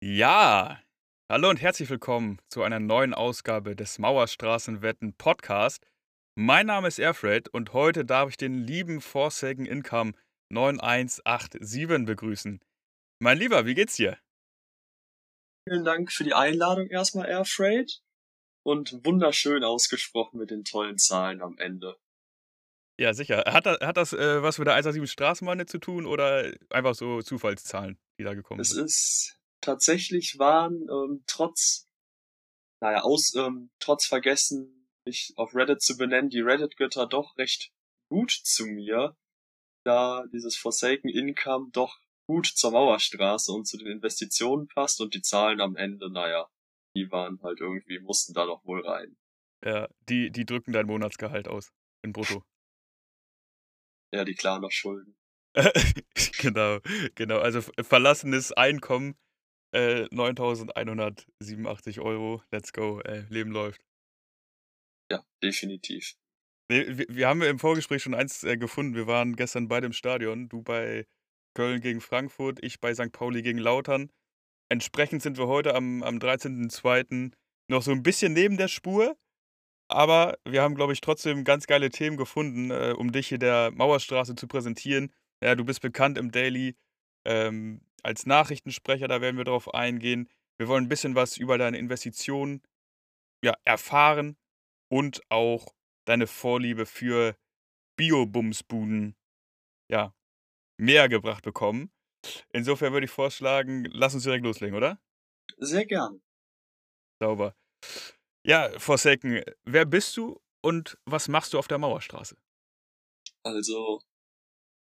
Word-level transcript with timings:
Ja, 0.00 0.80
hallo 1.28 1.50
und 1.50 1.60
herzlich 1.60 1.90
willkommen 1.90 2.40
zu 2.48 2.62
einer 2.62 2.78
neuen 2.78 3.14
Ausgabe 3.14 3.74
des 3.74 3.98
Mauerstraßenwetten 3.98 5.14
Podcast. 5.14 5.84
Mein 6.36 6.66
Name 6.66 6.86
ist 6.86 7.00
Airfred 7.00 7.48
und 7.48 7.72
heute 7.72 8.04
darf 8.04 8.30
ich 8.30 8.36
den 8.36 8.64
lieben 8.64 9.00
Forsaken 9.00 9.66
Income 9.66 10.12
9187 10.50 12.06
begrüßen. 12.06 12.60
Mein 13.18 13.38
Lieber, 13.38 13.66
wie 13.66 13.74
geht's 13.74 13.96
dir? 13.96 14.16
Vielen 15.68 15.84
Dank 15.84 16.12
für 16.12 16.22
die 16.22 16.34
Einladung 16.34 16.86
erstmal, 16.86 17.28
Airfreight. 17.28 18.00
Und 18.64 19.04
wunderschön 19.04 19.64
ausgesprochen 19.64 20.38
mit 20.38 20.52
den 20.52 20.62
tollen 20.62 20.98
Zahlen 20.98 21.42
am 21.42 21.58
Ende. 21.58 21.96
Ja, 23.00 23.14
sicher. 23.14 23.42
Hat, 23.48 23.66
das, 23.66 23.80
hat 23.80 23.96
das 23.96 24.12
äh, 24.12 24.44
was 24.44 24.58
mit 24.58 24.68
der 24.68 24.74
187 24.74 25.12
Straßenbahn 25.12 25.66
zu 25.66 25.78
tun 25.78 26.06
oder 26.06 26.52
einfach 26.70 26.94
so 26.94 27.20
Zufallszahlen, 27.20 27.98
die 28.20 28.22
da 28.22 28.34
gekommen 28.34 28.60
es 28.60 28.70
sind? 28.70 28.84
Es 28.84 28.94
ist 28.94 29.37
tatsächlich 29.60 30.38
waren 30.38 30.86
ähm, 30.88 31.24
trotz, 31.26 31.86
naja, 32.80 33.02
aus, 33.02 33.34
ähm, 33.34 33.70
trotz 33.78 34.06
vergessen, 34.06 34.88
mich 35.04 35.32
auf 35.36 35.54
Reddit 35.54 35.82
zu 35.82 35.96
benennen, 35.96 36.30
die 36.30 36.40
Reddit-Götter 36.40 37.06
doch 37.06 37.36
recht 37.38 37.72
gut 38.10 38.30
zu 38.30 38.66
mir, 38.66 39.16
da 39.84 40.24
dieses 40.32 40.56
Forsaken 40.56 41.08
Income 41.08 41.70
doch 41.72 41.98
gut 42.26 42.46
zur 42.46 42.72
Mauerstraße 42.72 43.52
und 43.52 43.66
zu 43.66 43.78
den 43.78 43.86
Investitionen 43.86 44.68
passt 44.68 45.00
und 45.00 45.14
die 45.14 45.22
Zahlen 45.22 45.60
am 45.60 45.76
Ende, 45.76 46.10
naja, 46.10 46.48
die 46.94 47.10
waren 47.10 47.40
halt 47.42 47.60
irgendwie, 47.60 47.98
mussten 48.00 48.34
da 48.34 48.44
noch 48.44 48.64
wohl 48.64 48.86
rein. 48.86 49.16
Ja, 49.64 49.88
die, 50.08 50.30
die 50.30 50.44
drücken 50.44 50.72
dein 50.72 50.86
Monatsgehalt 50.86 51.48
aus. 51.48 51.72
In 52.02 52.12
Brutto. 52.12 52.42
Ja, 54.10 54.24
die 54.24 54.34
klar 54.34 54.58
noch 54.58 54.70
Schulden. 54.70 55.18
genau, 56.38 56.78
genau. 57.14 57.40
Also 57.40 57.60
verlassenes 57.60 58.52
Einkommen 58.52 59.18
äh, 59.72 60.04
9.187 60.04 62.00
Euro. 62.00 62.42
Let's 62.50 62.72
go. 62.72 63.00
Äh, 63.00 63.24
Leben 63.28 63.50
läuft. 63.50 63.80
Ja, 65.10 65.24
definitiv. 65.42 66.14
Wir, 66.70 66.98
wir 67.08 67.28
haben 67.28 67.42
im 67.42 67.58
Vorgespräch 67.58 68.02
schon 68.02 68.14
eins 68.14 68.44
äh, 68.44 68.56
gefunden. 68.56 68.94
Wir 68.94 69.06
waren 69.06 69.36
gestern 69.36 69.68
beide 69.68 69.86
im 69.86 69.92
Stadion. 69.92 70.48
Du 70.48 70.62
bei 70.62 71.06
Köln 71.54 71.80
gegen 71.80 72.00
Frankfurt, 72.00 72.62
ich 72.62 72.80
bei 72.80 72.94
St. 72.94 73.10
Pauli 73.12 73.42
gegen 73.42 73.58
Lautern. 73.58 74.10
Entsprechend 74.70 75.22
sind 75.22 75.38
wir 75.38 75.46
heute 75.46 75.74
am, 75.74 76.02
am 76.02 76.18
13.02. 76.18 77.32
noch 77.68 77.82
so 77.82 77.90
ein 77.90 78.02
bisschen 78.02 78.32
neben 78.34 78.58
der 78.58 78.68
Spur. 78.68 79.16
Aber 79.90 80.38
wir 80.44 80.60
haben, 80.60 80.74
glaube 80.74 80.92
ich, 80.92 81.00
trotzdem 81.00 81.44
ganz 81.44 81.66
geile 81.66 81.88
Themen 81.88 82.18
gefunden, 82.18 82.70
äh, 82.70 82.94
um 82.96 83.10
dich 83.10 83.28
hier 83.28 83.38
der 83.38 83.70
Mauerstraße 83.70 84.34
zu 84.34 84.46
präsentieren. 84.46 85.10
Ja, 85.42 85.54
du 85.54 85.64
bist 85.64 85.80
bekannt 85.80 86.18
im 86.18 86.30
Daily 86.30 86.76
ähm, 87.24 87.80
als 88.02 88.26
Nachrichtensprecher, 88.26 89.08
da 89.08 89.20
werden 89.20 89.36
wir 89.36 89.44
drauf 89.44 89.72
eingehen. 89.74 90.28
Wir 90.58 90.68
wollen 90.68 90.84
ein 90.84 90.88
bisschen 90.88 91.14
was 91.14 91.36
über 91.36 91.58
deine 91.58 91.78
Investitionen 91.78 92.62
ja, 93.44 93.54
erfahren 93.64 94.36
und 94.90 95.22
auch 95.30 95.74
deine 96.06 96.26
Vorliebe 96.26 96.86
für 96.86 97.36
Bio-Bumsbuden 97.96 99.16
ja, 99.90 100.14
näher 100.78 101.08
gebracht 101.08 101.44
bekommen. 101.44 101.90
Insofern 102.52 102.92
würde 102.92 103.06
ich 103.06 103.10
vorschlagen, 103.10 103.84
lass 103.92 104.14
uns 104.14 104.24
direkt 104.24 104.44
loslegen, 104.44 104.76
oder? 104.76 105.00
Sehr 105.58 105.86
gern. 105.86 106.20
Sauber. 107.20 107.56
Ja, 108.44 108.70
Forsaken, 108.78 109.42
wer 109.64 109.84
bist 109.84 110.16
du 110.16 110.40
und 110.62 110.98
was 111.04 111.28
machst 111.28 111.52
du 111.52 111.58
auf 111.58 111.68
der 111.68 111.78
Mauerstraße? 111.78 112.36
Also, 113.42 114.02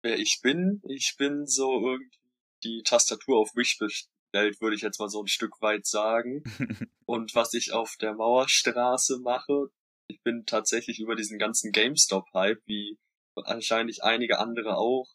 wer 0.03 0.17
ich 0.17 0.39
bin, 0.41 0.81
ich 0.88 1.16
bin 1.17 1.45
so 1.45 1.72
irgendwie 1.81 2.17
die 2.63 2.81
Tastatur 2.83 3.39
auf 3.39 3.55
Wish 3.55 3.77
bestellt, 3.77 4.61
würde 4.61 4.75
ich 4.75 4.81
jetzt 4.81 5.00
mal 5.00 5.09
so 5.09 5.22
ein 5.22 5.27
Stück 5.27 5.61
weit 5.61 5.86
sagen. 5.86 6.44
und 7.05 7.36
was 7.36 7.53
ich 7.53 7.73
auf 7.73 7.95
der 8.00 8.13
Mauerstraße 8.13 9.19
mache, 9.19 9.69
ich 10.09 10.22
bin 10.23 10.45
tatsächlich 10.45 11.00
über 11.00 11.16
diesen 11.16 11.38
ganzen 11.38 11.72
GameStop-Hype, 11.72 12.62
wie 12.66 12.97
wahrscheinlich 13.35 14.03
einige 14.03 14.40
andere 14.40 14.78
auch, 14.78 15.07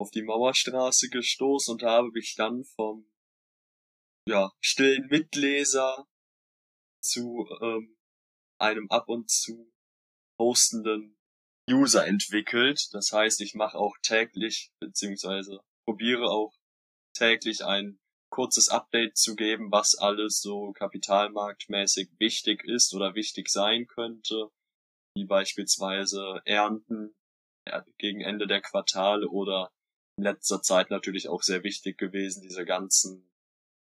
auf 0.00 0.10
die 0.10 0.22
Mauerstraße 0.22 1.08
gestoßen 1.10 1.74
und 1.74 1.82
habe 1.82 2.10
mich 2.10 2.34
dann 2.36 2.64
vom 2.64 3.08
ja, 4.28 4.50
stillen 4.60 5.06
Mitleser 5.08 6.06
zu 7.02 7.48
ähm, 7.60 7.96
einem 8.58 8.90
ab 8.90 9.08
und 9.08 9.30
zu 9.30 9.72
postenden 10.38 11.16
User 11.70 12.06
entwickelt. 12.06 12.88
Das 12.92 13.12
heißt, 13.12 13.40
ich 13.40 13.54
mache 13.54 13.78
auch 13.78 13.96
täglich, 14.02 14.72
beziehungsweise 14.80 15.60
probiere 15.84 16.30
auch 16.30 16.52
täglich 17.12 17.64
ein 17.64 17.98
kurzes 18.30 18.68
Update 18.68 19.16
zu 19.16 19.36
geben, 19.36 19.70
was 19.70 19.94
alles 19.94 20.40
so 20.40 20.72
kapitalmarktmäßig 20.72 22.10
wichtig 22.18 22.64
ist 22.64 22.94
oder 22.94 23.14
wichtig 23.14 23.48
sein 23.48 23.86
könnte, 23.86 24.50
wie 25.14 25.24
beispielsweise 25.24 26.40
Ernten 26.44 27.14
gegen 27.98 28.22
Ende 28.22 28.46
der 28.46 28.62
Quartale 28.62 29.28
oder 29.28 29.70
in 30.18 30.24
letzter 30.24 30.62
Zeit 30.62 30.90
natürlich 30.90 31.28
auch 31.28 31.42
sehr 31.42 31.62
wichtig 31.62 31.98
gewesen, 31.98 32.42
diese 32.42 32.64
ganzen 32.64 33.30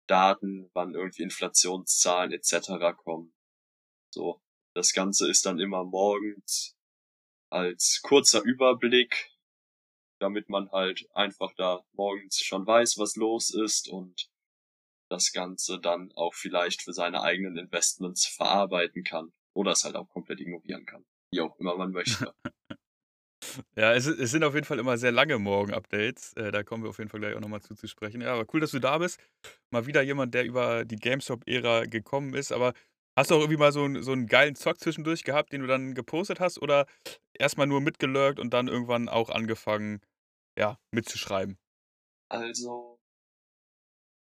Daten, 0.07 0.69
wann 0.73 0.93
irgendwie 0.93 1.23
Inflationszahlen 1.23 2.33
etc. 2.33 2.95
kommen. 2.97 3.33
So, 4.13 4.41
das 4.75 4.93
Ganze 4.93 5.29
ist 5.29 5.45
dann 5.45 5.59
immer 5.59 5.83
morgens 5.83 6.75
als 7.49 8.01
kurzer 8.03 8.41
Überblick, 8.41 9.32
damit 10.23 10.47
man 10.47 10.71
halt 10.71 11.05
einfach 11.13 11.51
da 11.57 11.83
morgens 11.91 12.39
schon 12.39 12.65
weiß, 12.65 12.97
was 12.97 13.17
los 13.17 13.53
ist 13.53 13.89
und 13.89 14.29
das 15.09 15.33
Ganze 15.33 15.79
dann 15.79 16.13
auch 16.15 16.33
vielleicht 16.33 16.81
für 16.81 16.93
seine 16.93 17.21
eigenen 17.21 17.57
Investments 17.57 18.25
verarbeiten 18.25 19.03
kann 19.03 19.33
oder 19.53 19.73
es 19.73 19.83
halt 19.83 19.97
auch 19.97 20.09
komplett 20.09 20.39
ignorieren 20.39 20.85
kann, 20.85 21.05
wie 21.31 21.41
auch 21.41 21.59
immer 21.59 21.75
man 21.75 21.91
möchte. 21.91 22.33
Ja, 23.75 23.93
es, 23.93 24.07
es, 24.07 24.31
sind 24.31 24.43
auf 24.45 24.55
jeden 24.55 24.65
Fall 24.65 24.79
immer 24.79 24.97
sehr 24.97 25.11
lange 25.11 25.37
Morgen-Updates. 25.37 26.33
Äh, 26.37 26.51
da 26.51 26.63
kommen 26.63 26.81
wir 26.83 26.89
auf 26.89 26.97
jeden 26.97 27.09
Fall 27.09 27.19
gleich 27.19 27.35
auch 27.35 27.41
nochmal 27.41 27.61
zu, 27.61 27.75
zu 27.75 27.87
sprechen. 27.87 28.21
Ja, 28.21 28.33
aber 28.33 28.45
cool, 28.53 28.61
dass 28.61 28.71
du 28.71 28.79
da 28.79 28.97
bist. 28.97 29.19
Mal 29.69 29.85
wieder 29.85 30.01
jemand, 30.01 30.33
der 30.33 30.45
über 30.45 30.85
die 30.85 30.95
GameStop-Ära 30.95 31.85
gekommen 31.85 32.33
ist. 32.35 32.53
Aber 32.53 32.73
hast 33.17 33.29
du 33.29 33.35
auch 33.35 33.41
irgendwie 33.41 33.59
mal 33.59 33.73
so, 33.73 33.83
einen, 33.83 34.01
so 34.01 34.13
einen 34.13 34.27
geilen 34.27 34.55
Zock 34.55 34.79
zwischendurch 34.79 35.25
gehabt, 35.25 35.51
den 35.51 35.61
du 35.61 35.67
dann 35.67 35.93
gepostet 35.93 36.39
hast? 36.39 36.61
Oder 36.61 36.87
erstmal 37.37 37.67
nur 37.67 37.81
mitgelurkt 37.81 38.39
und 38.39 38.53
dann 38.53 38.69
irgendwann 38.69 39.09
auch 39.09 39.29
angefangen, 39.29 39.99
ja, 40.57 40.79
mitzuschreiben? 40.91 41.57
Also, 42.29 42.99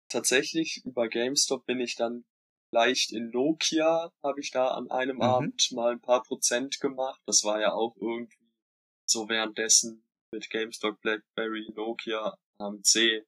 tatsächlich 0.09 0.83
über 0.85 1.09
GameStop 1.09 1.67
bin 1.67 1.81
ich 1.81 1.97
dann 1.97 2.25
leicht 2.71 3.13
in 3.13 3.31
Nokia, 3.31 4.13
habe 4.23 4.41
ich 4.41 4.51
da 4.51 4.69
an 4.69 4.91
einem 4.91 5.17
mhm. 5.17 5.23
Abend 5.23 5.73
mal 5.73 5.93
ein 5.93 6.01
paar 6.01 6.23
Prozent 6.23 6.81
gemacht. 6.81 7.21
Das 7.27 7.45
war 7.45 7.61
ja 7.61 7.73
auch 7.73 7.97
irgendwie 7.97 8.53
so 9.07 9.29
währenddessen 9.29 10.05
mit 10.33 10.51
GameStop, 10.51 11.01
BlackBerry, 11.01 11.73
Nokia, 11.75 12.37
AMC 12.59 13.25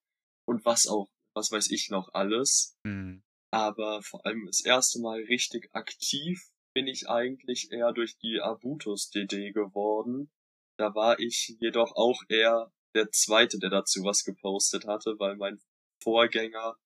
und 0.47 0.65
was 0.65 0.87
auch, 0.87 1.09
was 1.35 1.51
weiß 1.51 1.71
ich 1.71 1.89
noch 1.91 2.13
alles. 2.13 2.77
Mhm. 2.85 3.23
Aber 3.53 4.03
vor 4.03 4.25
allem 4.27 4.47
das 4.47 4.65
erste 4.65 5.01
Mal 5.01 5.23
richtig 5.23 5.71
aktiv 5.73 6.51
bin 6.75 6.87
ich 6.87 7.09
eigentlich 7.09 7.73
eher 7.73 7.93
durch 7.93 8.17
die 8.19 8.41
Abutus 8.41 9.11
DD 9.11 9.53
geworden. 9.53 10.31
Da 10.79 10.95
war 10.95 11.19
ich 11.19 11.57
jedoch 11.61 11.97
auch 11.97 12.23
eher 12.29 12.73
der 12.95 13.11
zweite, 13.11 13.59
der 13.59 13.71
dazu 13.71 14.05
was 14.05 14.25
gepostet 14.25 14.87
hatte, 14.87 15.17
weil 15.19 15.37
mein 15.37 15.61
Vorgänger 16.03 16.77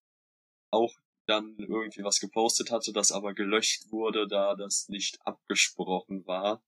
auch 0.70 0.92
dann 1.26 1.56
irgendwie 1.58 2.04
was 2.04 2.20
gepostet 2.20 2.70
hatte, 2.70 2.92
das 2.92 3.12
aber 3.12 3.34
gelöscht 3.34 3.90
wurde, 3.90 4.26
da 4.28 4.54
das 4.54 4.88
nicht 4.88 5.18
abgesprochen 5.24 6.26
war. 6.26 6.62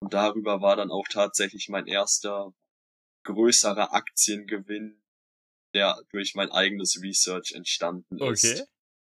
Und 0.00 0.14
darüber 0.14 0.60
war 0.60 0.76
dann 0.76 0.90
auch 0.90 1.06
tatsächlich 1.08 1.68
mein 1.68 1.86
erster 1.86 2.52
größerer 3.24 3.94
Aktiengewinn, 3.94 5.00
der 5.74 6.02
durch 6.10 6.34
mein 6.34 6.50
eigenes 6.50 7.00
Research 7.02 7.52
entstanden 7.52 8.18
ist. 8.18 8.44
Okay. 8.44 8.64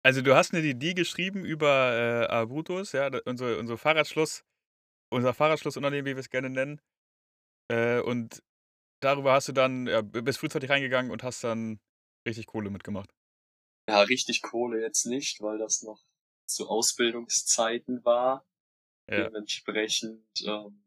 Also 0.05 0.21
du 0.21 0.35
hast 0.35 0.53
eine 0.53 0.65
Idee 0.65 0.93
geschrieben 0.93 1.45
über 1.45 2.27
äh, 2.29 2.33
Abutus, 2.33 2.91
ja, 2.91 3.09
unser, 3.23 3.57
unser 3.57 3.77
Fahrradschloss, 3.77 4.43
unser 5.09 5.33
Fahrradschlossunternehmen, 5.33 6.05
wie 6.05 6.15
wir 6.15 6.19
es 6.19 6.29
gerne 6.29 6.49
nennen. 6.49 6.81
Äh, 7.69 8.01
und 8.01 8.43
darüber 9.03 9.33
hast 9.33 9.47
du 9.47 9.51
dann, 9.51 9.87
ja, 9.87 10.01
bist 10.01 10.39
frühzeitig 10.39 10.69
reingegangen 10.69 11.11
und 11.11 11.23
hast 11.23 11.43
dann 11.43 11.79
richtig 12.27 12.47
Kohle 12.47 12.69
mitgemacht. 12.69 13.09
Ja, 13.89 14.01
richtig 14.01 14.41
Kohle 14.41 14.81
jetzt 14.81 15.05
nicht, 15.05 15.41
weil 15.41 15.57
das 15.57 15.81
noch 15.83 16.01
zu 16.47 16.67
Ausbildungszeiten 16.67 18.03
war. 18.05 18.45
Ja. 19.09 19.25
Dementsprechend 19.25 20.23
ähm, 20.45 20.85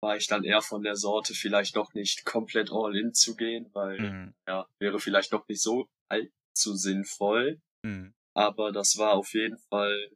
war 0.00 0.16
ich 0.16 0.28
dann 0.28 0.44
eher 0.44 0.62
von 0.62 0.82
der 0.82 0.96
Sorte, 0.96 1.34
vielleicht 1.34 1.76
doch 1.76 1.92
nicht 1.94 2.24
komplett 2.24 2.70
all 2.70 2.96
in 2.96 3.14
zu 3.14 3.34
gehen, 3.34 3.68
weil 3.72 3.98
mhm. 3.98 4.34
ja, 4.46 4.68
wäre 4.78 5.00
vielleicht 5.00 5.32
doch 5.32 5.46
nicht 5.48 5.60
so 5.60 5.88
allzu 6.08 6.76
sinnvoll. 6.76 7.60
Mhm. 7.84 8.14
Aber 8.34 8.70
das 8.70 8.98
war 8.98 9.14
auf 9.14 9.34
jeden 9.34 9.58
Fall 9.58 10.10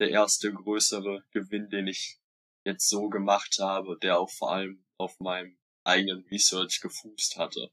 der 0.00 0.10
erste 0.10 0.52
größere 0.52 1.24
Gewinn, 1.30 1.70
den 1.70 1.86
ich 1.86 2.18
jetzt 2.66 2.88
so 2.88 3.08
gemacht 3.08 3.58
habe, 3.60 3.98
der 3.98 4.18
auch 4.18 4.30
vor 4.30 4.52
allem 4.52 4.84
auf 4.98 5.18
meinem 5.20 5.56
eigenen 5.84 6.24
Research 6.30 6.80
gefußt 6.80 7.36
hatte. 7.38 7.70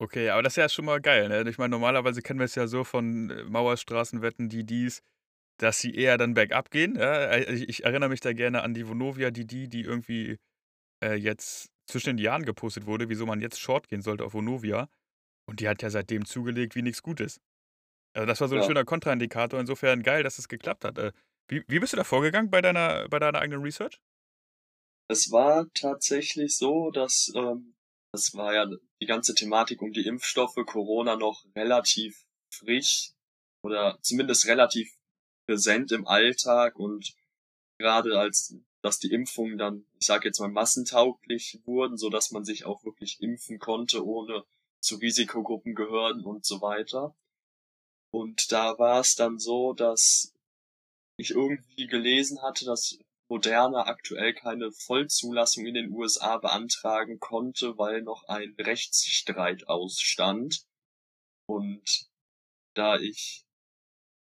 Okay, 0.00 0.30
aber 0.30 0.42
das 0.42 0.52
ist 0.52 0.56
ja 0.58 0.68
schon 0.68 0.84
mal 0.84 1.00
geil, 1.00 1.28
ne? 1.28 1.48
Ich 1.50 1.58
meine, 1.58 1.70
normalerweise 1.72 2.22
kennen 2.22 2.38
wir 2.38 2.44
es 2.44 2.54
ja 2.54 2.68
so 2.68 2.84
von, 2.84 3.30
äh, 3.30 3.42
Mauerstraßenwetten, 3.44 4.48
die 4.48 4.64
dies, 4.64 5.02
dass 5.58 5.80
sie 5.80 5.94
eher 5.94 6.18
dann 6.18 6.34
bergab 6.34 6.70
gehen, 6.70 6.96
ja? 6.96 7.26
Äh, 7.32 7.54
ich 7.54 7.68
ich 7.68 7.84
erinnere 7.84 8.10
mich 8.10 8.20
da 8.20 8.32
gerne 8.34 8.62
an 8.62 8.74
die 8.74 8.88
Vonovia, 8.88 9.30
die 9.32 9.46
die 9.46 9.68
die 9.68 9.82
irgendwie, 9.82 10.38
äh, 11.04 11.14
jetzt 11.14 11.70
zwischen 11.88 12.16
den 12.16 12.18
Jahren 12.24 12.44
gepostet 12.44 12.86
wurde, 12.86 13.08
wieso 13.10 13.26
man 13.26 13.40
jetzt 13.40 13.60
Short 13.60 13.88
gehen 13.88 14.02
sollte 14.02 14.24
auf 14.24 14.34
Vonovia. 14.34 14.88
Und 15.48 15.60
die 15.60 15.68
hat 15.68 15.82
ja 15.82 15.90
seitdem 15.90 16.26
zugelegt 16.26 16.76
wie 16.76 16.82
nix 16.82 17.02
Gutes. 17.02 17.40
Also, 18.14 18.26
das 18.26 18.40
war 18.40 18.48
so 18.48 18.56
'n 18.56 18.62
Ja. 18.62 18.64
schöner 18.64 18.84
Kontraindikator. 18.84 19.60
Insofern 19.60 20.02
geil, 20.02 20.22
dass 20.24 20.38
es 20.38 20.48
geklappt 20.48 20.84
hat. 20.84 20.98
Äh, 20.98 21.12
wie 21.48 21.64
wie 21.68 21.80
bist 21.80 21.92
du 21.94 21.98
da 21.98 22.04
vorgegangen 22.04 22.50
bei 22.50 22.62
deiner 22.62 23.08
bei 23.08 23.18
deiner 23.20 23.40
eigenen 23.40 23.62
Research? 23.62 23.98
Es 25.10 25.30
war 25.30 25.66
tatsächlich 25.74 26.56
so, 26.56 26.90
dass, 26.90 27.32
ähm 27.34 27.74
das 28.12 28.34
war 28.34 28.54
ja 28.54 28.66
die 29.00 29.06
ganze 29.06 29.34
Thematik 29.34 29.82
um 29.82 29.92
die 29.92 30.06
Impfstoffe, 30.06 30.56
Corona 30.66 31.16
noch 31.16 31.44
relativ 31.54 32.24
frisch 32.50 33.12
oder 33.62 33.98
zumindest 34.00 34.46
relativ 34.46 34.90
präsent 35.46 35.92
im 35.92 36.06
Alltag 36.06 36.78
und 36.78 37.12
grade 37.78 38.18
als 38.18 38.56
dass 38.82 38.98
die 38.98 39.12
Impfungen 39.12 39.58
dann, 39.58 39.84
ich 39.98 40.06
sage 40.06 40.28
jetzt 40.28 40.38
mal, 40.38 40.48
massentauglich 40.48 41.60
wurden, 41.64 41.98
sodass 41.98 42.30
man 42.30 42.44
sich 42.44 42.64
auch 42.64 42.84
wirklich 42.84 43.20
impfen 43.20 43.58
konnte, 43.58 44.06
ohne 44.06 44.44
zu 44.80 44.96
Risikogruppen 44.96 45.74
gehören 45.74 46.24
und 46.24 46.44
so 46.44 46.60
weiter. 46.60 47.14
Und 48.10 48.52
da 48.52 48.78
war's 48.78 49.16
dann 49.16 49.38
so, 49.38 49.72
dass 49.72 50.32
ich 51.16 51.30
irgendwie 51.30 51.88
gelesen 51.88 52.40
hatte, 52.40 52.64
dass 52.64 52.98
Moderna 53.30 53.86
aktuell 53.86 54.34
keine 54.34 54.72
Vollzulassung 54.72 55.66
in 55.66 55.74
den 55.74 55.92
USA 55.92 56.38
beantragen 56.38 57.20
konnte, 57.20 57.76
weil 57.76 58.02
noch 58.02 58.24
ein 58.24 58.54
Rechtsstreit 58.58 59.68
ausstand. 59.68 60.64
Und 61.46 62.08
da 62.74 62.96
ich 62.96 63.44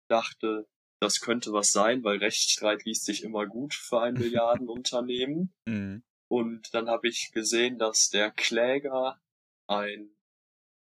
dachte, 0.10 0.68
das 1.02 1.22
könnte 1.22 1.54
was 1.54 1.72
sein, 1.72 2.04
weil 2.04 2.18
Rechtsstreit 2.18 2.84
liest 2.86 3.06
sich 3.06 3.24
immer 3.24 3.46
gut 3.46 3.74
für 3.74 4.02
ein 4.02 4.14
Milliardenunternehmen. 4.16 5.54
Mhm. 5.66 6.04
Und 6.32 6.74
dann 6.74 6.90
habe 6.90 7.08
ich 7.08 7.32
gesehen, 7.32 7.80
dass 7.80 8.10
der 8.10 8.32
Kläger 8.32 9.20
ein 9.68 10.16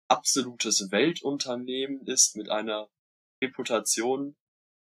absolutes 0.08 0.90
Weltunternehmen 0.90 2.06
ist 2.06 2.37
mit 2.37 2.50
einer 2.50 2.90
Reputation, 3.43 4.37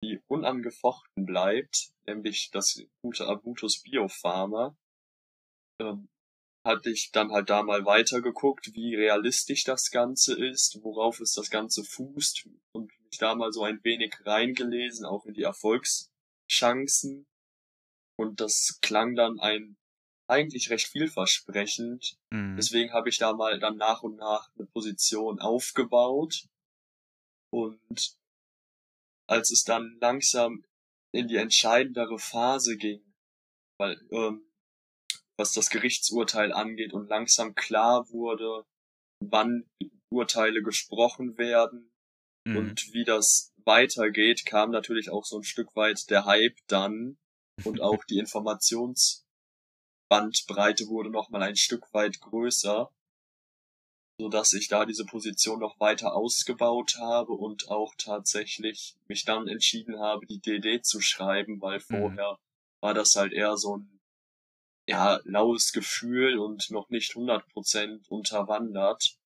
die 0.04 0.20
unangefochten 0.28 1.26
bleibt, 1.26 1.91
nämlich 2.06 2.50
das 2.52 2.82
gute 3.02 3.28
Abutus 3.28 3.82
Biopharma. 3.82 4.76
Ähm, 5.80 6.10
hatte 6.64 6.92
ich 6.92 7.12
dann 7.12 7.32
halt 7.32 7.50
da 7.50 7.64
mal 7.64 7.86
weitergeguckt, 7.86 8.74
wie 8.74 8.96
realistisch 8.96 9.64
das 9.64 9.90
Ganze 9.90 10.38
ist, 10.38 10.80
worauf 10.84 11.20
es 11.20 11.34
das 11.34 11.50
Ganze 11.50 11.84
fußt 11.84 12.48
und 12.74 12.92
mich 13.06 13.18
da 13.18 13.34
mal 13.34 13.52
so 13.52 13.64
ein 13.64 13.84
wenig 13.84 14.14
reingelesen, 14.26 15.06
auch 15.06 15.26
in 15.26 15.34
die 15.34 15.44
Erfolgschancen. 15.44 17.26
Und 18.16 18.40
das 18.40 18.78
klang 18.82 19.16
dann 19.16 19.40
ein 19.40 19.76
eigentlich 20.28 20.70
recht 20.70 20.88
vielversprechend. 20.88 22.16
Mhm. 22.30 22.56
Deswegen 22.56 22.94
habe 22.94 23.10
ich 23.10 23.18
da 23.18 23.34
mal 23.34 23.60
dann 23.60 23.78
nach 23.78 24.04
und 24.04 24.16
nach 24.16 24.50
eine 24.56 24.68
Position 24.68 25.40
aufgebaut. 25.40 26.48
Und 27.52 28.16
als 29.28 29.52
es 29.52 29.64
dann 29.64 29.98
langsam 30.00 30.64
in 31.14 31.28
die 31.28 31.38
entscheidendere 31.38 32.20
Phase 32.20 32.78
ging, 32.78 33.02
weil 33.80 34.00
ähm, 34.12 34.46
was 35.38 35.54
das 35.54 35.70
Gerichtsurteil 35.70 36.54
angeht 36.54 36.94
und 36.94 37.10
langsam 37.10 37.56
klar 37.56 38.10
wurde, 38.10 38.66
wann 39.24 39.70
Urteile 40.10 40.62
gesprochen 40.62 41.38
werden 41.38 41.92
Mhm. 42.46 42.58
und 42.58 42.94
wie 42.94 43.04
das 43.04 43.54
weitergeht, 43.66 44.46
kam 44.46 44.70
natürlich 44.72 45.10
auch 45.10 45.26
so 45.26 45.38
ein 45.38 45.44
Stück 45.44 45.76
weit 45.76 46.10
der 46.10 46.26
Hype 46.26 46.58
dann 46.68 47.18
und 47.64 47.82
auch 47.82 48.04
die 48.06 48.18
Informationsbandbreite 48.18 50.88
wurde 50.88 51.12
noch 51.12 51.30
mal 51.30 51.44
ein 51.44 51.56
Stück 51.56 51.94
weit 51.94 52.20
größer, 52.20 52.92
so 54.22 54.30
dass 54.30 54.54
ich 54.54 54.68
da 54.68 54.86
diese 54.86 55.04
Position 55.04 55.60
noch 55.60 55.80
weiter 55.80 56.14
ausgebaut 56.14 56.98
habe 57.00 57.34
und 57.34 57.70
auch 57.70 57.96
tatsächlich 57.98 58.96
mich 59.08 59.26
dann 59.26 59.48
entschieden 59.48 60.00
habe, 60.00 60.28
die 60.28 60.40
DD 60.40 60.84
zu 60.84 61.02
schreiben, 61.02 61.60
weil 61.60 61.80
vorher 61.80 62.38
war 62.82 62.94
das 62.94 63.16
halt 63.16 63.34
eher 63.34 63.58
so 63.58 63.78
ein 63.78 64.00
ja, 64.88 65.20
laues 65.24 65.72
Gefühl 65.72 66.38
und 66.38 66.70
noch 66.70 66.90
nicht 66.90 67.14
100% 67.14 68.08
unterwandert, 68.10 69.18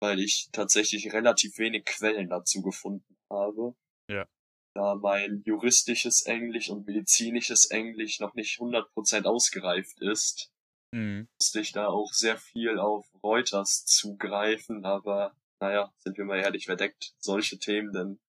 weil 0.00 0.20
ich 0.20 0.48
tatsächlich 0.52 1.12
relativ 1.12 1.58
wenig 1.58 1.84
Quellen 1.84 2.30
dazu 2.30 2.62
gefunden 2.62 3.18
habe. 3.28 3.74
Ja. 4.08 4.26
Da 4.74 4.94
mein 4.94 5.42
juristisches 5.44 6.22
Englisch 6.22 6.70
und 6.70 6.86
medizinisches 6.86 7.66
Englisch 7.66 8.20
noch 8.20 8.32
nicht 8.32 8.58
100% 8.58 9.24
ausgereift 9.24 10.00
ist, 10.00 10.50
Mhm. 10.94 11.26
musste 11.40 11.60
ich 11.60 11.72
da 11.72 11.88
auch 11.88 12.12
sehr 12.12 12.38
viel 12.38 12.78
auf 12.80 13.06
Reuters 13.22 13.84
zugreifen, 13.86 14.84
aber 14.84 15.36
naja, 15.60 15.92
sind 15.98 16.18
wir 16.18 16.24
mal 16.24 16.38
ehrlich, 16.40 16.68
wer 16.68 16.76
deckt 16.76 17.14
solche 17.18 17.58
Themen 17.58 17.92
denn 17.92 18.20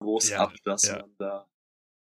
groß 0.00 0.32
Ja, 0.32 0.38
ab, 0.38 0.54
dass 0.64 0.90
ja. 0.90 1.00
man 1.00 1.14
da 1.18 1.48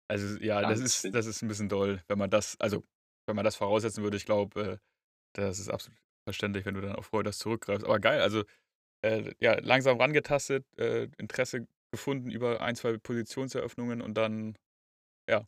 Also, 0.10 0.38
ja, 0.40 0.66
das 0.66 0.80
ist 0.80 1.14
das 1.14 1.26
ist 1.26 1.42
'n 1.42 1.48
bisschen 1.48 1.70
doll, 1.70 2.04
wenn 2.08 2.18
man 2.18 2.30
das 2.30 2.56
also, 2.60 2.84
wenn 3.26 3.36
man 3.36 3.46
das 3.46 3.56
voraussetzen 3.56 4.04
würde. 4.04 4.18
Ich 4.18 4.26
glaube, 4.26 4.62
äh, 4.62 4.78
das 5.34 5.60
ist 5.60 5.70
absolut 5.70 6.00
verständlich, 6.28 6.66
wenn 6.66 6.76
du 6.76 6.82
dann 6.82 6.96
auf 6.96 7.14
Reuters 7.14 7.38
zurückgreifst. 7.40 7.86
Aber 7.86 8.00
geil, 8.00 8.22
also, 8.22 8.44
äh, 9.04 9.34
ja, 9.40 9.60
langsam 9.62 10.00
rangetastet, 10.00 10.66
äh, 10.80 11.10
Interesse 11.18 11.68
gefunden 11.92 12.32
über 12.32 12.62
ein, 12.62 12.76
2 12.76 12.98
Positionseröffnungen 12.98 14.02
und 14.02 14.16
dann, 14.16 14.58
ja, 15.30 15.48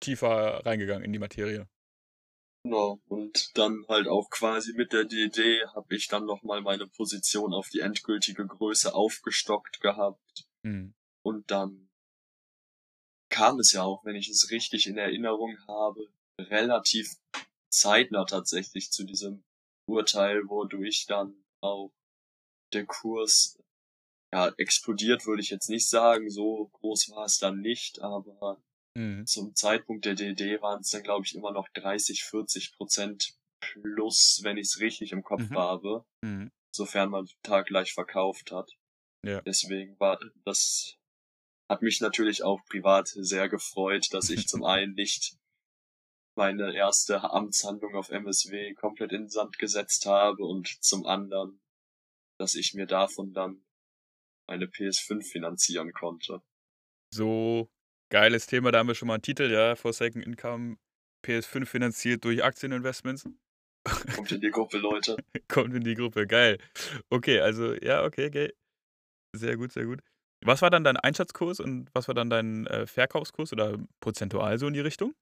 tiefer 0.00 0.66
reingegangen 0.66 1.04
in 1.04 1.12
die 1.12 1.18
Materie. 1.20 1.68
Genau, 2.64 2.98
und 3.08 3.56
dann 3.58 3.84
halt 3.88 4.08
auch 4.08 4.30
quasi 4.30 4.72
mit 4.72 4.94
der 4.94 5.04
DD 5.04 5.66
habe 5.74 5.94
ich 5.94 6.08
dann 6.08 6.24
nochmal 6.24 6.62
meine 6.62 6.86
Position 6.86 7.52
auf 7.52 7.68
die 7.68 7.80
endgültige 7.80 8.46
Größe 8.46 8.94
aufgestockt 8.94 9.82
gehabt. 9.82 10.46
Mhm. 10.62 10.94
Und 11.22 11.50
dann 11.50 11.90
kam 13.28 13.58
es 13.58 13.72
ja 13.72 13.82
auch, 13.82 14.02
wenn 14.06 14.16
ich 14.16 14.30
es 14.30 14.50
richtig 14.50 14.86
in 14.86 14.96
Erinnerung 14.96 15.58
habe, 15.68 16.08
relativ 16.40 17.16
zeitnah 17.68 18.24
tatsächlich 18.24 18.90
zu 18.90 19.04
diesem 19.04 19.44
Urteil, 19.86 20.48
wodurch 20.48 21.04
dann 21.06 21.44
auch 21.60 21.92
der 22.72 22.86
Kurs 22.86 23.58
ja 24.32 24.48
explodiert, 24.56 25.26
würde 25.26 25.42
ich 25.42 25.50
jetzt 25.50 25.68
nicht 25.68 25.88
sagen. 25.88 26.30
So 26.30 26.70
groß 26.72 27.10
war 27.10 27.26
es 27.26 27.38
dann 27.38 27.60
nicht, 27.60 28.00
aber 28.00 28.62
Mhm. 28.96 29.26
zum 29.26 29.54
Zeitpunkt 29.54 30.04
der 30.04 30.14
DD 30.14 30.60
waren 30.62 30.80
es 30.80 30.90
dann, 30.90 31.02
glaube 31.02 31.24
ich, 31.26 31.34
immer 31.34 31.52
noch 31.52 31.68
30, 31.70 32.22
40 32.24 32.72
Prozent 32.72 33.34
plus, 33.60 34.40
wenn 34.42 34.56
ich 34.56 34.66
es 34.68 34.80
richtig 34.80 35.12
im 35.12 35.22
Kopf 35.22 35.50
Mhm. 35.50 35.58
habe, 35.58 36.04
Mhm. 36.22 36.50
sofern 36.74 37.10
man 37.10 37.28
taggleich 37.42 37.92
verkauft 37.94 38.52
hat. 38.52 38.70
Ja. 39.24 39.40
Deswegen 39.42 39.98
war 39.98 40.18
das 40.44 40.96
hat 41.70 41.80
mich 41.80 42.00
natürlich 42.02 42.42
auch 42.44 42.60
privat 42.66 43.08
sehr 43.08 43.48
gefreut, 43.48 44.12
dass 44.12 44.28
ich 44.28 44.46
zum 44.46 44.64
einen 44.64 44.94
nicht 44.94 45.36
meine 46.36 46.74
erste 46.74 47.22
Amtshandlung 47.22 47.94
auf 47.94 48.10
MSW 48.10 48.74
komplett 48.74 49.12
in 49.12 49.22
den 49.22 49.30
Sand 49.30 49.58
gesetzt 49.58 50.04
habe 50.04 50.44
und 50.44 50.68
zum 50.84 51.06
anderen, 51.06 51.60
dass 52.38 52.54
ich 52.54 52.74
mir 52.74 52.86
davon 52.86 53.32
dann 53.32 53.64
eine 54.46 54.66
PS5 54.66 55.22
finanzieren 55.26 55.92
konnte. 55.92 56.42
So 57.10 57.70
geiles 58.10 58.46
Thema, 58.46 58.70
da 58.72 58.78
haben 58.78 58.88
wir 58.88 58.94
schon 58.94 59.08
mal 59.08 59.16
'n 59.16 59.22
Titel, 59.22 59.50
ja, 59.50 59.76
Forsaken 59.76 60.22
Income, 60.22 60.76
PS5 61.24 61.68
finanziert 61.68 62.24
durch 62.24 62.42
Aktieninvestments. 62.44 63.24
Kommt 64.14 64.32
in 64.32 64.40
die 64.40 64.50
Gruppe, 64.50 64.78
Leute. 64.78 65.16
Kommt 65.48 65.74
in 65.74 65.84
die 65.84 65.94
Gruppe, 65.94 66.26
geil. 66.26 66.58
Okay, 67.10 67.40
also 67.40 67.74
ja, 67.74 68.04
okay, 68.04 68.26
okay. 68.28 68.52
Sehr 69.36 69.56
gut, 69.56 69.72
sehr 69.72 69.86
gut. 69.86 70.00
Was 70.44 70.62
war 70.62 70.70
dann 70.70 70.84
dein 70.84 70.96
Einsatzkurs 70.98 71.58
und 71.60 71.88
was 71.94 72.06
war 72.08 72.14
dann 72.14 72.30
dein, 72.30 72.66
äh, 72.68 72.86
Verkaufskurs 72.86 73.52
oder 73.52 73.78
prozentual 74.00 74.58
so 74.58 74.66
in 74.68 74.74
die 74.74 74.80
Richtung? 74.80 75.14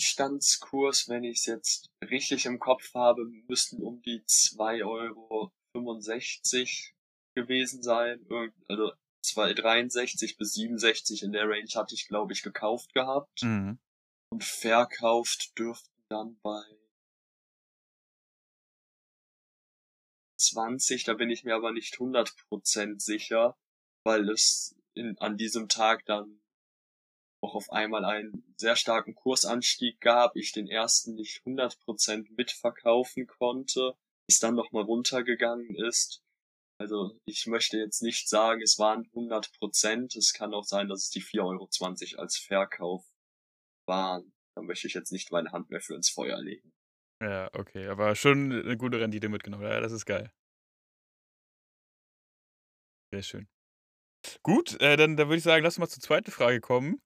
Standskurs, 0.00 1.08
wenn 1.08 1.24
ich 1.24 1.38
es 1.40 1.46
jetzt 1.46 1.90
richtig 2.02 2.46
im 2.46 2.58
Kopf 2.58 2.94
habe, 2.94 3.24
müssten 3.48 3.82
um 3.82 4.00
die 4.02 4.22
2,65 4.26 6.94
€ 6.94 7.36
gewesen 7.36 7.82
sein. 7.82 8.24
Irgend 8.28 8.54
also 8.68 8.92
2,63 9.24 10.38
bis 10.38 10.54
67 10.54 11.22
in 11.22 11.32
der 11.32 11.48
Range 11.48 11.68
hatte 11.74 11.94
ich, 11.94 12.08
glaube 12.08 12.32
ich, 12.32 12.42
gekauft 12.42 12.94
gehabt. 12.94 13.42
Mhm. 13.42 13.78
Und 14.32 14.44
verkauft 14.44 15.58
dürften 15.58 15.90
dann 16.08 16.38
bei 16.42 16.62
20, 20.38 21.04
da 21.04 21.14
bin 21.14 21.30
ich 21.30 21.44
mir 21.44 21.54
aber 21.54 21.72
nicht 21.72 21.94
100% 21.94 23.00
sicher, 23.00 23.56
weil 24.04 24.30
es 24.30 24.74
in 24.94 25.18
an 25.18 25.36
diesem 25.36 25.68
Tag 25.68 26.04
dann 26.06 26.40
auch 27.42 27.54
auf 27.54 27.70
einmal 27.72 28.04
einen 28.04 28.54
sehr 28.56 28.76
starken 28.76 29.14
Kursanstieg 29.14 30.00
gab, 30.00 30.36
ich 30.36 30.52
den 30.52 30.68
ersten 30.68 31.14
nicht 31.14 31.42
100% 31.44 32.26
mitverkaufen 32.36 33.26
konnte, 33.26 33.96
es 34.28 34.40
dann 34.40 34.54
nochmal 34.54 34.84
runtergegangen 34.84 35.74
ist. 35.74 36.22
Also 36.80 37.20
ich 37.26 37.46
möchte 37.46 37.76
jetzt 37.76 38.00
nicht 38.00 38.26
sagen, 38.26 38.62
es 38.62 38.78
waren 38.78 39.04
100 39.14 39.52
Prozent. 39.58 40.16
Es 40.16 40.32
kann 40.32 40.54
auch 40.54 40.64
sein, 40.64 40.88
dass 40.88 41.04
es 41.04 41.10
die 41.10 41.20
4,20 41.20 41.42
Euro 42.14 42.22
als 42.22 42.38
Verkauf 42.38 43.04
waren. 43.86 44.32
Da 44.56 44.62
möchte 44.62 44.86
ich 44.86 44.94
jetzt 44.94 45.12
nicht 45.12 45.30
meine 45.30 45.52
Hand 45.52 45.68
mehr 45.68 45.82
für 45.82 45.94
ins 45.94 46.08
Feuer 46.08 46.40
legen. 46.40 46.72
Ja, 47.22 47.50
okay, 47.52 47.86
aber 47.86 48.16
schon 48.16 48.50
eine 48.50 48.78
gute 48.78 48.98
Rendite 48.98 49.28
mitgenommen. 49.28 49.64
Ja, 49.64 49.78
das 49.80 49.92
ist 49.92 50.06
geil. 50.06 50.32
Sehr 53.12 53.22
schön. 53.22 53.48
Gut, 54.42 54.80
äh, 54.80 54.96
dann, 54.96 55.18
dann 55.18 55.28
würde 55.28 55.36
ich 55.36 55.44
sagen, 55.44 55.62
lass 55.62 55.74
uns 55.74 55.80
mal 55.80 55.88
zur 55.88 56.02
zweiten 56.02 56.30
Frage 56.30 56.62
kommen. 56.62 57.02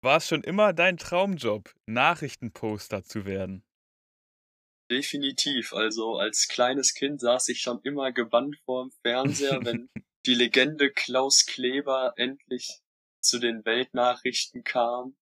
War 0.00 0.18
es 0.18 0.28
schon 0.28 0.44
immer 0.44 0.72
dein 0.72 0.96
Traumjob, 0.96 1.74
Nachrichtenposter 1.86 3.02
zu 3.02 3.24
werden? 3.24 3.64
Definitiv. 4.90 5.72
Also 5.72 6.16
als 6.16 6.48
kleines 6.48 6.94
Kind 6.94 7.20
saß 7.20 7.48
ich 7.48 7.60
schon 7.60 7.80
immer 7.82 8.12
gebannt 8.12 8.56
vorm 8.64 8.90
Fernseher, 9.02 9.60
wenn 9.64 9.90
die 10.26 10.34
Legende 10.34 10.90
Klaus 10.90 11.46
Kleber 11.46 12.14
endlich 12.16 12.80
zu 13.20 13.38
den 13.38 13.64
Weltnachrichten 13.64 14.64
kam. 14.64 15.16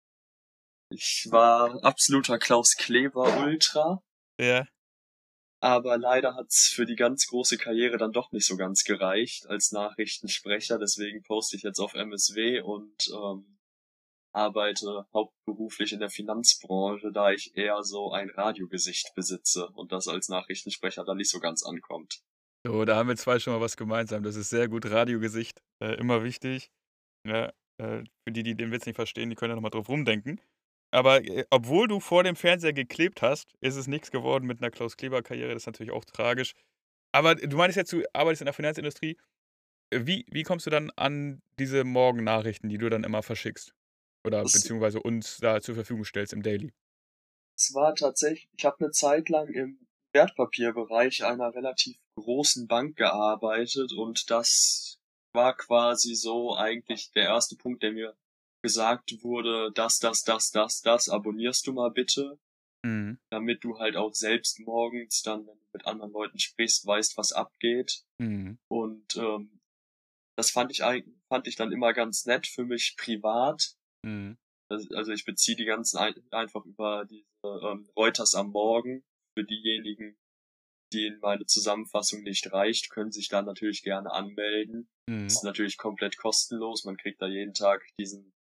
Ich 0.90 1.28
war 1.30 1.82
absoluter 1.84 2.38
Klaus 2.38 2.74
Kleber 2.76 3.42
Ultra. 3.42 4.02
Ja. 4.38 4.66
Aber 5.60 5.96
leider 5.96 6.34
hat's 6.34 6.66
für 6.74 6.86
die 6.86 6.96
ganz 6.96 7.28
große 7.28 7.56
Karriere 7.56 7.96
dann 7.96 8.12
doch 8.12 8.32
nicht 8.32 8.46
so 8.46 8.56
ganz 8.56 8.82
gereicht 8.82 9.46
als 9.46 9.70
Nachrichtensprecher. 9.70 10.78
Deswegen 10.78 11.22
poste 11.22 11.56
ich 11.56 11.62
jetzt 11.62 11.78
auf 11.78 11.94
MSW 11.94 12.60
und 12.60 13.08
ähm, 13.14 13.58
arbeite 14.32 15.06
hauptberuflich 15.12 15.92
in 15.92 16.00
der 16.00 16.10
Finanzbranche, 16.10 17.12
da 17.12 17.30
ich 17.30 17.56
eher 17.56 17.82
so 17.82 18.12
ein 18.12 18.30
Radiogesicht 18.30 19.14
besitze 19.14 19.68
und 19.74 19.92
das 19.92 20.08
als 20.08 20.28
Nachrichtensprecher 20.28 21.04
dann 21.04 21.18
nicht 21.18 21.30
so 21.30 21.40
ganz 21.40 21.62
ankommt. 21.62 22.22
So, 22.66 22.84
da 22.84 22.96
haben 22.96 23.08
wir 23.08 23.16
zwei 23.16 23.38
schon 23.38 23.52
mal 23.52 23.60
was 23.60 23.76
gemeinsam. 23.76 24.22
Das 24.22 24.36
ist 24.36 24.50
sehr 24.50 24.68
gut. 24.68 24.86
Radiogesicht, 24.86 25.60
äh, 25.82 25.94
immer 25.94 26.22
wichtig. 26.22 26.70
Ja, 27.26 27.52
äh, 27.78 28.04
für 28.24 28.32
die, 28.32 28.42
die 28.42 28.54
den 28.54 28.70
Witz 28.70 28.86
nicht 28.86 28.96
verstehen, 28.96 29.30
die 29.30 29.36
können 29.36 29.50
ja 29.50 29.56
nochmal 29.56 29.72
drauf 29.72 29.88
rumdenken. 29.88 30.40
Aber 30.92 31.24
äh, 31.24 31.44
obwohl 31.50 31.88
du 31.88 31.98
vor 32.00 32.22
dem 32.22 32.36
Fernseher 32.36 32.72
geklebt 32.72 33.22
hast, 33.22 33.54
ist 33.60 33.76
es 33.76 33.88
nichts 33.88 34.10
geworden 34.10 34.46
mit 34.46 34.60
einer 34.60 34.70
Klaus-Kleber-Karriere. 34.70 35.52
Das 35.52 35.62
ist 35.62 35.66
natürlich 35.66 35.92
auch 35.92 36.04
tragisch. 36.04 36.52
Aber 37.12 37.34
du 37.34 37.56
meinst 37.56 37.76
jetzt, 37.76 37.92
du 37.92 38.02
arbeitest 38.12 38.42
in 38.42 38.46
der 38.46 38.54
Finanzindustrie. 38.54 39.16
Wie, 39.94 40.24
wie 40.30 40.42
kommst 40.42 40.66
du 40.66 40.70
dann 40.70 40.90
an 40.96 41.42
diese 41.58 41.84
Morgennachrichten, 41.84 42.68
die 42.68 42.78
du 42.78 42.88
dann 42.88 43.04
immer 43.04 43.22
verschickst? 43.22 43.74
Oder 44.24 44.42
Das- 44.42 44.52
beziehungsweise 44.52 45.00
uns 45.02 45.38
da 45.38 45.60
zur 45.60 45.74
Verfügung 45.74 46.04
stellst 46.04 46.32
im 46.32 46.42
Daily? 46.42 46.72
Es 47.58 47.74
war 47.74 47.94
tatsächlich, 47.94 48.48
ich 48.56 48.64
habe 48.64 48.78
eine 48.80 48.90
Zeit 48.90 49.28
lang 49.28 49.48
im 49.48 49.86
Wertpapierbereich 50.14 51.24
einer 51.24 51.54
relativ 51.54 51.96
großen 52.18 52.66
Bank 52.66 52.96
gearbeitet 52.96 53.92
und 53.92 54.30
das 54.30 54.98
war 55.34 55.56
quasi 55.56 56.14
so 56.14 56.56
eigentlich 56.56 57.10
der 57.12 57.24
erste 57.24 57.56
Punkt, 57.56 57.82
der 57.82 57.92
mir 57.92 58.16
gesagt 58.62 59.22
wurde, 59.22 59.72
das, 59.72 59.98
das, 59.98 60.22
das, 60.22 60.50
das, 60.50 60.82
das, 60.82 61.08
abonnierst 61.08 61.66
du 61.66 61.72
mal 61.72 61.90
bitte, 61.90 62.38
Mhm. 62.84 63.18
damit 63.30 63.62
du 63.62 63.78
halt 63.78 63.96
auch 63.96 64.12
selbst 64.12 64.58
morgens 64.60 65.22
dann, 65.22 65.46
wenn 65.46 65.56
du 65.56 65.66
mit 65.72 65.86
anderen 65.86 66.10
Leuten 66.12 66.38
sprichst, 66.40 66.84
weißt, 66.84 67.16
was 67.16 67.32
abgeht. 67.32 68.04
Mhm. 68.18 68.58
Und 68.68 69.16
ähm, 69.16 69.60
das 70.36 70.50
fand 70.50 70.72
ich 70.72 70.82
eigentlich, 70.82 71.16
fand 71.28 71.46
ich 71.46 71.54
dann 71.56 71.70
immer 71.72 71.92
ganz 71.92 72.26
nett 72.26 72.46
für 72.46 72.64
mich 72.64 72.96
privat. 72.96 73.76
Mhm. 74.04 74.36
Also 74.70 74.94
also 74.96 75.12
ich 75.12 75.24
beziehe 75.24 75.56
die 75.56 75.64
ganzen 75.64 75.98
ein, 75.98 76.14
einfach 76.30 76.64
über 76.64 77.04
diese 77.04 77.24
ähm, 77.44 77.88
Reuters 77.96 78.34
am 78.34 78.50
Morgen. 78.50 79.04
Für 79.36 79.44
diejenigen, 79.44 80.18
denen 80.92 81.18
meine 81.20 81.46
Zusammenfassung 81.46 82.22
nicht 82.22 82.52
reicht, 82.52 82.90
können 82.90 83.12
sich 83.12 83.28
da 83.28 83.42
natürlich 83.42 83.82
gerne 83.82 84.10
anmelden. 84.12 84.88
Mhm. 85.08 85.26
Ist 85.26 85.44
natürlich 85.44 85.78
komplett 85.78 86.16
kostenlos. 86.16 86.84
Man 86.84 86.96
kriegt 86.96 87.20
da 87.22 87.26
jeden 87.28 87.54
Tag 87.54 87.82
diesen, 87.98 88.32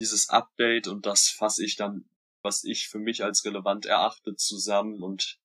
dieses 0.00 0.28
Update 0.28 0.86
und 0.86 1.06
das 1.06 1.28
fasse 1.28 1.64
ich 1.64 1.76
dann, 1.76 2.08
was 2.44 2.64
ich 2.64 2.88
für 2.88 2.98
mich 2.98 3.24
als 3.24 3.44
relevant 3.44 3.86
erachte, 3.86 4.36
zusammen 4.36 5.02
und 5.02 5.38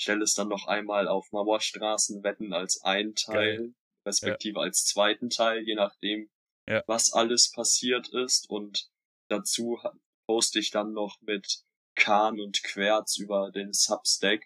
stelle 0.00 0.22
es 0.22 0.34
dann 0.34 0.48
noch 0.48 0.66
einmal 0.66 1.08
auf 1.08 1.30
Mauerstraßenwetten 1.32 2.52
als 2.52 2.80
einen 2.82 3.14
Teil, 3.16 3.74
respektive 4.06 4.60
als 4.60 4.84
zweiten 4.84 5.30
Teil, 5.30 5.62
je 5.64 5.74
nachdem, 5.74 6.30
Ja. 6.68 6.82
was 6.86 7.12
alles 7.12 7.50
passiert 7.50 8.08
ist. 8.08 8.48
Und 8.48 8.88
dazu 9.28 9.78
poste 10.26 10.58
ich 10.58 10.70
dann 10.70 10.92
noch 10.92 11.20
mit 11.20 11.62
Kahn 11.94 12.40
und 12.40 12.62
Querz 12.62 13.18
über 13.18 13.50
den 13.50 13.72
Substack. 13.72 14.44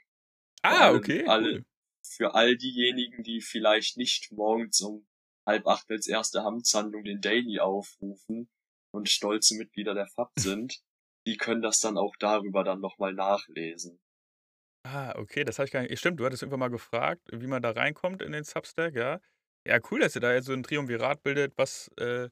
Ah, 0.62 0.92
okay. 0.92 1.26
alle- 1.26 1.52
Cool. 1.58 1.64
Für 2.04 2.34
all 2.34 2.56
diejenigen, 2.56 3.22
die 3.22 3.40
vielleicht 3.40 3.96
nicht 3.96 4.32
morgens 4.32 4.80
um 4.80 5.06
halb 5.46 5.66
acht 5.66 5.88
als 5.90 6.08
erste 6.08 6.42
Amtshandlung 6.42 7.04
den 7.04 7.20
Daily 7.20 7.58
aufrufen 7.60 8.50
und 8.92 9.08
stolze 9.08 9.56
Mitglieder 9.56 9.94
der 9.94 10.08
FAB 10.08 10.32
sind, 10.38 10.82
die 11.26 11.36
können 11.36 11.62
das 11.62 11.78
dann 11.80 11.96
auch 11.96 12.14
darüber 12.18 12.64
dann 12.64 12.80
nochmal 12.80 13.14
nachlesen. 13.14 14.00
Ah, 14.84 15.14
okay, 15.16 15.44
das 15.44 15.58
habe 15.58 15.66
ich 15.66 15.72
gar 15.72 15.82
nicht. 15.82 15.96
Stimmt, 15.98 16.18
du 16.18 16.24
hattest 16.26 16.42
irgendwann 16.42 16.60
mal 16.60 16.70
gefragt, 16.70 17.22
wie 17.32 17.46
man 17.46 17.62
da 17.62 17.70
reinkommt 17.70 18.20
in 18.20 18.32
den 18.32 18.42
Substack, 18.44 18.94
ja. 18.94 19.20
Ja, 19.64 19.78
cool, 19.90 20.00
dass 20.00 20.16
ihr 20.16 20.20
da 20.20 20.34
jetzt 20.34 20.46
so 20.46 20.52
ein 20.52 20.64
Triumvirat 20.64 21.22
bildet, 21.22 21.56
was 21.56 21.88
äh, 21.98 22.28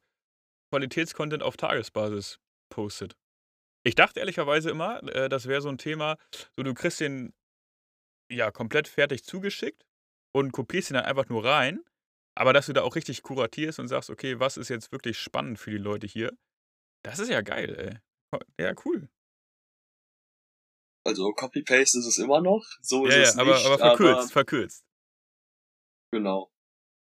Qualitätscontent 0.70 1.42
auf 1.42 1.56
Tagesbasis 1.56 2.38
postet. 2.70 3.16
Ich 3.84 3.94
dachte 3.94 4.20
ehrlicherweise 4.20 4.70
immer, 4.70 5.02
äh, 5.14 5.28
das 5.28 5.46
wäre 5.46 5.60
so 5.60 5.68
ein 5.68 5.78
Thema, 5.78 6.16
so 6.56 6.62
du 6.62 6.74
kriegst 6.74 7.00
den 7.00 7.32
ja 8.30 8.50
komplett 8.50 8.88
fertig 8.88 9.24
zugeschickt 9.24 9.84
und 10.32 10.52
kopierst 10.52 10.90
ihn 10.90 10.94
dann 10.94 11.04
einfach 11.04 11.28
nur 11.28 11.44
rein, 11.44 11.80
aber 12.36 12.52
dass 12.52 12.66
du 12.66 12.72
da 12.72 12.82
auch 12.82 12.94
richtig 12.94 13.22
kuratierst 13.22 13.80
und 13.80 13.88
sagst, 13.88 14.10
okay, 14.10 14.38
was 14.38 14.56
ist 14.56 14.68
jetzt 14.68 14.92
wirklich 14.92 15.18
spannend 15.18 15.58
für 15.58 15.70
die 15.70 15.78
Leute 15.78 16.06
hier, 16.06 16.36
das 17.02 17.18
ist 17.18 17.30
ja 17.30 17.40
geil, 17.40 17.74
ey. 17.76 18.40
Ja, 18.60 18.74
cool. 18.84 19.08
Also 21.04 21.32
Copy-Paste 21.32 21.98
ist 21.98 22.06
es 22.06 22.18
immer 22.18 22.40
noch, 22.40 22.64
so 22.80 23.06
ist 23.06 23.14
Ja, 23.14 23.22
es 23.22 23.34
ja, 23.34 23.40
aber, 23.40 23.54
nicht, 23.54 23.66
aber 23.66 23.78
verkürzt, 23.78 24.32
verkürzt. 24.32 24.84
Genau. 26.12 26.52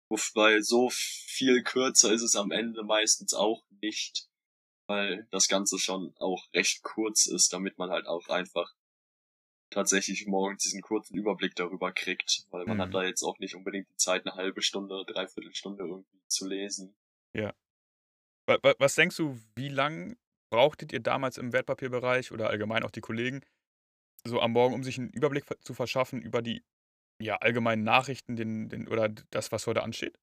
Wobei 0.10 0.62
so 0.62 0.90
viel 0.90 1.64
kürzer 1.64 2.14
ist 2.14 2.22
es 2.22 2.36
am 2.36 2.52
Ende 2.52 2.84
meistens 2.84 3.34
auch 3.34 3.64
nicht, 3.82 4.28
weil 4.88 5.28
das 5.32 5.48
Ganze 5.48 5.80
schon 5.80 6.14
auch 6.18 6.46
recht 6.54 6.84
kurz 6.84 7.26
ist, 7.26 7.52
damit 7.52 7.78
man 7.78 7.90
halt 7.90 8.08
auch 8.08 8.28
einfach 8.30 8.74
tatsächlich 9.70 10.28
morgens 10.28 10.64
diesen 10.64 10.82
kurzen 10.82 11.16
Überblick 11.18 11.56
darüber 11.56 11.92
kriegt, 11.92 12.46
weil 12.52 12.66
man 12.66 12.78
Mhm. 12.78 12.82
hat 12.82 12.94
da 12.94 13.04
jetzt 13.04 13.24
auch 13.24 13.38
nicht 13.40 13.56
unbedingt 13.56 13.90
die 13.90 13.98
Zeit, 13.98 14.26
eine 14.26 14.36
halbe 14.36 14.62
Stunde, 14.62 15.04
dreiviertel 15.06 15.54
Stunde 15.54 15.84
irgendwie 15.84 16.22
zu 16.28 16.48
lesen. 16.48 16.96
Wa- 18.48 18.76
Was 18.80 18.96
denkst 18.96 19.18
du, 19.18 19.38
wie 19.56 19.70
lang 19.70 20.18
brauchtet 20.50 20.94
ihr 20.94 21.02
damals 21.02 21.38
im 21.38 21.52
Wertpapierbereich 21.52 22.32
oder 22.32 22.50
allgemein 22.50 22.84
auch 22.84 22.92
die 22.92 23.02
Kollegen 23.02 23.42
so 24.24 24.42
am 24.42 24.54
Morgen, 24.54 24.74
um 24.74 24.84
sich 24.84 24.98
einen 24.98 25.10
Überblick 25.10 25.46
zu 25.62 25.74
verschaffen 25.74 26.22
über 26.22 26.42
die 26.42 26.64
ja, 27.20 27.38
allgemeinen 27.38 27.84
Nachrichten 27.84 28.36
den, 28.36 28.70
den, 28.70 28.88
oder 28.88 29.10
das, 29.10 29.52
was 29.52 29.68
heute 29.68 29.84
ansteht? 29.84 30.18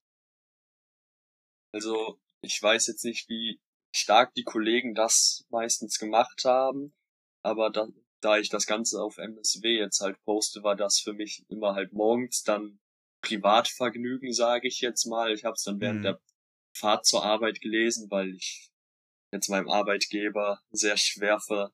Also 1.71 2.19
ich 2.41 2.61
weiß 2.61 2.87
jetzt 2.87 3.03
nicht, 3.05 3.29
wie 3.29 3.59
stark 3.93 4.33
die 4.35 4.43
Kollegen 4.43 4.93
das 4.95 5.45
meistens 5.49 5.97
gemacht 5.99 6.43
haben, 6.45 6.95
aber 7.43 7.69
da, 7.69 7.87
da 8.21 8.37
ich 8.37 8.49
das 8.49 8.65
Ganze 8.65 9.01
auf 9.01 9.17
MSW 9.17 9.77
jetzt 9.77 9.99
halt 10.01 10.21
poste, 10.23 10.63
war 10.63 10.75
das 10.75 10.99
für 10.99 11.13
mich 11.13 11.45
immer 11.49 11.75
halt 11.75 11.93
morgens 11.93 12.43
dann 12.43 12.79
Privatvergnügen, 13.21 14.33
sage 14.33 14.67
ich 14.67 14.81
jetzt 14.81 15.05
mal. 15.05 15.33
Ich 15.33 15.43
habe 15.45 15.53
es 15.53 15.63
dann 15.63 15.79
während 15.79 15.99
Mhm. 15.99 16.03
der 16.03 16.19
Fahrt 16.77 17.05
zur 17.05 17.23
Arbeit 17.23 17.61
gelesen, 17.61 18.09
weil 18.11 18.35
ich 18.35 18.71
jetzt 19.33 19.49
meinem 19.49 19.69
Arbeitgeber 19.69 20.61
sehr 20.71 20.97
schwer 20.97 21.39
ver 21.39 21.71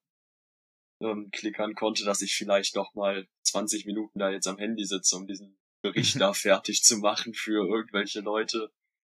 ähm, 1.01 1.29
klickern 1.31 1.75
konnte, 1.75 2.05
dass 2.05 2.21
ich 2.21 2.35
vielleicht 2.35 2.75
noch 2.75 2.93
mal 2.93 3.27
20 3.43 3.85
Minuten 3.85 4.19
da 4.19 4.29
jetzt 4.29 4.47
am 4.47 4.57
Handy 4.57 4.85
sitze, 4.85 5.15
um 5.15 5.27
diesen 5.27 5.57
Bericht 5.81 6.15
da 6.21 6.33
fertig 6.33 6.83
zu 6.83 6.97
machen 6.97 7.33
für 7.33 7.67
irgendwelche 7.67 8.21
Leute 8.21 8.71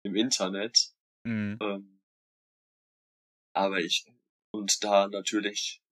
im 0.04 0.16
Internet. 0.16 0.92
Mhm. 1.24 1.58
Ähm, 1.62 2.02
aber 3.56 3.80
ich, 3.80 4.06
und 4.52 4.84
da 4.84 5.08
natürlich 5.08 5.84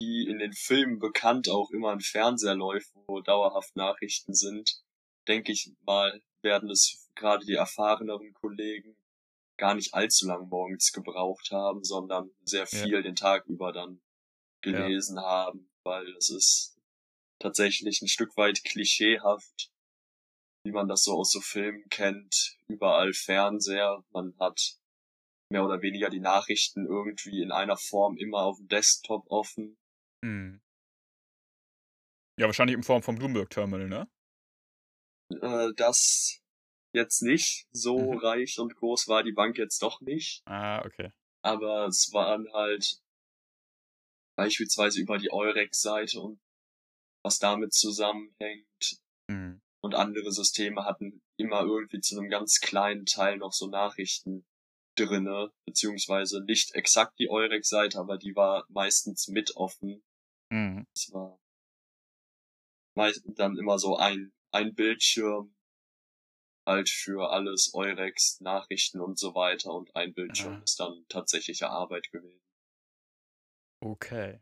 wie 0.00 0.26
in 0.26 0.38
den 0.38 0.52
Filmen 0.52 0.98
bekannt 0.98 1.48
auch 1.48 1.70
immer 1.70 1.92
ein 1.92 2.00
Fernseher 2.00 2.56
läuft, 2.56 2.90
wo 3.06 3.20
dauerhaft 3.20 3.76
Nachrichten 3.76 4.34
sind, 4.34 4.82
denke 5.28 5.52
ich 5.52 5.70
mal, 5.82 6.20
werden 6.42 6.70
es 6.70 7.08
gerade 7.14 7.44
die 7.46 7.54
erfahreneren 7.54 8.32
Kollegen 8.34 8.96
gar 9.58 9.74
nicht 9.76 9.94
allzu 9.94 10.26
lang 10.26 10.48
morgens 10.48 10.90
gebraucht 10.92 11.52
haben, 11.52 11.84
sondern 11.84 12.30
sehr 12.42 12.66
viel 12.66 13.02
den 13.02 13.14
Tag 13.14 13.46
über 13.46 13.72
dann 13.72 14.00
gelesen 14.62 15.20
haben, 15.20 15.70
weil 15.84 16.08
es 16.16 16.30
ist 16.30 16.78
tatsächlich 17.38 18.00
ein 18.02 18.08
Stück 18.08 18.36
weit 18.36 18.62
klischeehaft, 18.64 19.70
wie 20.64 20.72
man 20.72 20.88
das 20.88 21.02
so 21.04 21.18
aus 21.18 21.32
so 21.32 21.40
Filmen 21.40 21.88
kennt, 21.90 22.56
überall 22.68 23.12
Fernseher, 23.12 24.04
man 24.10 24.34
hat 24.38 24.78
mehr 25.50 25.64
oder 25.64 25.82
weniger 25.82 26.08
die 26.08 26.20
Nachrichten 26.20 26.86
irgendwie 26.86 27.42
in 27.42 27.52
einer 27.52 27.76
Form 27.76 28.16
immer 28.16 28.38
auf 28.38 28.56
dem 28.58 28.68
Desktop 28.68 29.30
offen. 29.30 29.76
Mhm. 30.24 30.62
Ja, 32.38 32.46
wahrscheinlich 32.46 32.76
in 32.76 32.82
Form 32.82 33.02
vom 33.02 33.16
Bloomberg-Terminal, 33.16 33.88
ne? 33.88 34.08
Äh, 35.42 35.72
das 35.76 36.40
jetzt 36.94 37.22
nicht. 37.22 37.66
So 37.72 38.12
Mhm. 38.12 38.18
reich 38.18 38.58
und 38.58 38.74
groß 38.76 39.08
war 39.08 39.22
die 39.22 39.32
Bank 39.32 39.58
jetzt 39.58 39.82
doch 39.82 40.00
nicht. 40.00 40.42
Ah, 40.46 40.84
okay. 40.84 41.12
Aber 41.42 41.86
es 41.86 42.10
waren 42.12 42.50
halt 42.52 43.02
beispielsweise 44.36 45.00
über 45.00 45.18
die 45.18 45.32
Eurex-Seite 45.32 46.20
und 46.20 46.40
was 47.24 47.38
damit 47.38 47.72
zusammenhängt 47.72 48.66
Mhm. 49.28 49.60
und 49.82 49.94
andere 49.94 50.32
Systeme 50.32 50.84
hatten 50.84 51.22
immer 51.38 51.60
irgendwie 51.62 52.00
zu 52.00 52.18
einem 52.18 52.28
ganz 52.28 52.60
kleinen 52.60 53.06
Teil 53.06 53.36
noch 53.38 53.52
so 53.52 53.68
Nachrichten 53.68 54.44
drinne, 54.96 55.52
beziehungsweise 55.64 56.42
nicht 56.44 56.74
exakt 56.74 57.18
die 57.18 57.30
Eurex-Seite, 57.30 57.98
aber 57.98 58.18
die 58.18 58.34
war 58.34 58.66
meistens 58.68 59.28
mit 59.28 59.56
offen. 59.56 60.02
Mhm. 60.50 60.86
Es 60.94 61.12
war 61.12 61.38
meist 62.94 63.22
dann 63.26 63.56
immer 63.56 63.78
so 63.78 63.96
ein, 63.96 64.32
ein 64.50 64.74
Bildschirm 64.74 65.54
halt 66.66 66.90
für 66.90 67.30
alles 67.30 67.72
Eurex, 67.74 68.40
Nachrichten 68.40 69.00
und 69.00 69.18
so 69.18 69.34
weiter 69.34 69.72
und 69.72 69.94
ein 69.96 70.12
Bildschirm 70.12 70.54
Ah. 70.56 70.62
ist 70.62 70.78
dann 70.78 71.04
tatsächliche 71.08 71.70
Arbeit 71.70 72.10
gewesen. 72.12 72.41
Okay. 73.82 74.38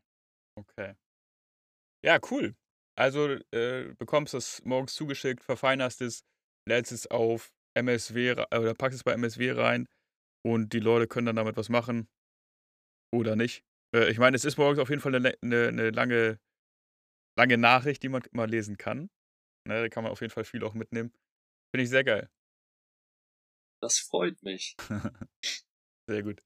Okay. 0.59 0.95
Ja, 2.05 2.19
cool. 2.31 2.55
Also, 2.97 3.29
äh, 3.53 3.95
bekommst 3.99 4.35
das 4.35 4.63
morgens 4.65 4.95
zugeschickt, 4.95 5.45
verfeinerst 5.45 6.01
es, 6.03 6.23
lädst 6.67 6.93
es 6.93 7.07
auf 7.07 7.53
MSW 7.75 8.33
oder 8.33 8.75
packst 8.75 8.97
es 8.97 9.05
bei 9.05 9.13
MSW 9.13 9.53
rein 9.53 9.87
und 10.45 10.73
die 10.73 10.81
Leute 10.81 11.07
können 11.09 11.27
dann 11.27 11.37
damit 11.37 11.57
was 11.57 11.69
machen 11.69 12.09
oder 13.13 13.37
nicht. 13.37 13.65
Äh, 13.95 14.11
ich 14.11 14.19
meine, 14.19 14.37
es 14.37 14.45
ist 14.45 14.57
morgens 14.59 14.79
auf 14.79 14.89
jeden 14.91 15.01
Fall 15.03 15.13
'ne 15.13 15.35
'ne 15.43 15.73
'ne 15.73 15.91
lange 15.91 16.39
lange 17.39 17.59
Nachricht, 17.59 18.03
die 18.03 18.09
man 18.09 18.23
mal 18.33 18.49
lesen 18.51 18.77
kann. 18.77 19.11
Ne, 19.67 19.83
da 19.83 19.89
kann 19.91 20.05
man 20.05 20.13
auf 20.13 20.21
jeden 20.23 20.33
Fall 20.33 20.45
viel 20.45 20.65
auch 20.65 20.75
mitnehmen. 20.75 21.13
Finde 21.73 21.85
ich 21.85 21.91
sehr 21.91 22.05
geil. 22.05 22.31
Das 23.83 23.99
freut 23.99 24.43
mich. 24.43 24.77
Sehr 26.09 26.23
gut. 26.23 26.43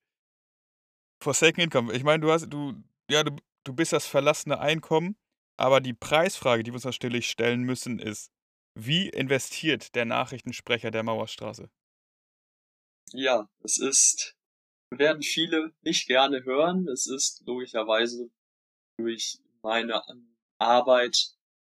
Forsaken 1.25 1.63
Income. 1.63 1.93
Ich 1.95 2.05
meine, 2.05 2.21
du 2.21 2.31
hast 2.33 2.49
du 2.51 2.75
ja, 3.11 3.25
du 3.25 3.37
du 3.65 3.73
bist 3.75 3.93
das 3.93 4.07
verlassene 4.07 4.59
Einkommen, 4.61 5.17
aber 5.57 5.81
die 5.81 5.95
Preisfrage, 5.95 6.63
die 6.63 6.71
wir 6.71 6.77
uns 6.77 6.85
natürlich 6.85 7.29
stellen 7.31 7.63
müssen, 7.63 7.99
ist: 7.99 8.31
Wie 8.75 9.09
investiert 9.09 9.95
der 9.95 10.05
Nachrichtensprecher 10.05 10.91
der 10.91 11.03
Mauerstraße? 11.03 11.71
Ja, 13.13 13.49
es 13.63 13.79
ist 13.79 14.37
werden 14.91 15.23
viele 15.23 15.73
nicht 15.83 16.07
gerne 16.09 16.45
hören. 16.45 16.89
Es 16.89 17.07
ist 17.07 17.43
logischerweise 17.47 18.31
durch 18.99 19.39
meine 19.63 20.03
Arbeit 20.59 21.17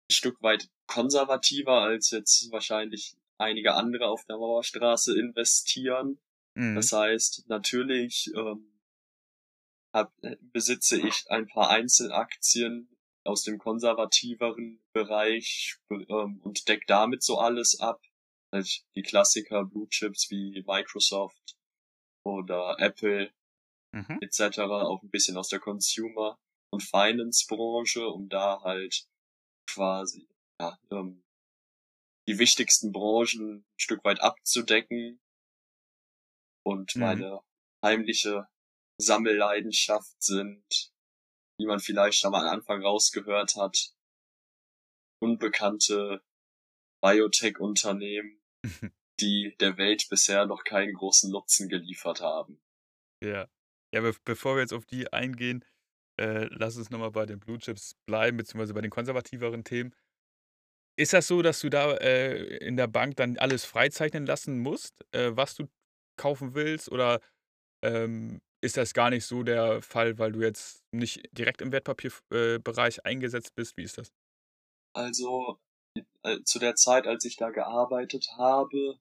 'n 0.10 0.14
Stück 0.14 0.42
weit 0.44 0.70
konservativer 0.88 1.82
als 1.82 2.12
jetzt 2.12 2.52
wahrscheinlich 2.52 3.16
einige 3.40 3.76
andere 3.76 4.08
auf 4.08 4.26
der 4.26 4.38
Mauerstraße 4.38 5.18
investieren. 5.20 6.20
Mhm. 6.56 6.76
Das 6.76 6.92
heißt, 6.94 7.46
natürlich, 7.50 8.32
ähm, 8.36 8.75
habe 9.96 10.14
äh, 10.24 10.38
besitze 10.42 11.00
ich 11.02 11.26
ein 11.32 11.48
paar 11.48 11.72
Einzelaktien 11.72 12.90
aus 13.26 13.44
dem 13.44 13.60
konservativeren 13.60 14.82
Bereich, 14.94 15.78
ähm, 15.92 16.42
und 16.44 16.70
decke 16.70 16.86
damit 16.88 17.24
so 17.24 17.40
alles 17.40 17.80
ab. 17.82 18.02
Halt 18.54 18.84
die 18.96 19.04
Klassiker 19.04 19.66
Blue 19.66 19.90
Chips 19.90 20.32
wie 20.32 20.64
Microsoft 20.68 21.58
oder 22.26 22.78
Apple 22.80 23.32
Mhm. 23.94 24.20
et 24.22 24.34
cetera, 24.34 24.84
auch 24.84 25.04
'n 25.04 25.12
bisschen 25.12 25.38
aus 25.38 25.50
der 25.50 25.60
Consumer 25.60 26.38
und 26.72 26.84
Finance-Branche, 26.84 28.08
um 28.10 28.30
da 28.30 28.62
halt 28.64 29.06
quasi, 29.70 30.28
ja, 30.62 30.78
ähm, 30.92 31.24
die 32.28 32.40
wichtigsten 32.40 32.92
Branchen 32.92 33.58
'n 33.60 33.66
Stück 33.78 34.04
weit 34.04 34.20
abzudecken. 34.22 35.20
Und 36.68 36.96
Mhm. 36.96 36.96
meine 36.98 37.42
heimliche 37.84 38.48
Sammelleidenschaft 38.98 40.22
sind, 40.22 40.94
wie 41.60 41.66
man 41.66 41.80
vielleicht 41.80 42.20
schon 42.20 42.32
mal 42.32 42.48
am 42.48 42.60
Anfang 42.60 42.82
rausgehört 42.82 43.56
hat, 43.56 43.94
unbekannte 45.22 46.24
Biotech-Unternehmen, 47.02 48.42
die 49.20 49.56
der 49.60 49.78
Welt 49.78 50.08
bisher 50.10 50.46
noch 50.46 50.64
keinen 50.64 50.94
großen 50.94 51.32
Nutzen 51.32 51.70
geliefert 51.70 52.22
haben. 52.22 52.62
Ja. 53.24 53.48
Ja, 53.94 54.02
bef 54.02 54.20
bevor 54.24 54.56
wir 54.56 54.62
jetzt 54.62 54.74
auf 54.74 54.86
die 54.86 55.14
eingehen, 55.14 55.64
äh, 56.20 56.48
lass 56.52 56.76
uns 56.76 56.90
noch 56.90 57.00
mal 57.00 57.12
bei 57.12 57.26
den 57.26 57.40
Blue 57.40 57.60
Chips 57.60 57.96
bleiben, 58.06 58.38
beziehungsweise 58.38 58.74
bei 58.74 58.82
den 58.82 58.92
konservativeren 58.92 59.64
Themen. 59.64 59.96
Ist 60.98 61.14
das 61.14 61.28
so, 61.28 61.42
dass 61.42 61.60
du 61.60 61.70
da, 61.70 61.96
äh, 61.98 62.58
in 62.58 62.78
der 62.78 62.88
Bank 62.88 63.16
dann 63.18 63.38
alles 63.38 63.66
freizeichnen 63.66 64.26
lassen 64.26 64.60
musst, 64.60 65.06
äh, 65.14 65.36
was 65.36 65.56
du 65.56 65.68
kaufen 66.18 66.56
willst? 66.56 66.92
Oder, 66.92 67.22
ähm, 67.84 68.42
ist 68.66 68.78
das 68.78 68.94
gar 68.94 69.12
nicht 69.12 69.26
so 69.26 69.44
der 69.44 69.82
Fall, 69.84 70.18
weil 70.18 70.32
du 70.32 70.42
jetzt 70.42 70.84
nicht 70.92 71.30
direkt 71.32 71.62
im 71.62 71.72
Wertpapier 71.72 72.12
äh, 72.32 72.60
eingesetzt 73.04 73.56
bist? 73.56 73.78
Wie 73.78 73.84
ist 73.84 74.00
das? 74.00 74.12
Also, 74.94 75.60
äh, 76.24 76.42
zu 76.44 76.58
der 76.58 76.76
Zeit, 76.76 77.06
als 77.06 77.26
ich 77.26 77.38
da 77.38 77.52
gearbeitet 77.52 78.28
habe, 78.38 79.00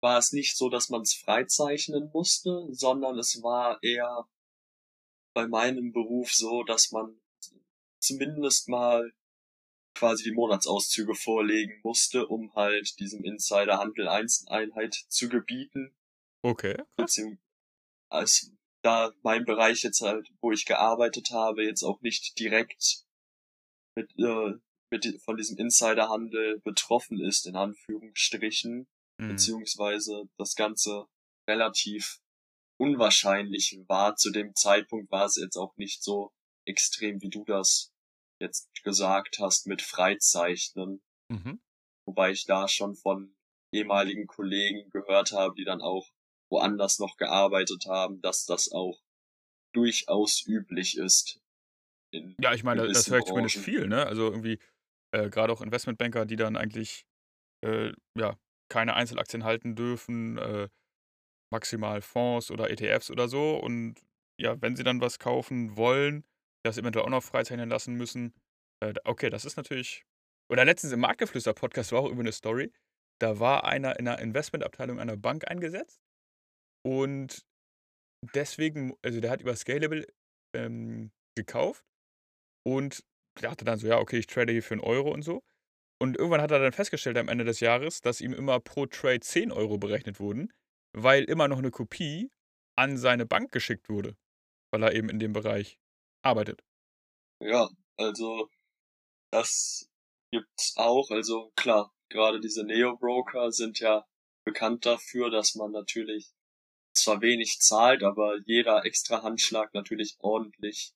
war 0.00 0.18
es 0.18 0.32
nicht 0.32 0.56
so, 0.56 0.70
dass 0.70 0.88
man's 0.88 1.14
freizeichnen 1.14 2.10
musste, 2.14 2.66
sondern 2.70 3.18
es 3.18 3.42
war 3.42 3.78
eher 3.82 4.26
bei 5.34 5.46
meinem 5.46 5.92
Beruf 5.92 6.32
so, 6.32 6.62
dass 6.62 6.90
man 6.90 7.20
zumindest 8.00 8.68
mal 8.68 9.12
quasi 9.94 10.24
die 10.24 10.32
Monatsauszüge 10.32 11.14
vorlegen 11.14 11.80
musste, 11.82 12.26
um 12.26 12.54
halt 12.54 12.98
diesem 13.00 13.22
Insiderhandel 13.22 14.08
Einz 14.08 14.46
Einhalt 14.48 14.94
zu 15.08 15.28
gebieten. 15.28 15.94
Okay, 16.42 16.82
krass. 16.96 17.20
Als 18.08 18.53
da 18.84 19.12
mein 19.22 19.44
Bereich 19.44 19.82
jetzt 19.82 20.00
halt, 20.02 20.28
wo 20.40 20.52
ich 20.52 20.66
gearbeitet 20.66 21.30
habe, 21.30 21.64
jetzt 21.64 21.82
auch 21.82 22.00
nicht 22.02 22.38
direkt 22.38 23.04
mit, 23.96 24.12
äh, 24.18 24.52
mit 24.90 25.20
von 25.22 25.36
diesem 25.36 25.56
Insiderhandel 25.58 26.60
betroffen 26.60 27.20
ist, 27.20 27.46
in 27.46 27.56
Anführungsstrichen, 27.56 28.86
Mhm. 29.18 29.28
beziehungsweise 29.28 30.28
das 30.38 30.54
Ganze 30.54 31.06
relativ 31.48 32.20
unwahrscheinlich 32.80 33.78
war. 33.86 34.16
Zu 34.16 34.30
dem 34.30 34.54
Zeitpunkt 34.54 35.10
war 35.10 35.26
es 35.26 35.36
jetzt 35.36 35.56
auch 35.56 35.76
nicht 35.76 36.02
so 36.02 36.32
extrem, 36.66 37.20
wie 37.22 37.30
du 37.30 37.44
das 37.44 37.92
jetzt 38.40 38.68
gesagt 38.82 39.38
hast, 39.38 39.66
mit 39.66 39.82
Freizeichnen. 39.82 41.02
Mhm. 41.30 41.62
Wobei 42.06 42.32
ich 42.32 42.44
da 42.44 42.68
schon 42.68 42.96
von 42.96 43.36
ehemaligen 43.72 44.26
Kollegen 44.26 44.90
gehört 44.90 45.32
habe, 45.32 45.54
die 45.54 45.64
dann 45.64 45.80
auch 45.80 46.10
woanders 46.54 47.00
noch 47.00 47.18
gearbeitet 47.18 47.86
haben, 47.88 48.22
dass 48.22 48.46
das 48.46 48.72
auch 48.72 49.00
durchaus 49.74 50.44
üblich 50.46 50.98
ist 50.98 51.40
Ja, 52.42 52.52
ich 52.52 52.64
meine, 52.64 52.82
da 52.88 52.88
das 52.88 53.10
höre 53.10 53.18
ich 53.20 53.26
zumindest 53.26 53.56
viel, 53.56 53.86
ne? 53.86 54.06
Also, 54.06 54.24
irgendwie, 54.30 54.58
äh, 55.12 55.30
grade 55.30 55.52
auch 55.52 55.60
Investmentbanker, 55.62 56.26
die 56.26 56.36
dann 56.36 56.56
eigentlich, 56.56 57.06
äh, 57.64 57.92
ja, 58.18 58.38
keine 58.70 58.94
Einzelaktien 58.94 59.44
halten 59.44 59.76
dürfen, 59.76 60.38
äh, 60.38 60.68
maximal 61.52 62.02
Fonds 62.02 62.50
oder 62.50 62.70
ETFs 62.70 63.10
oder 63.10 63.28
so. 63.28 63.56
Und 63.58 64.02
ja, 64.40 64.60
wenn 64.62 64.76
sie 64.76 64.84
dann 64.84 65.00
was 65.00 65.18
kaufen 65.20 65.76
wollen, 65.76 66.24
das 66.64 66.78
eventuell 66.78 67.06
auch 67.06 67.10
noch 67.10 67.24
freizeichnen 67.24 67.70
lassen 67.70 67.94
müssen. 67.96 68.34
Äh, 68.82 68.94
okay, 69.04 69.30
das 69.30 69.44
ist 69.46 69.56
natürlich 69.56 70.04
oder 70.50 70.64
letztens 70.66 70.92
im 70.94 71.00
Marktgeflüster-Podcast 71.00 71.92
war 71.92 72.00
auch 72.02 72.06
irgendwie 72.06 72.24
'ne 72.24 72.32
Story. 72.32 72.72
Da 73.20 73.40
war 73.40 73.64
einer 73.64 73.98
in 73.98 74.06
'ner 74.06 74.18
Investmentabteilung 74.20 75.00
einer 75.00 75.16
Bank 75.16 75.48
eingesetzt 75.50 76.00
und 76.84 77.42
deswegen 78.34 78.94
also, 79.02 79.20
der 79.20 79.30
hat 79.32 79.42
über 79.42 79.56
Scalable, 79.56 80.06
ähm, 80.56 81.12
gekauft 81.36 81.84
und 82.64 83.04
dachte 83.40 83.64
dann 83.66 83.78
so: 83.78 83.86
„Ja, 83.88 83.98
okay, 84.00 84.18
ich 84.18 84.26
trade 84.28 84.52
hier 84.52 84.62
für 84.64 84.74
1 84.74 84.80
Euro 84.80 85.12
und 85.12 85.22
so.“ 85.22 85.42
Und 86.00 86.16
irgendwann 86.18 86.42
hat 86.42 86.50
er 86.52 86.60
dann 86.60 86.72
festgestellt 86.72 87.18
am 87.18 87.28
Ende 87.28 87.44
des 87.44 87.60
Jahres, 87.60 88.00
dass 88.02 88.20
ihm 88.22 88.34
immer 88.34 88.60
pro 88.60 88.86
Trade 88.86 89.20
10 89.20 89.52
Euro 89.52 89.78
berechnet 89.78 90.20
wurden, 90.20 90.52
weil 90.94 91.24
immer 91.24 91.48
noch 91.48 91.60
'ne 91.62 91.70
Kopie 91.72 92.30
an 92.76 92.98
seine 92.98 93.26
Bank 93.26 93.52
geschickt 93.52 93.88
wurde, 93.90 94.16
weil 94.72 94.82
er 94.84 94.94
eben 94.94 95.08
in 95.10 95.18
dem 95.20 95.32
Bereich 95.34 95.78
arbeitet. 96.24 96.62
Ja, 97.42 97.68
also 97.96 98.48
das 99.30 99.90
gibt's 100.32 100.74
auch. 100.76 101.10
Also 101.10 101.52
klar, 101.56 101.94
grade 102.10 102.40
diese 102.40 102.64
Neo-Broker 102.64 103.52
sind 103.52 103.80
ja 103.80 104.06
bekannt 104.44 104.86
dafür, 104.86 105.30
dass 105.30 105.54
man 105.56 105.72
natürlich 105.72 106.32
zwar 106.94 107.20
wenig 107.20 107.60
zahlt, 107.60 108.02
aber 108.02 108.38
jeder 108.46 108.84
extra 108.84 109.22
Handschlag 109.22 109.74
natürlich 109.74 110.16
ordentlich 110.20 110.92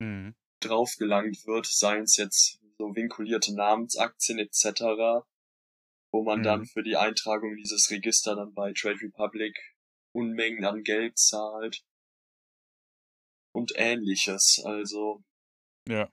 Mhm. 0.00 0.34
draufgelangt 0.60 1.46
wird, 1.46 1.66
seien's 1.66 2.16
jetzt 2.16 2.60
so 2.78 2.94
vinkulierte 2.94 3.54
Namensaktien 3.54 4.38
et 4.38 4.54
cetera, 4.54 5.26
wo 6.12 6.22
man 6.22 6.42
dann 6.42 6.60
Mhm. 6.60 6.66
für 6.66 6.82
die 6.82 6.96
Eintragung 6.96 7.52
in 7.52 7.58
dieses 7.58 7.90
Register 7.90 8.36
dann 8.36 8.54
bei 8.54 8.72
Trade 8.72 9.00
Republic 9.02 9.56
Unmengen 10.12 10.64
an 10.64 10.82
Geld 10.82 11.18
zahlt. 11.18 11.84
Und 13.52 13.72
Ähnliches, 13.76 14.62
also 14.64 15.22
Ja. 15.88 16.10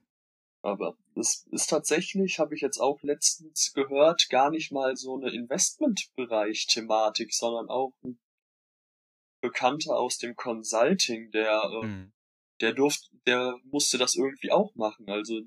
aber 0.62 0.96
das 1.14 1.46
ist 1.52 1.70
tatsächlich, 1.70 2.40
habe 2.40 2.56
ich 2.56 2.60
jetzt 2.60 2.78
auch 2.78 3.00
letztens 3.02 3.72
gehört, 3.72 4.28
gar 4.30 4.50
nicht 4.50 4.72
mal 4.72 4.96
so 4.96 5.16
eine 5.16 5.30
Investmentbereich-Thematik, 5.30 7.32
sondern 7.32 7.68
auch 7.68 7.92
ein 8.02 8.18
Bekannter 9.40 9.96
aus 9.98 10.18
dem 10.18 10.34
Consulting, 10.36 11.30
der, 11.30 11.62
äh, 11.82 11.86
Mhm. 11.86 12.12
der 12.60 12.72
durfte, 12.72 13.08
der 13.26 13.58
musste 13.64 13.98
das 13.98 14.14
irgendwie 14.16 14.50
auch 14.50 14.74
machen. 14.74 15.08
Also 15.08 15.40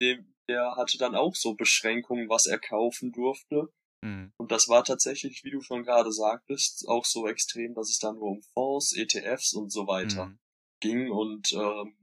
dem, 0.00 0.34
der 0.48 0.76
hatte 0.76 0.98
dann 0.98 1.14
auch 1.14 1.34
so 1.34 1.54
Beschränkungen, 1.54 2.28
was 2.28 2.46
er 2.46 2.58
kaufen 2.58 3.12
durfte. 3.12 3.68
Mhm. 4.02 4.32
Und 4.38 4.52
das 4.52 4.68
war 4.68 4.84
tatsächlich, 4.84 5.42
wie 5.44 5.50
du 5.50 5.60
schon 5.60 5.82
gerade 5.84 6.12
sagtest, 6.12 6.86
auch 6.88 7.04
so 7.04 7.26
extrem, 7.28 7.74
dass 7.74 7.90
es 7.90 7.98
da 7.98 8.12
nur 8.12 8.30
um 8.30 8.42
Fonds, 8.54 8.96
ETFs 8.96 9.52
und 9.54 9.70
so 9.70 9.86
weiter 9.86 10.26
Mhm. 10.26 10.38
ging. 10.80 11.10
Und 11.10 11.52
ähm, 11.52 11.96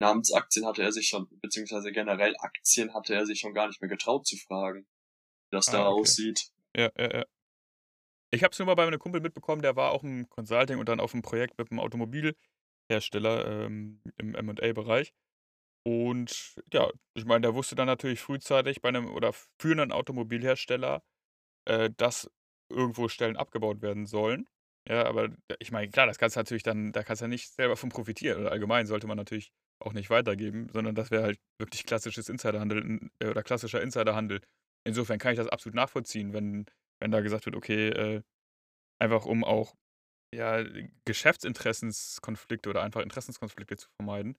Namensaktien 0.00 0.66
hatte 0.66 0.82
er 0.82 0.92
sich 0.92 1.08
schon, 1.08 1.28
beziehungsweise 1.40 1.92
generell 1.92 2.34
Aktien 2.38 2.94
hatte 2.94 3.14
er 3.14 3.26
sich 3.26 3.40
schon 3.40 3.54
gar 3.54 3.66
nicht 3.68 3.80
mehr 3.80 3.90
getraut 3.90 4.26
zu 4.26 4.36
fragen, 4.36 4.86
wie 5.50 5.56
das 5.56 5.66
da 5.66 5.84
Ah, 5.84 5.88
okay. 5.90 6.00
aussieht. 6.00 6.50
Ja, 6.76 6.90
ja, 6.96 7.18
ja. 7.18 7.24
Ich 8.30 8.42
habe 8.44 8.52
es 8.52 8.58
nur 8.58 8.66
mal 8.66 8.74
bei 8.74 8.86
einem 8.86 8.98
Kumpel 8.98 9.20
mitbekommen, 9.20 9.62
der 9.62 9.76
war 9.76 9.90
auch 9.90 10.04
im 10.04 10.28
Consulting 10.28 10.78
und 10.78 10.88
dann 10.88 11.00
auf 11.00 11.14
einem 11.14 11.22
Projekt 11.22 11.58
mit 11.58 11.70
einem 11.70 11.80
Automobilhersteller 11.80 12.36
ähm, 13.66 14.00
im 14.18 14.34
M&A-Bereich. 14.34 15.12
Und 15.84 16.56
ja, 16.72 16.90
ich 17.14 17.24
meine, 17.26 17.42
der 17.42 17.54
wusste 17.54 17.76
dann 17.76 17.86
natürlich 17.86 18.20
frühzeitig 18.20 18.82
bei 18.82 18.90
einem 18.90 19.08
oder 19.14 19.32
für 19.32 19.72
einen 19.72 19.92
Automobilhersteller, 19.92 21.02
äh, 21.66 21.90
dass 21.96 22.30
irgendwo 22.70 23.08
Stellen 23.08 23.36
abgebaut 23.36 23.82
werden 23.82 24.06
sollen. 24.06 24.48
Ja, 24.88 25.06
aber 25.06 25.30
ich 25.60 25.72
meine, 25.72 25.90
klar, 25.90 26.06
das 26.06 26.18
kannst 26.18 26.36
du 26.36 26.40
natürlich 26.40 26.62
dann, 26.64 26.92
da 26.92 27.02
kannst 27.04 27.22
du 27.22 27.26
ja 27.26 27.28
nicht 27.30 27.52
selber 27.54 27.76
von 27.76 27.90
profitieren. 27.90 28.40
Oder 28.40 28.52
allgemein 28.52 28.86
sollte 28.86 29.06
man 29.08 29.16
natürlich 29.18 29.52
auch 29.80 29.92
nicht 29.94 30.10
weitergeben, 30.10 30.68
sondern 30.72 30.94
das 30.94 31.10
wäre 31.10 31.24
halt 31.24 31.40
wirklich 31.58 31.84
klassisches 31.86 32.28
Insiderhandel 32.30 32.78
in- 32.82 33.10
äh, 33.20 33.28
oder 33.28 33.42
klassischer 33.42 33.82
Insiderhandel. 33.82 34.40
Insofern 34.84 35.18
kann 35.18 35.32
ich 35.32 35.38
das 35.38 35.48
absolut 35.48 35.74
nachvollziehen, 35.76 36.32
wenn, 36.32 36.66
wenn 37.00 37.10
da 37.10 37.20
gesagt 37.20 37.46
wird, 37.46 37.56
okay, 37.56 37.88
äh, 37.90 38.22
einfach 39.00 39.26
um 39.26 39.44
auch 39.44 39.76
ja, 40.34 40.64
Geschäftsinteressenskonflikte 41.06 42.70
oder 42.70 42.82
einfach 42.82 43.02
Interessenskonflikte 43.02 43.76
zu 43.78 43.88
vermeiden, 44.00 44.38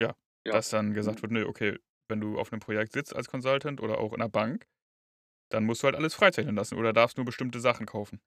Ja. 0.00 0.14
dass 0.50 0.68
dann 0.70 0.94
gesagt 0.94 1.20
Mhm. 1.20 1.22
wird, 1.22 1.32
nee, 1.32 1.42
okay, 1.44 1.78
wenn 2.08 2.20
du 2.20 2.38
auf 2.38 2.52
einem 2.52 2.60
Projekt 2.60 2.92
sitzt 2.92 3.14
als 3.16 3.28
Consultant 3.28 3.80
oder 3.80 3.98
auch 3.98 4.12
in 4.12 4.20
einer 4.20 4.28
Bank, 4.28 4.66
dann 5.50 5.64
musst 5.64 5.82
du 5.82 5.86
halt 5.86 5.96
alles 5.96 6.14
freizeichnen 6.14 6.56
lassen 6.56 6.78
oder 6.78 6.92
darfst 6.94 7.16
nur 7.18 7.26
bestimmte 7.26 7.60
Sachen 7.60 7.86
kaufen. 7.86 8.20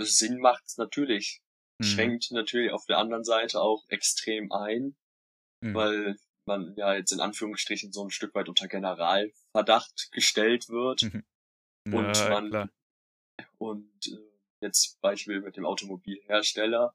Sinn 0.00 0.38
macht's 0.40 0.78
natürlich. 0.78 1.42
Mhm. 1.80 2.10
Schränkt 2.10 2.30
natürlich 2.30 2.72
auf 2.72 2.86
der 2.86 2.96
anderen 2.96 3.24
Seite 3.24 3.60
auch 3.60 3.84
extrem 3.90 4.50
ein, 4.50 4.96
Mhm. 5.62 5.86
weil 5.86 6.16
man 6.46 6.74
ja 6.76 6.94
jetzt 6.94 7.12
in 7.12 7.20
Anführungsstrichen 7.20 7.92
so 7.92 8.04
ein 8.04 8.10
Stück 8.10 8.34
weit 8.34 8.48
unter 8.48 8.68
Generalverdacht 8.68 10.10
gestellt 10.12 10.68
wird. 10.70 11.02
Mhm. 11.02 11.20
Und 11.90 12.16
Ja, 12.16 12.28
man 12.30 12.48
klar. 12.50 12.70
und 13.58 14.06
äh, 14.06 14.18
jetzt 14.60 15.00
Beispiel 15.00 15.40
mit 15.40 15.56
dem 15.56 15.66
Automobilhersteller. 15.66 16.94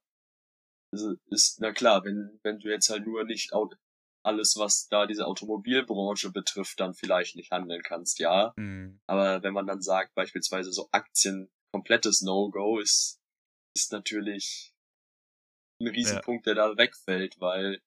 Also 0.93 1.15
ist, 1.27 1.59
na 1.61 1.71
klar, 1.71 2.03
wenn, 2.03 2.39
wenn 2.43 2.59
du 2.59 2.69
jetzt 2.69 2.89
halt 2.89 3.05
nur 3.05 3.23
nicht 3.23 3.53
au- 3.53 3.69
alles, 4.23 4.57
was 4.57 4.87
da 4.89 5.05
diese 5.07 5.25
Automobilbranche 5.25 6.31
betrifft, 6.31 6.79
dann 6.79 6.93
vielleicht 6.93 7.35
nicht 7.35 7.51
handeln 7.51 7.81
kannst, 7.81 8.19
ja. 8.19 8.53
Mhm. 8.57 8.99
Aber 9.07 9.41
wenn 9.43 9.53
man 9.53 9.67
dann 9.67 9.81
sagt, 9.81 10.13
beispielsweise 10.15 10.71
so 10.71 10.89
Aktien, 10.91 11.49
komplettes 11.71 12.21
No-Go, 12.21 12.79
ist, 12.79 13.19
ist 13.75 13.91
natürlich 13.93 14.73
ein 15.79 15.87
Riesenpunkt, 15.87 16.45
der 16.45 16.55
da 16.55 16.77
wegfällt, 16.77 17.39
weil 17.39 17.81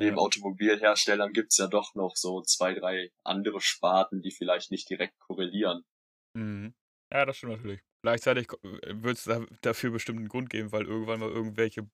neben 0.00 0.16
Ja. 0.16 0.22
Automobilherstellern 0.22 1.32
gibt's 1.32 1.56
ja 1.58 1.68
doch 1.68 1.94
noch 1.94 2.16
so 2.16 2.42
zwei, 2.42 2.74
drei 2.74 3.12
andere 3.24 3.60
Sparten, 3.60 4.20
die 4.20 4.32
vielleicht 4.32 4.70
nicht 4.70 4.90
direkt 4.90 5.18
korrelieren. 5.20 5.84
Mhm. 6.34 6.74
Ja, 7.12 7.26
das 7.26 7.36
stimmt 7.36 7.52
natürlich. 7.52 7.82
Gleichzeitig 8.02 8.48
wird 8.62 9.18
es 9.18 9.24
da, 9.24 9.44
dafür 9.60 9.90
bestimmt 9.90 10.18
einen 10.18 10.28
Grund 10.28 10.50
geben, 10.50 10.72
weil 10.72 10.86
irgendwann 10.86 11.20
mal 11.20 11.30
irgendwelche 11.30 11.88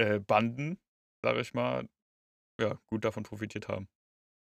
äh, 0.00 0.18
Banden, 0.18 0.80
sage 1.24 1.40
ich 1.40 1.54
mal, 1.54 1.88
ja, 2.60 2.80
gut 2.86 3.04
davon 3.04 3.22
profitiert 3.22 3.68
haben. 3.68 3.88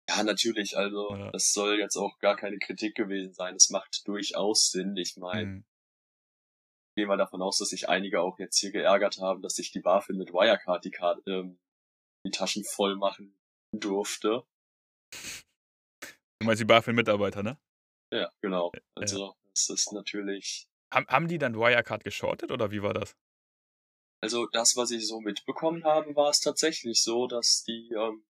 Ja, 0.08 0.22
natürlich, 0.24 0.76
also 0.76 1.10
Ja. 1.14 1.30
das 1.30 1.52
soll 1.52 1.78
jetzt 1.78 1.96
auch 1.96 2.18
gar 2.18 2.36
keine 2.36 2.58
Kritik 2.58 2.94
gewesen 2.94 3.34
sein. 3.34 3.54
Es 3.56 3.70
macht 3.70 4.06
durchaus 4.06 4.70
Sinn. 4.70 4.96
Ich 4.96 5.16
meine, 5.16 5.46
Mhm. 5.46 5.64
gehe 6.96 7.06
mal 7.06 7.16
davon 7.16 7.40
aus, 7.42 7.58
dass 7.58 7.70
sich 7.70 7.88
einige 7.88 8.20
auch 8.20 8.38
jetzt 8.38 8.58
hier 8.58 8.70
geärgert 8.72 9.18
haben, 9.18 9.42
dass 9.42 9.54
sich 9.54 9.72
die 9.72 9.80
BaFin 9.80 10.18
mit 10.18 10.32
Wirecard 10.32 10.84
die, 10.84 10.90
Karte, 10.90 11.22
ähm, 11.30 11.58
die 12.26 12.30
Taschen 12.30 12.64
voll 12.64 12.96
machen 12.96 13.36
durfte. 13.74 14.44
Du 15.12 16.46
meinst 16.46 16.60
die 16.60 16.66
BaFin-Mitarbeiter, 16.66 17.42
ne? 17.42 17.58
Ja, 18.12 18.30
genau. 18.40 18.72
Also 18.94 19.34
das 19.54 19.70
ist 19.70 19.92
natürlich, 19.92 20.68
Haben, 20.92 21.06
haben 21.08 21.28
die 21.28 21.38
dann 21.38 21.54
Wirecard 21.56 22.04
geschortet 22.04 22.50
oder 22.50 22.70
wie 22.70 22.82
war 22.82 22.94
das? 22.94 23.16
also 24.22 24.46
das, 24.46 24.76
was 24.76 24.90
ich 24.92 25.06
so 25.06 25.20
mitbekommen 25.20 25.84
habe, 25.84 26.14
war 26.14 26.30
es 26.30 26.40
tatsächlich 26.40 27.02
so, 27.02 27.26
dass 27.26 27.64
die, 27.64 27.90
ähm, 27.92 28.24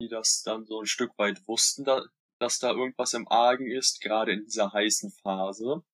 die 0.00 0.08
das 0.08 0.42
dann 0.42 0.66
so 0.66 0.80
ein 0.80 0.86
Stück 0.86 1.16
weit 1.18 1.46
wussten, 1.46 1.84
da, 1.84 2.04
dass 2.40 2.58
da 2.58 2.72
irgendwas 2.72 3.14
im 3.14 3.28
Argen 3.28 3.70
ist, 3.70 4.00
gerade 4.00 4.32
in 4.32 4.44
dieser 4.44 4.72
heißen 4.72 5.12
Phase, 5.22 5.84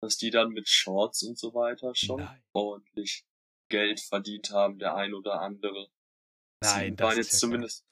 dass 0.00 0.16
die 0.16 0.30
dann 0.30 0.50
mit 0.50 0.68
Shorts 0.68 1.24
und 1.24 1.36
so 1.36 1.54
weiter 1.54 1.94
schon 1.96 2.20
Nein. 2.20 2.44
ordentlich 2.52 3.24
Geld 3.68 4.00
verdient 4.00 4.50
haben, 4.50 4.78
der 4.78 4.94
ein 4.94 5.12
oder 5.12 5.40
andere. 5.40 5.88
Nein, 6.62 6.94
das 6.94 6.96
das 6.96 7.08
waren 7.08 7.18
jetzt 7.18 7.32
ja 7.32 7.38
zumindest 7.38 7.84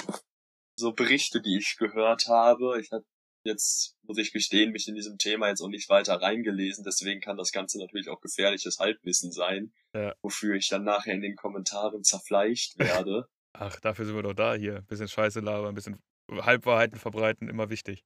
so 0.79 0.93
Berichte, 0.93 1.43
die 1.43 1.59
ich 1.59 1.77
gehört 1.77 2.29
habe. 2.29 2.81
Ich 2.81 2.93
habe 2.93 3.05
jetzt, 3.45 3.97
muss 4.03 4.19
ich 4.19 4.33
gestehen, 4.33 4.73
mich 4.73 4.89
in 4.89 4.95
diesem 4.95 5.19
Thema 5.19 5.49
jetzt 5.49 5.61
auch 5.61 5.69
nicht 5.69 5.89
weiter 5.89 6.21
reingelesen, 6.21 6.85
deswegen 6.85 7.21
kann 7.21 7.37
das 7.37 7.53
Ganze 7.53 7.79
natürlich 7.79 8.09
auch 8.09 8.21
gefährliches 8.21 8.79
Halbwissen 8.79 9.33
sein, 9.33 9.73
Ja. 9.95 10.15
wofür 10.23 10.55
ich 10.57 10.69
dann 10.69 10.85
nachher 10.85 11.15
in 11.15 11.21
den 11.21 11.37
Kommentaren 11.37 12.03
zerfleischt 12.05 12.79
werde. 13.13 13.29
Ach, 13.53 13.79
dafür 13.81 14.05
sind 14.07 14.17
wir 14.17 14.23
doch 14.23 14.35
da 14.35 14.55
hier. 14.55 14.79
Ein 14.79 14.87
bisschen 14.87 15.09
Scheiße 15.09 15.41
labern, 15.41 15.69
ein 15.69 15.75
bisschen 15.75 16.03
Halbwahrheiten 16.31 16.99
verbreiten, 16.99 17.49
immer 17.49 17.71
wichtig. 17.71 18.05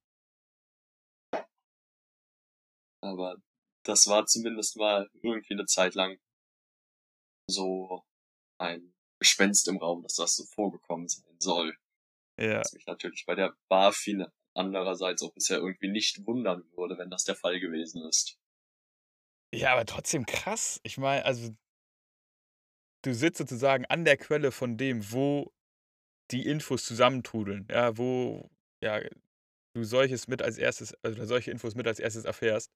Aber 3.03 3.37
das 3.85 4.07
war 4.09 4.27
zumindest 4.27 4.77
mal 4.77 5.09
irgendwie 5.23 5.55
eine 5.55 5.65
Zeit 5.67 5.95
lang 5.95 6.19
so 7.49 8.03
ein 8.61 8.93
Gespenst 9.21 9.69
im 9.69 9.79
Raum, 9.79 10.03
dass 10.03 10.15
das 10.15 10.37
so 10.37 10.45
vorgekommen 10.45 11.09
sein 11.09 11.37
soll. 11.39 11.77
Ja. 12.39 12.61
Was 12.61 12.73
mich 12.73 12.87
natürlich 12.87 13.25
bei 13.27 13.35
der 13.35 13.57
BaFin 13.69 14.27
andererseits 14.59 15.23
auch 15.23 15.33
bisher 15.33 15.59
irgendwie 15.59 15.89
nicht 15.89 16.27
wundern 16.27 16.65
würde, 16.77 16.99
wenn 16.99 17.11
das 17.11 17.25
der 17.25 17.37
Fall 17.37 17.61
gewesen 17.61 18.07
ist. 18.07 18.39
Ja, 19.55 19.73
aber 19.73 19.87
trotzdem 19.87 20.27
krass. 20.27 20.81
Ich 20.83 20.99
meine, 20.99 21.25
also 21.25 21.55
du 23.03 23.15
sitzt 23.15 23.39
sozusagen 23.39 23.87
an 23.87 24.05
der 24.05 24.17
Quelle 24.17 24.53
von 24.53 24.77
dem, 24.77 25.13
wo 25.13 25.53
die 26.31 26.47
Infos 26.47 26.85
zusammentrudeln, 26.85 27.67
ja, 27.71 27.97
wo 27.97 28.51
ja, 28.83 29.01
du 29.75 29.85
solches 29.85 30.29
mit 30.29 30.43
als 30.43 30.59
erstes, 30.59 30.95
also 31.03 31.25
solche 31.25 31.51
Infos 31.51 31.75
mit 31.75 31.87
als 31.87 32.01
erstes 32.01 32.25
erfährst. 32.25 32.71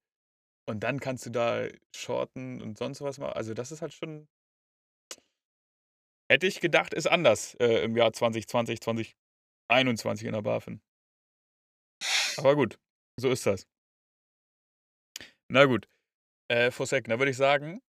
Und 0.66 0.81
dann 0.81 1.01
kannst 1.01 1.27
du 1.27 1.31
da 1.31 1.68
shorten 1.95 2.62
und 2.62 2.79
sonst 2.79 3.01
was 3.01 3.18
machen. 3.18 3.35
Also 3.35 3.53
das 3.53 3.73
ist 3.73 3.83
halt 3.83 3.92
schon. 3.92 4.29
Hätte 6.31 6.47
ich 6.47 6.61
gedacht, 6.61 6.95
ist 6.95 7.09
anders 7.09 7.55
äh, 7.57 7.85
im 7.85 7.97
Jahr 7.97 8.12
2020, 8.12 8.81
2021 8.81 10.27
in 10.27 10.33
der 10.33 10.42
BaFin. 10.42 10.81
Aber 12.38 12.57
gut, 12.57 12.79
so 13.18 13.31
ist 13.31 13.47
das. 13.47 13.66
Na 15.49 15.64
gut. 15.64 15.88
Äh, 16.49 16.71
Fossek, 16.71 17.09
dann 17.09 17.18
würde 17.18 17.31
ich 17.31 17.37
sagen, 17.37 17.83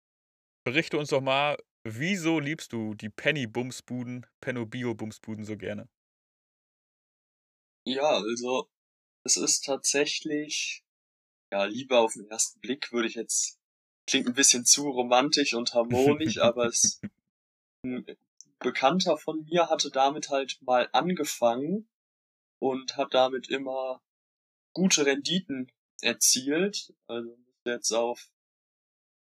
berichte 0.65 0.99
uns 0.99 1.11
doch 1.11 1.21
mal, 1.21 1.57
wieso 1.85 2.41
liebst 2.41 2.73
du 2.73 2.95
die 2.95 3.09
Penny-Bumsbuden, 3.09 4.27
Penno-Bio-Bumsbuden 4.41 5.45
so 5.45 5.57
gerne? 5.57 5.89
Ja, 7.87 8.09
also 8.09 8.69
es 9.25 9.37
ist 9.37 9.65
tatsächlich, 9.65 10.85
ja, 11.53 11.65
Liebe 11.65 11.99
auf 11.99 12.15
den 12.15 12.29
ersten 12.31 12.61
Blick 12.61 12.93
würde 12.93 13.09
ich 13.09 13.15
jetzt, 13.15 13.59
klingt 14.07 14.27
ein 14.27 14.35
bisschen 14.35 14.65
zu 14.65 14.89
romantisch 14.89 15.55
und 15.55 15.73
harmonisch, 15.75 16.39
aber 16.39 16.67
es, 16.67 17.01
ein 17.83 18.05
Bekannter 18.59 19.17
von 19.17 19.45
mir 19.45 19.71
hatte 19.71 19.91
damit 19.91 20.29
halt 20.29 20.61
mal 20.63 20.89
angefangen 20.93 21.89
und 22.59 22.97
hat 22.97 23.15
damit 23.15 23.49
immer 23.49 24.03
gute 24.73 25.07
Renditen 25.07 25.71
erzielt. 26.03 26.93
Also 27.07 27.37
jetzt 27.65 27.93
auf 27.93 28.31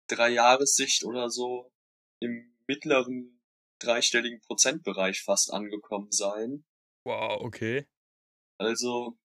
drei 0.08 0.30
Jahressicht 0.30 1.04
oder 1.04 1.30
so 1.30 1.72
im 2.20 2.54
mittleren 2.66 3.40
dreistelligen 3.78 4.40
Prozentbereich 4.40 5.22
fast 5.22 5.52
angekommen 5.52 6.10
sein. 6.10 6.64
Wow, 7.04 7.40
okay. 7.40 7.86
Also 8.58 9.16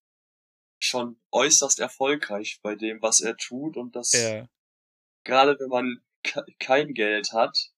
schon 0.80 1.20
äußerst 1.32 1.80
erfolgreich 1.80 2.60
bei 2.62 2.76
dem, 2.76 3.02
was 3.02 3.20
er 3.22 3.36
tut 3.38 3.78
und 3.78 3.96
das 3.96 4.12
Ja. 4.12 4.48
gerade 5.24 5.58
wenn 5.60 5.70
man 5.70 6.04
ke- 6.24 6.46
kein 6.60 6.94
Geld 6.94 7.32
hat 7.32 7.72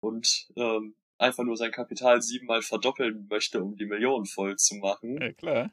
und 0.00 0.48
ähm, 0.56 0.94
einfach 1.18 1.44
nur 1.44 1.56
sein 1.56 1.72
Kapital 1.72 2.22
siebenmal 2.22 2.62
verdoppeln 2.62 3.26
möchte, 3.28 3.62
um 3.62 3.76
die 3.76 3.86
Millionen 3.86 4.26
voll 4.26 4.56
zu 4.56 4.76
machen, 4.76 5.20
Ja, 5.20 5.32
klar. 5.32 5.72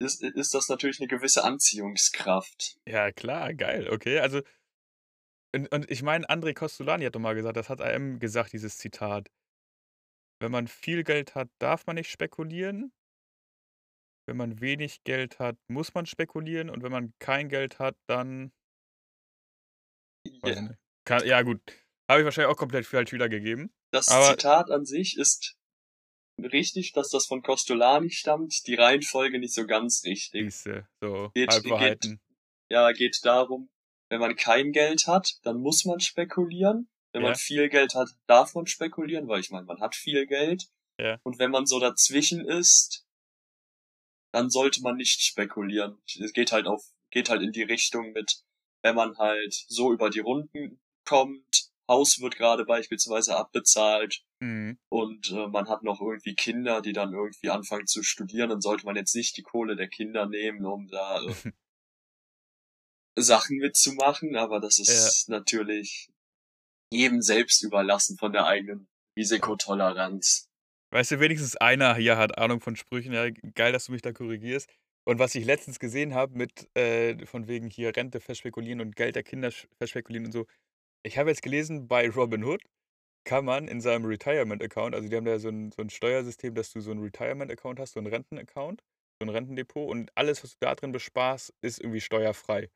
Ist, 0.00 0.22
ist 0.22 0.54
das 0.54 0.68
natürlich 0.68 1.00
eine 1.00 1.08
gewisse 1.08 1.44
Anziehungskraft. 1.44 2.78
Ja, 2.86 3.12
klar, 3.12 3.54
geil, 3.54 3.88
okay. 3.90 4.18
Also, 4.18 4.42
und, 5.54 5.70
und 5.72 5.90
ich 5.90 6.02
meine, 6.02 6.28
André 6.28 6.52
Costolani 6.52 7.04
hat 7.04 7.14
doch 7.14 7.20
mal 7.20 7.34
gesagt, 7.34 7.56
das 7.56 7.68
hat 7.68 7.80
AM 7.80 8.18
gesagt, 8.18 8.52
dieses 8.52 8.76
Zitat. 8.78 9.30
Wenn 10.40 10.50
man 10.50 10.66
viel 10.66 11.04
Geld 11.04 11.34
hat, 11.36 11.48
darf 11.58 11.86
man 11.86 11.94
nicht 11.94 12.10
spekulieren. 12.10 12.92
Wenn 14.26 14.36
man 14.36 14.60
wenig 14.60 15.04
Geld 15.04 15.38
hat, 15.38 15.56
muss 15.68 15.94
man 15.94 16.06
spekulieren. 16.06 16.70
Und 16.70 16.82
wenn 16.82 16.90
man 16.90 17.14
kein 17.18 17.48
Geld 17.48 17.78
hat, 17.78 17.96
dann. 18.08 18.52
Nicht. 20.26 20.74
Kann, 21.06 21.24
ja, 21.26 21.42
gut. 21.42 21.60
Habe 22.10 22.20
ich 22.20 22.24
wahrscheinlich 22.24 22.52
auch 22.52 22.58
komplett 22.58 22.86
falsch 22.86 23.12
wiedergegeben. 23.12 23.72
Das 23.92 24.08
Aber- 24.08 24.30
Zitat 24.30 24.70
an 24.70 24.84
sich 24.84 25.16
ist 25.16 25.56
richtig, 26.42 26.92
dass 26.92 27.10
das 27.10 27.26
von 27.26 27.42
Costolani 27.42 28.10
stammt, 28.10 28.66
die 28.66 28.74
Reihenfolge 28.74 29.38
nicht 29.38 29.54
so 29.54 29.66
ganz 29.66 30.02
richtig. 30.04 30.52
Siehste, 30.54 30.86
so 31.00 31.30
Geht- 31.34 31.50
Halbwahrheiten. 31.50 32.20
Ja, 32.70 32.92
geht 32.92 33.20
darum, 33.24 33.70
wenn 34.10 34.20
man 34.20 34.36
kein 34.36 34.72
Geld 34.72 35.06
hat, 35.06 35.34
dann 35.42 35.58
muss 35.60 35.84
man 35.84 36.00
spekulieren. 36.00 36.88
Wenn 37.12 37.22
Ja. 37.22 37.28
man 37.28 37.36
viel 37.36 37.68
Geld 37.68 37.94
hat, 37.94 38.08
darf 38.26 38.54
man 38.54 38.66
spekulieren, 38.66 39.28
weil 39.28 39.40
ich 39.40 39.50
meine, 39.50 39.66
man 39.66 39.80
hat 39.80 39.94
viel 39.94 40.26
Geld. 40.26 40.66
Ja. 40.98 41.18
Und 41.22 41.38
wenn 41.38 41.50
man 41.50 41.66
so 41.66 41.78
dazwischen 41.78 42.44
ist, 42.46 43.06
dann 44.32 44.50
sollte 44.50 44.82
man 44.82 44.96
nicht 44.96 45.20
spekulieren. 45.22 46.02
Es 46.20 46.32
geht 46.32 46.50
halt 46.52 46.66
auf, 46.66 46.82
geht 47.10 47.28
halt 47.28 47.42
in 47.42 47.52
die 47.52 47.62
Richtung 47.62 48.12
mit, 48.12 48.42
wenn 48.82 48.96
man 48.96 49.16
halt 49.18 49.54
so 49.68 49.92
über 49.92 50.10
die 50.10 50.20
Runden 50.20 50.80
kommt, 51.06 51.70
Haus 51.88 52.18
wird 52.20 52.36
gerade 52.36 52.64
beispielsweise 52.64 53.36
abbezahlt 53.36 54.24
Mhm. 54.44 54.78
und 54.90 55.30
äh, 55.30 55.46
man 55.46 55.70
hat 55.70 55.84
noch 55.84 56.02
irgendwie 56.02 56.34
Kinder, 56.34 56.82
die 56.82 56.92
dann 56.92 57.14
irgendwie 57.14 57.48
anfangen 57.48 57.86
zu 57.86 58.02
studieren, 58.02 58.50
dann 58.50 58.60
sollte 58.60 58.84
man 58.84 58.94
jetzt 58.94 59.14
nicht 59.14 59.38
die 59.38 59.42
Kohle 59.42 59.74
der 59.74 59.88
Kinder 59.88 60.26
nehmen, 60.26 60.66
um 60.66 60.86
da 60.88 61.22
äh, 61.22 61.32
Sachen 63.16 63.56
mitzumachen, 63.56 64.36
aber 64.36 64.60
das 64.60 64.78
ist 64.78 65.30
natürlich 65.30 66.10
jedem 66.92 67.22
selbst 67.22 67.62
überlassen 67.62 68.18
von 68.18 68.32
der 68.32 68.44
eigenen 68.44 68.86
Risikotoleranz. 69.18 70.50
Weißt 70.92 71.12
du, 71.12 71.20
wenigstens 71.20 71.56
einer 71.56 71.94
hier 71.94 72.18
hat 72.18 72.36
Ahnung 72.36 72.60
von 72.60 72.76
Sprüchen. 72.76 73.14
Ja, 73.14 73.30
geil, 73.54 73.72
dass 73.72 73.86
du 73.86 73.92
mich 73.92 74.02
da 74.02 74.12
korrigierst. 74.12 74.68
Und 75.06 75.18
was 75.18 75.34
ich 75.34 75.46
letztens 75.46 75.78
gesehen 75.78 76.12
habe 76.12 76.36
mit, 76.36 76.68
äh, 76.76 77.24
von 77.24 77.48
wegen 77.48 77.70
hier 77.70 77.96
Rente 77.96 78.20
verspekulieren 78.20 78.80
und 78.82 78.94
Geld 78.94 79.16
der 79.16 79.22
Kinder 79.22 79.50
verspekulieren 79.78 80.26
und 80.26 80.32
so. 80.32 80.46
Ich 81.02 81.16
habe 81.16 81.30
jetzt 81.30 81.42
gelesen, 81.42 81.88
bei 81.88 82.08
Robinhood 82.10 82.62
kann 83.24 83.44
man 83.44 83.68
in 83.68 83.80
seinem 83.80 84.04
Retirement-Account, 84.04 84.94
also 84.94 85.08
die 85.08 85.16
haben 85.16 85.24
da 85.24 85.38
so 85.38 85.48
ein, 85.48 85.72
so 85.72 85.82
ein 85.82 85.90
Steuersystem, 85.90 86.54
dass 86.54 86.72
du 86.72 86.80
so 86.80 86.90
einen 86.90 87.02
Retirement-Account 87.02 87.80
hast, 87.80 87.92
so 87.94 88.00
einen 88.00 88.08
Renten-Account, 88.08 88.82
so 89.20 89.26
ein 89.26 89.30
Rentendepot 89.30 89.88
und 89.90 90.10
alles, 90.16 90.42
was 90.44 90.52
du 90.52 90.58
da 90.60 90.74
drin 90.74 90.92
besparst, 90.92 91.54
ist 91.62 91.80
irgendwie 91.80 92.00
steuerfrei. 92.00 92.70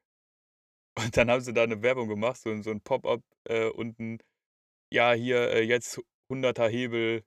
Und 0.99 1.17
dann 1.17 1.31
haben 1.31 1.41
sie 1.41 1.53
da 1.53 1.63
eine 1.63 1.83
Werbung 1.83 2.09
gemacht, 2.09 2.41
so, 2.41 2.61
so 2.63 2.71
ein 2.71 2.81
Pop-up 2.81 3.23
äh, 3.45 3.69
unten, 3.69 4.19
ja, 4.93 5.13
hier 5.13 5.51
äh, 5.53 5.63
jetzt 5.63 6.01
100er 6.31 6.69
Hebel 6.69 7.23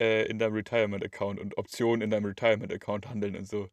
äh, 0.00 0.26
in 0.28 0.38
deinem 0.38 0.54
Retirement-Account 0.54 1.40
und 1.40 1.56
Optionen 1.58 2.02
in 2.02 2.10
deinem 2.10 2.26
Retirement-Account 2.26 3.08
handeln 3.08 3.36
und 3.36 3.46
so. 3.48 3.68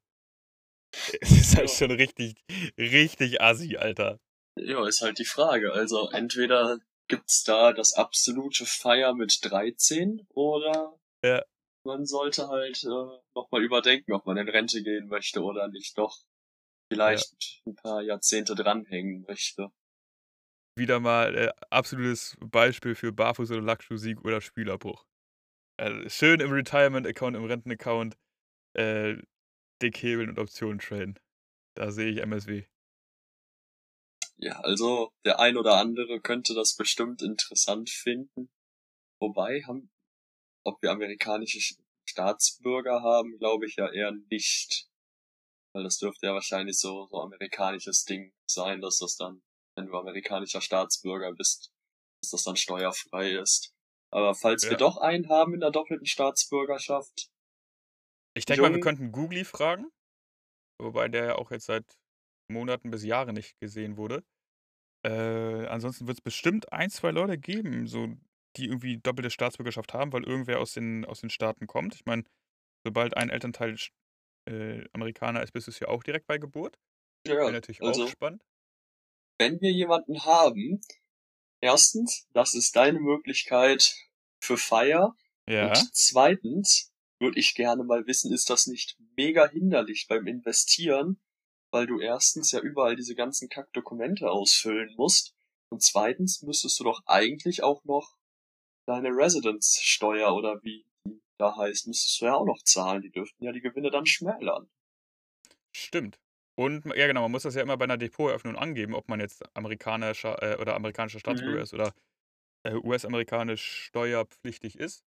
Es 1.21 1.31
ist 1.31 1.57
halt 1.57 1.69
Ja. 1.69 1.75
schon 1.75 1.91
richtig, 1.91 2.35
richtig 2.77 3.41
assi, 3.41 3.77
Alter. 3.77 4.19
Ja, 4.55 4.87
ist 4.87 5.01
halt 5.01 5.17
die 5.17 5.25
Frage. 5.25 5.73
Also 5.73 6.09
entweder 6.11 6.79
gibt's 7.13 7.43
da 7.43 7.73
das 7.73 7.93
absolute 7.93 8.65
Feier 8.65 9.13
mit 9.13 9.39
13 9.43 10.25
oder 10.29 10.97
Ja. 11.23 11.43
man 11.85 12.05
sollte 12.05 12.47
halt 12.47 12.83
äh, 12.83 13.21
nochmal 13.35 13.63
überdenken, 13.63 14.13
ob 14.13 14.25
man 14.25 14.37
in 14.37 14.49
Rente 14.49 14.81
gehen 14.81 15.07
möchte 15.07 15.41
oder 15.43 15.67
nicht 15.67 15.95
doch 15.97 16.17
vielleicht 16.91 17.61
ein 17.67 17.75
paar 17.75 18.01
Jahrzehnte 18.01 18.55
dranhängen 18.55 19.25
möchte. 19.27 19.69
Wieder 20.75 20.99
mal 20.99 21.37
äh, 21.37 21.51
absolutes 21.69 22.35
Beispiel 22.39 22.95
für 22.95 23.09
Barfuß- 23.09 23.51
oder 23.51 23.61
Lackschuh-Sieg 23.61 24.25
oder 24.25 24.41
Spielerbruch. 24.41 25.05
Also 25.79 26.09
schön 26.09 26.39
im 26.39 26.51
Retirement-Account, 26.51 27.35
im 27.35 27.45
Renten-Account 27.45 28.17
äh, 28.75 29.17
dick 29.83 29.97
hebeln 30.01 30.29
und 30.29 30.39
Optionen 30.39 30.79
traden. 30.79 31.19
Da 31.75 31.91
sehe 31.91 32.09
ich 32.09 32.21
MSW. 32.21 32.65
Ja, 34.37 34.59
also 34.59 35.11
der 35.25 35.39
ein 35.39 35.57
oder 35.57 35.77
andere 35.77 36.19
könnte 36.21 36.53
das 36.53 36.75
bestimmt 36.75 37.21
interessant 37.21 37.89
finden. 37.89 38.49
Wobei, 39.21 39.63
haben, 39.63 39.91
ob 40.65 40.81
wir 40.81 40.91
amerikanische 40.91 41.59
Sch- 41.59 41.79
Staatsbürger 42.09 43.01
haben, 43.03 43.37
glaube 43.39 43.67
ich 43.67 43.77
ja 43.77 43.91
eher 43.91 44.11
nicht. 44.31 44.87
Weil 45.73 45.83
das 45.83 45.99
dürfte 45.99 46.27
ja 46.27 46.33
wahrscheinlich 46.33 46.79
so, 46.79 47.07
so 47.07 47.21
amerikanisches 47.21 48.05
Ding 48.05 48.33
sein, 48.49 48.81
dass 48.81 48.99
das 48.99 49.17
dann, 49.17 49.43
wenn 49.75 49.87
du 49.87 49.97
amerikanischer 49.97 50.61
Staatsbürger 50.61 51.33
bist, 51.33 51.71
dass 52.21 52.31
das 52.31 52.43
dann 52.43 52.57
steuerfrei 52.57 53.31
ist. 53.33 53.73
Aber 54.11 54.35
falls 54.35 54.69
Ja. 54.69 54.69
wir 54.69 54.77
doch 54.77 54.97
einen 54.97 55.29
haben 55.29 55.53
in 55.55 55.61
der 55.61 55.71
doppelten 55.71 56.07
Staatsbürgerschaft, 56.07 57.29
Ich 58.35 58.45
denke 58.45 58.61
mal, 58.61 58.71
wir 58.71 58.79
könnten 58.79 59.11
Googly 59.11 59.43
fragen. 59.43 59.91
Wobei 60.79 61.07
der 61.09 61.25
ja 61.25 61.35
auch 61.35 61.51
jetzt 61.51 61.65
seit 61.67 61.85
Monaten 62.47 62.91
bis 62.91 63.03
Jahren 63.03 63.35
nicht 63.35 63.59
gesehen 63.59 63.97
wurde. 63.97 64.23
Äh, 65.05 65.67
ansonsten 65.67 66.07
wird 66.07 66.17
es 66.17 66.21
bestimmt 66.21 66.71
ein, 66.71 66.89
zwei 66.89 67.11
Leute 67.11 67.37
geben, 67.37 67.87
so, 67.87 68.07
die 68.55 68.65
irgendwie 68.65 68.97
doppelte 68.97 69.29
Staatsbürgerschaft 69.29 69.93
haben, 69.93 70.13
weil 70.13 70.23
irgendwer 70.23 70.59
aus 70.59 70.73
den, 70.73 71.05
aus 71.05 71.21
den 71.21 71.29
Staaten 71.29 71.67
kommt. 71.67 71.95
Ich 71.95 72.05
meine, 72.05 72.23
sobald 72.85 73.17
ein 73.17 73.29
Elternteil 73.29 73.77
äh, 74.49 74.85
Amerikaner 74.93 75.43
ist, 75.43 75.51
bist 75.51 75.67
du 75.67 75.71
es 75.71 75.79
ja 75.79 75.87
auch 75.87 76.03
direkt 76.03 76.27
bei 76.27 76.37
Geburt. 76.37 76.77
ja, 77.27 77.35
Wäre 77.35 77.51
natürlich 77.51 77.81
also 77.81 78.05
auch 78.05 78.09
spannend. 78.09 78.43
wenn 79.39 79.59
wir 79.61 79.71
jemanden 79.71 80.25
haben, 80.25 80.81
erstens, 81.61 82.27
das 82.33 82.53
ist 82.53 82.75
deine 82.75 82.99
Möglichkeit 82.99 83.95
für 84.41 84.57
Feier. 84.57 85.15
Ja. 85.49 85.69
Und 85.69 85.95
zweitens 85.95 86.93
würde 87.19 87.39
ich 87.39 87.55
gerne 87.55 87.83
mal 87.83 88.05
wissen, 88.05 88.33
ist 88.33 88.49
das 88.49 88.67
nicht 88.67 88.97
mega 89.17 89.49
hinderlich 89.49 90.07
beim 90.07 90.27
Investieren, 90.27 91.22
weil 91.73 91.87
du 91.87 91.99
erstens 91.99 92.51
ja 92.51 92.61
überall 92.61 92.95
diese 92.95 93.15
ganzen 93.15 93.49
Kackdokumente 93.49 94.31
ausfüllen 94.31 94.93
musst 94.97 95.35
und 95.69 95.81
zweitens 95.83 96.41
müsstest 96.43 96.79
du 96.79 96.85
doch 96.85 97.01
eigentlich 97.07 97.63
auch 97.63 97.83
noch 97.85 98.15
deine 98.87 99.09
Residence-Steuer 99.09 100.33
oder 100.35 100.61
wie 100.63 100.85
die 101.07 101.21
da 101.37 101.57
heißt, 101.57 101.87
müsstest 101.87 102.21
du 102.21 102.25
ja 102.25 102.35
auch 102.35 102.45
noch 102.45 102.63
zahlen. 102.63 103.01
Die 103.01 103.11
dürften 103.11 103.43
ja 103.43 103.51
die 103.51 103.61
Gewinne 103.61 103.91
dann 103.91 104.05
schmälern. 104.05 104.69
Stimmt. 105.75 106.19
Und 106.55 106.85
ja, 106.95 107.07
genau, 107.07 107.21
man 107.23 107.31
muss 107.31 107.43
das 107.43 107.55
ja 107.55 107.61
immer 107.63 107.77
bei 107.77 107.85
einer 107.85 107.97
Depoteröffnung 107.97 108.55
angeben, 108.55 108.93
ob 108.93 109.09
man 109.09 109.19
jetzt 109.19 109.43
amerikanischer 109.55 110.41
äh, 110.41 110.61
oder 110.61 110.75
amerikanischer 110.75 111.19
Staatsbürger 111.19 111.57
Mhm. 111.57 111.63
ist 111.63 111.73
oder 111.73 111.93
äh, 112.63 112.75
US-amerikanisch 112.75 113.85
steuerpflichtig 113.87 114.77
ist. 114.79 115.03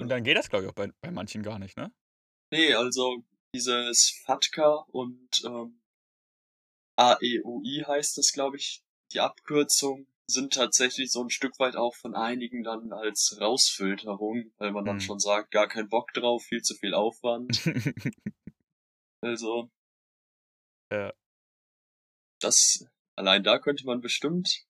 Und 0.00 0.08
dann 0.08 0.24
geht 0.24 0.36
das, 0.36 0.50
glaube 0.50 0.64
ich, 0.64 0.70
auch 0.70 0.74
bei, 0.74 0.90
bei 1.00 1.10
manchen 1.12 1.42
gar 1.42 1.58
nicht, 1.58 1.76
ne? 1.76 1.92
Nee, 2.52 2.74
also 2.74 3.24
dieses 3.54 4.22
FATCA 4.24 4.86
und 4.92 5.42
ähm, 5.44 5.80
AEUI 6.96 7.84
heißt 7.86 8.18
es, 8.18 8.32
glaube 8.32 8.56
ich, 8.56 8.82
die 9.12 9.20
Abkürzung, 9.20 10.06
sind 10.26 10.54
tatsächlich 10.54 11.10
so 11.10 11.22
ein 11.24 11.30
Stück 11.30 11.58
weit 11.58 11.74
auch 11.76 11.94
von 11.96 12.14
einigen 12.14 12.62
dann 12.62 12.92
als 12.92 13.36
Rausfilterung, 13.40 14.52
weil 14.58 14.70
man 14.70 14.84
dann 14.84 14.96
Hm. 14.96 15.00
schon 15.00 15.18
sagt, 15.18 15.50
gar 15.50 15.66
kein 15.66 15.88
Bock 15.88 16.12
drauf, 16.12 16.44
viel 16.44 16.62
zu 16.62 16.74
viel 16.74 16.94
Aufwand. 16.94 17.60
Also, 19.22 19.70
Ja. 20.90 21.12
das, 22.40 22.86
allein 23.16 23.42
da 23.42 23.58
könnte 23.58 23.84
man 23.84 24.00
bestimmt, 24.00 24.64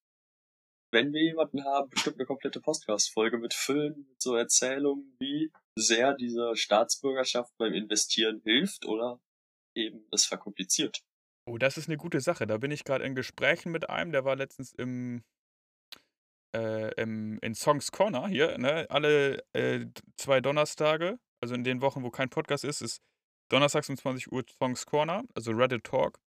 wenn 0.93 1.13
wir 1.13 1.23
jemanden 1.23 1.65
haben, 1.65 1.89
bestimmt 1.89 2.17
eine 2.17 2.27
komplette 2.27 2.61
Podcast-Folge 2.61 3.39
mit 3.39 3.55
füllen, 3.55 4.07
mit 4.09 4.21
so 4.21 4.35
Erzählungen, 4.35 5.15
wie 5.21 5.53
sehr 5.77 6.15
diese 6.15 6.57
Staatsbürgerschaft 6.57 7.57
beim 7.59 7.73
Investieren 7.73 8.41
hilft 8.45 8.87
oder 8.87 9.21
eben 9.75 10.07
es 10.13 10.25
verkompliziert. 10.25 11.03
oh, 11.47 11.59
das 11.59 11.77
ist 11.77 11.89
eine 11.89 11.97
gute 11.97 12.21
Sache. 12.21 12.47
Da 12.47 12.59
bin 12.59 12.71
ich 12.71 12.85
gerade 12.85 13.05
in 13.05 13.15
Gesprächen 13.15 13.73
mit 13.73 13.89
einem, 13.91 14.13
der 14.13 14.25
war 14.25 14.37
letztens 14.37 14.73
im, 14.73 15.25
äh, 16.55 16.93
im 17.01 17.39
in 17.41 17.55
Songs 17.55 17.93
Corner 17.93 18.29
hier, 18.29 18.59
ne? 18.59 18.87
Alle 18.91 19.43
äh, 19.53 19.87
zwei 20.17 20.41
Donnerstage, 20.41 21.19
also 21.41 21.55
in 21.55 21.65
den 21.65 21.81
Wochen, 21.81 22.03
wo 22.03 22.11
kein 22.11 22.31
Podcast 22.31 22.65
ist, 22.65 22.83
ist 22.83 23.03
donnerstags 23.51 23.89
um 23.89 23.97
20 23.97 24.33
Uhr 24.33 24.45
Songs 24.59 24.87
Corner, 24.87 25.25
also 25.35 25.53
Reddit 25.53 25.85
Talk, 25.85 26.21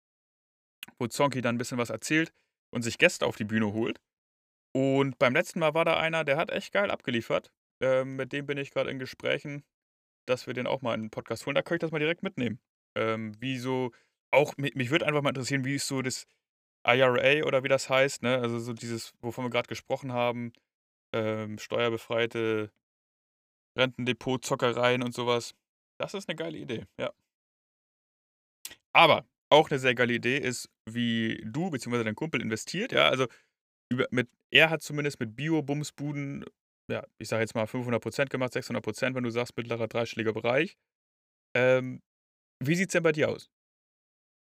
wo 0.99 1.07
Zonky 1.07 1.41
dann 1.41 1.55
ein 1.55 1.57
bisschen 1.57 1.77
was 1.77 1.89
erzählt 1.89 2.33
und 2.71 2.83
sich 2.83 2.97
Gäste 2.97 3.25
auf 3.25 3.35
die 3.35 3.43
Bühne 3.43 3.73
holt. 3.73 3.99
Und 4.73 5.19
beim 5.19 5.33
letzten 5.33 5.59
Mal 5.59 5.73
war 5.73 5.85
da 5.85 5.97
einer, 5.97 6.23
der 6.23 6.37
hat 6.37 6.49
echt 6.49 6.71
geil 6.71 6.89
abgeliefert. 6.89 7.51
Ähm, 7.81 8.15
mit 8.15 8.31
dem 8.31 8.45
bin 8.45 8.57
ich 8.57 8.71
gerade 8.71 8.91
in 8.91 8.99
Gesprächen, 8.99 9.63
dass 10.27 10.47
wir 10.47 10.53
den 10.53 10.67
auch 10.67 10.81
mal 10.81 10.93
in 10.95 11.03
den 11.03 11.11
Podcast 11.11 11.45
holen. 11.45 11.55
Da 11.55 11.61
kann 11.61 11.75
ich 11.75 11.81
das 11.81 11.91
mal 11.91 11.99
direkt 11.99 12.23
mitnehmen. 12.23 12.59
Ähm, 12.95 13.33
wie 13.39 13.57
so, 13.57 13.91
auch, 14.31 14.55
mich, 14.57 14.75
mich 14.75 14.91
würde 14.91 15.07
einfach 15.07 15.21
mal 15.21 15.29
interessieren, 15.29 15.65
wie 15.65 15.75
ist 15.75 15.87
so 15.87 16.01
das 16.01 16.27
IRA 16.85 17.45
oder 17.45 17.63
wie 17.63 17.67
das 17.67 17.89
heißt, 17.89 18.23
ne? 18.23 18.39
Also 18.39 18.59
so 18.59 18.73
dieses, 18.73 19.13
wovon 19.21 19.45
wir 19.45 19.49
gerade 19.49 19.67
gesprochen 19.67 20.13
haben, 20.13 20.53
ähm, 21.13 21.57
steuerbefreite 21.59 22.71
Rentendepot, 23.77 24.45
Zockereien 24.45 25.03
und 25.03 25.13
sowas. 25.13 25.53
Das 25.99 26.13
ist 26.13 26.29
eine 26.29 26.35
geile 26.35 26.57
Idee, 26.57 26.85
ja. 26.97 27.11
Aber 28.93 29.25
auch 29.49 29.69
eine 29.69 29.79
sehr 29.79 29.95
geile 29.95 30.13
Idee 30.13 30.37
ist, 30.37 30.69
wie 30.85 31.41
du 31.45 31.69
bzw. 31.69 32.03
dein 32.03 32.15
Kumpel 32.15 32.41
investiert, 32.41 32.91
ja, 32.91 33.07
also 33.07 33.27
über 33.89 34.07
mit 34.11 34.29
er 34.51 34.69
hat 34.69 34.81
zumindest 34.81 35.19
mit 35.19 35.35
Bio-Bumsbuden, 35.35 36.45
ja, 36.89 37.05
ich 37.17 37.29
sage 37.29 37.41
jetzt 37.41 37.55
mal 37.55 37.65
500% 37.65 38.29
gemacht, 38.29 38.53
600% 38.53 39.15
wenn 39.15 39.23
du 39.23 39.29
sagst 39.29 39.55
mittlerer 39.57 39.87
dreistelliger 39.87 40.33
Bereich. 40.33 40.77
Ähm, 41.55 42.01
wie 42.63 42.75
sieht's 42.75 42.93
denn 42.93 43.03
bei 43.03 43.11
dir 43.11 43.29
aus? 43.29 43.49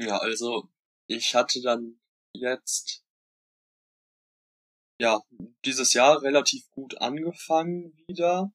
Ja, 0.02 0.18
also 0.18 0.70
ich 1.08 1.36
hatte 1.36 1.62
dann 1.62 2.00
jetzt 2.34 3.04
ja, 5.00 5.22
dieses 5.66 5.94
Jahr 5.94 6.22
relativ 6.24 6.70
gut 6.72 7.00
angefangen 7.00 7.96
wieder. 8.08 8.52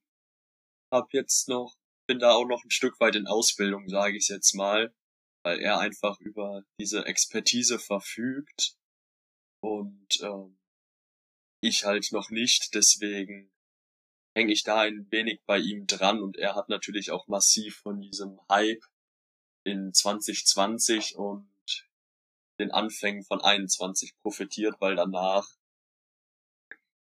Hab 0.93 1.13
jetzt 1.13 1.49
noch, 1.49 1.77
bin 2.07 2.19
da 2.19 2.33
auch 2.33 2.47
noch 2.47 2.65
ein 2.65 2.71
Stück 2.71 2.99
weit 3.01 3.17
in 3.17 3.27
Ausbildung, 3.27 3.89
sage 3.89 4.17
ich 4.17 4.29
jetzt 4.29 4.55
mal, 4.55 4.95
weil 5.45 5.61
er 5.61 5.79
einfach 5.79 6.19
über 6.21 6.65
diese 6.81 7.07
Expertise 7.07 7.79
verfügt 7.79 8.77
und 9.61 10.21
ähm, 10.21 10.59
ich 11.63 11.85
halt 11.85 12.11
noch 12.11 12.31
nicht, 12.31 12.75
deswegen 12.75 13.52
hänge 14.35 14.53
ich 14.53 14.63
da 14.63 14.81
ein 14.81 15.07
wenig 15.11 15.41
bei 15.47 15.59
ihm 15.59 15.87
dran 15.87 16.23
und 16.23 16.37
er 16.37 16.55
hat 16.55 16.69
natürlich 16.69 17.11
auch 17.11 17.29
massiv 17.29 17.77
von 17.77 18.01
diesem 18.01 18.41
Hype 18.49 18.85
in 19.65 19.93
2020 19.93 21.17
und 21.17 21.49
den 22.59 22.71
Anfängen 22.71 23.25
von 23.25 23.41
21 23.41 24.17
profitiert, 24.23 24.77
weil 24.81 24.97
danach 24.97 25.49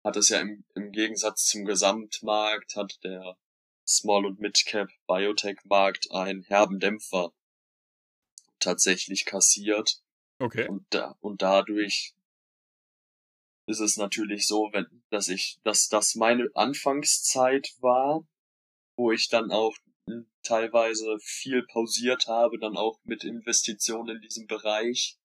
hat 0.04 0.16
es 0.16 0.28
ja 0.28 0.40
im, 0.40 0.64
im 0.74 0.92
Gegensatz 0.92 1.46
zum 1.46 1.64
Gesamtmarkt, 1.64 2.76
hat 2.76 3.02
der 3.04 3.36
Small- 3.86 4.26
und 4.26 4.40
Mid-Cap 4.40 4.88
Biotech-Markt 5.06 6.10
einen 6.10 6.42
herben 6.42 6.78
Dämpfer 6.78 7.32
tatsächlich 8.58 9.24
kassiert. 9.24 10.02
Okay. 10.38 10.68
Und, 10.68 10.86
da, 10.90 11.16
und 11.20 11.42
dadurch 11.42 12.14
ist 13.66 13.80
es 13.80 13.96
natürlich 13.96 14.46
so, 14.46 14.70
wenn, 14.72 14.86
dass 15.10 15.28
ich, 15.28 15.58
dass 15.64 15.88
das 15.88 16.14
meine 16.14 16.48
Anfangszeit 16.54 17.68
war, 17.80 18.26
wo 18.96 19.10
ich 19.10 19.28
dann 19.28 19.50
auch 19.50 19.74
teilweise 20.42 21.18
viel 21.20 21.64
pausiert 21.66 22.26
habe, 22.26 22.58
dann 22.58 22.76
auch 22.76 23.00
mit 23.04 23.24
Investitionen 23.24 24.16
in 24.16 24.22
diesem 24.22 24.46
Bereich, 24.46 25.16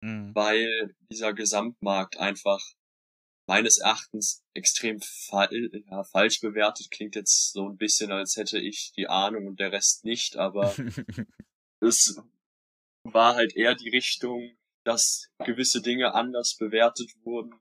mhm. 0.00 0.34
weil 0.34 0.96
dieser 1.10 1.32
Gesamtmarkt 1.32 2.16
einfach 2.18 2.60
meines 3.46 3.78
Erachtens 3.78 4.42
extrem 4.54 5.00
fa 5.00 5.48
ja, 5.52 6.04
falsch 6.04 6.40
bewertet. 6.40 6.90
Klingt 6.90 7.14
jetzt 7.14 7.52
so 7.52 7.68
ein 7.68 7.76
bisschen, 7.76 8.10
als 8.10 8.36
hätte 8.36 8.58
ich 8.58 8.92
die 8.96 9.06
Ahnung 9.06 9.46
und 9.46 9.60
der 9.60 9.72
Rest 9.72 10.04
nicht, 10.04 10.36
aber 10.36 10.74
es 11.80 12.20
war 13.04 13.36
halt 13.36 13.54
eher 13.54 13.74
die 13.74 13.90
Richtung, 13.90 14.56
dass 14.84 15.28
gewisse 15.44 15.82
Dinge 15.82 16.14
anders 16.14 16.56
bewertet 16.56 17.10
wurden, 17.22 17.54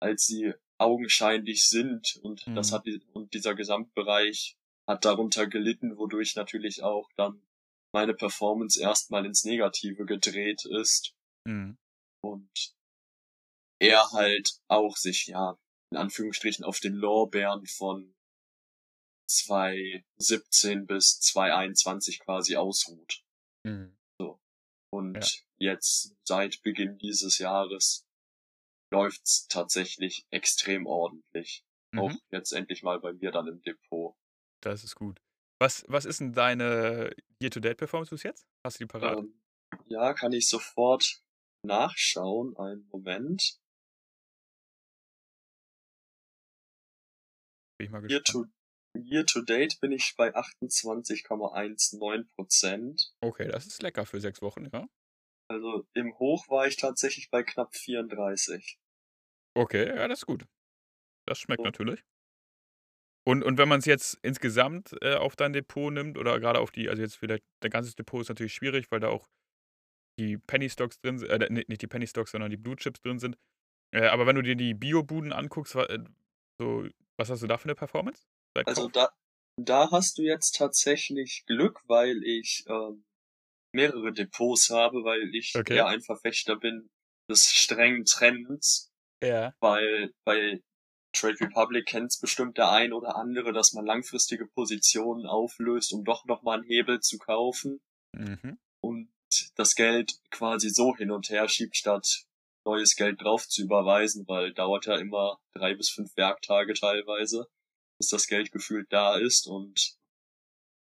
als 0.00 0.26
sie 0.26 0.52
augenscheinlich 0.78 1.68
sind 1.68 2.16
und 2.22 2.46
mhm. 2.46 2.54
das 2.54 2.72
hat 2.72 2.86
und 3.12 3.34
dieser 3.34 3.54
Gesamtbereich 3.54 4.56
hat 4.88 5.04
darunter 5.04 5.46
gelitten, 5.46 5.98
wodurch 5.98 6.34
natürlich 6.36 6.82
auch 6.82 7.10
dann 7.16 7.42
meine 7.92 8.14
Performance 8.14 8.80
erstmal 8.80 9.26
ins 9.26 9.44
Negative 9.44 10.06
gedreht 10.06 10.64
ist. 10.64 11.14
Mhm. 11.46 11.76
Und 12.22 12.74
er 13.80 14.10
halt 14.12 14.60
auch 14.68 14.96
sich, 14.96 15.26
ja, 15.26 15.58
in 15.90 15.98
Anführungsstrichen 15.98 16.64
auf 16.64 16.80
den 16.80 16.94
Lorbeeren 16.94 17.66
von 17.66 18.14
2017 19.30 20.86
bis 20.86 21.20
2021 21.20 22.20
quasi 22.20 22.56
ausruht. 22.56 23.22
Mhm. 23.64 23.96
So. 24.20 24.40
Und 24.90 25.42
ja. 25.58 25.72
jetzt 25.72 26.16
seit 26.24 26.62
Beginn 26.62 26.98
dieses 26.98 27.38
Jahres 27.38 28.07
läuft's 28.90 29.46
tatsächlich 29.48 30.26
extrem 30.30 30.86
ordentlich. 30.86 31.64
Mhm. 31.92 31.98
Auch 31.98 32.12
jetzt 32.30 32.52
endlich 32.52 32.82
mal 32.82 33.00
bei 33.00 33.12
mir 33.12 33.30
dann 33.30 33.46
im 33.46 33.62
Depot. 33.62 34.16
Das 34.60 34.84
ist 34.84 34.94
gut. 34.94 35.20
Was, 35.60 35.84
was 35.88 36.04
ist 36.04 36.20
denn 36.20 36.32
deine 36.32 37.10
Year-to-Date-Performance 37.40 38.10
bis 38.10 38.22
jetzt? 38.22 38.46
Hast 38.64 38.78
du 38.78 38.84
die 38.84 38.88
parat? 38.88 39.18
Ähm, 39.18 39.40
ja, 39.86 40.14
kann 40.14 40.32
ich 40.32 40.48
sofort 40.48 41.20
nachschauen. 41.64 42.56
Einen 42.56 42.86
Moment. 42.88 43.58
Bin 47.78 47.86
ich 47.86 47.90
mal 47.90 48.08
Year 48.10 48.22
to, 48.22 48.46
year 48.94 49.26
to 49.26 49.42
date 49.42 49.80
bin 49.80 49.90
ich 49.92 50.14
bei 50.16 50.34
28,19% 50.34 53.10
Okay, 53.20 53.48
das 53.48 53.66
ist 53.66 53.82
lecker 53.82 54.06
für 54.06 54.20
sechs 54.20 54.40
Wochen, 54.42 54.68
ja. 54.72 54.88
Also 55.48 55.86
im 55.94 56.18
Hoch 56.18 56.48
war 56.48 56.66
ich 56.66 56.76
tatsächlich 56.76 57.30
bei 57.30 57.42
knapp 57.42 57.74
34. 57.74 58.78
Okay, 59.54 59.88
ja, 59.88 60.06
das 60.06 60.20
ist 60.20 60.26
gut. 60.26 60.46
Das 61.26 61.38
schmeckt 61.38 61.60
so. 61.60 61.64
natürlich. 61.64 62.04
Und, 63.26 63.42
und 63.42 63.58
wenn 63.58 63.68
man 63.68 63.80
es 63.80 63.84
jetzt 63.84 64.18
insgesamt 64.22 64.96
äh, 65.02 65.14
auf 65.14 65.36
dein 65.36 65.52
Depot 65.52 65.92
nimmt 65.92 66.16
oder 66.16 66.38
gerade 66.40 66.60
auf 66.60 66.70
die, 66.70 66.88
also 66.88 67.02
jetzt 67.02 67.16
vielleicht, 67.16 67.44
dein 67.60 67.70
ganzes 67.70 67.94
Depot 67.94 68.20
ist 68.20 68.28
natürlich 68.28 68.54
schwierig, 68.54 68.90
weil 68.90 69.00
da 69.00 69.08
auch 69.08 69.28
die 70.18 70.38
Penny 70.38 70.70
Stocks 70.70 71.00
drin 71.00 71.18
sind, 71.18 71.30
äh, 71.30 71.50
nicht 71.50 71.82
die 71.82 71.86
Penny 71.86 72.06
Stocks, 72.06 72.32
sondern 72.32 72.50
die 72.50 72.56
Blue 72.56 72.76
Chips 72.76 73.00
drin 73.00 73.18
sind. 73.18 73.36
Äh, 73.94 74.06
aber 74.06 74.26
wenn 74.26 74.36
du 74.36 74.42
dir 74.42 74.56
die 74.56 74.74
Bio-Buden 74.74 75.32
anguckst, 75.32 75.74
äh, 75.74 75.98
so, 76.58 76.86
was 77.18 77.30
hast 77.30 77.42
du 77.42 77.46
da 77.46 77.58
für 77.58 77.66
eine 77.66 77.74
Performance? 77.74 78.26
Also 78.54 78.88
da, 78.88 79.10
da 79.56 79.90
hast 79.90 80.18
du 80.18 80.22
jetzt 80.22 80.56
tatsächlich 80.56 81.44
Glück, 81.46 81.82
weil 81.86 82.22
ich 82.24 82.64
ähm, 82.68 83.04
mehrere 83.72 84.12
Depots 84.12 84.70
habe, 84.70 85.04
weil 85.04 85.34
ich 85.34 85.54
okay. 85.56 85.76
eher 85.76 85.86
ein 85.86 86.00
Verfechter 86.00 86.56
bin 86.56 86.88
des 87.30 87.44
strengen 87.44 88.04
Trends. 88.04 88.90
Ja. 89.22 89.52
Weil 89.60 90.12
bei 90.24 90.62
Trade 91.12 91.40
Republic 91.40 91.86
kennt 91.86 92.10
es 92.10 92.20
bestimmt 92.20 92.58
der 92.58 92.70
ein 92.70 92.92
oder 92.92 93.16
andere, 93.16 93.52
dass 93.52 93.72
man 93.72 93.86
langfristige 93.86 94.46
Positionen 94.46 95.26
auflöst, 95.26 95.92
um 95.92 96.04
doch 96.04 96.24
nochmal 96.26 96.58
einen 96.58 96.68
Hebel 96.68 97.00
zu 97.00 97.18
kaufen. 97.18 97.80
Mhm. 98.14 98.58
Und 98.80 99.10
das 99.56 99.74
Geld 99.74 100.18
quasi 100.30 100.70
so 100.70 100.96
hin 100.96 101.10
und 101.10 101.28
her 101.28 101.48
schiebt, 101.48 101.76
statt 101.76 102.24
neues 102.64 102.96
Geld 102.96 103.22
drauf 103.22 103.48
zu 103.48 103.62
überweisen, 103.62 104.26
weil 104.28 104.52
dauert 104.52 104.86
ja 104.86 104.96
immer 104.96 105.38
drei 105.54 105.74
bis 105.74 105.90
fünf 105.90 106.16
Werktage 106.16 106.74
teilweise, 106.74 107.46
bis 107.98 108.08
das 108.08 108.26
Geld 108.26 108.52
gefühlt 108.52 108.92
da 108.92 109.16
ist 109.16 109.46
und 109.46 109.97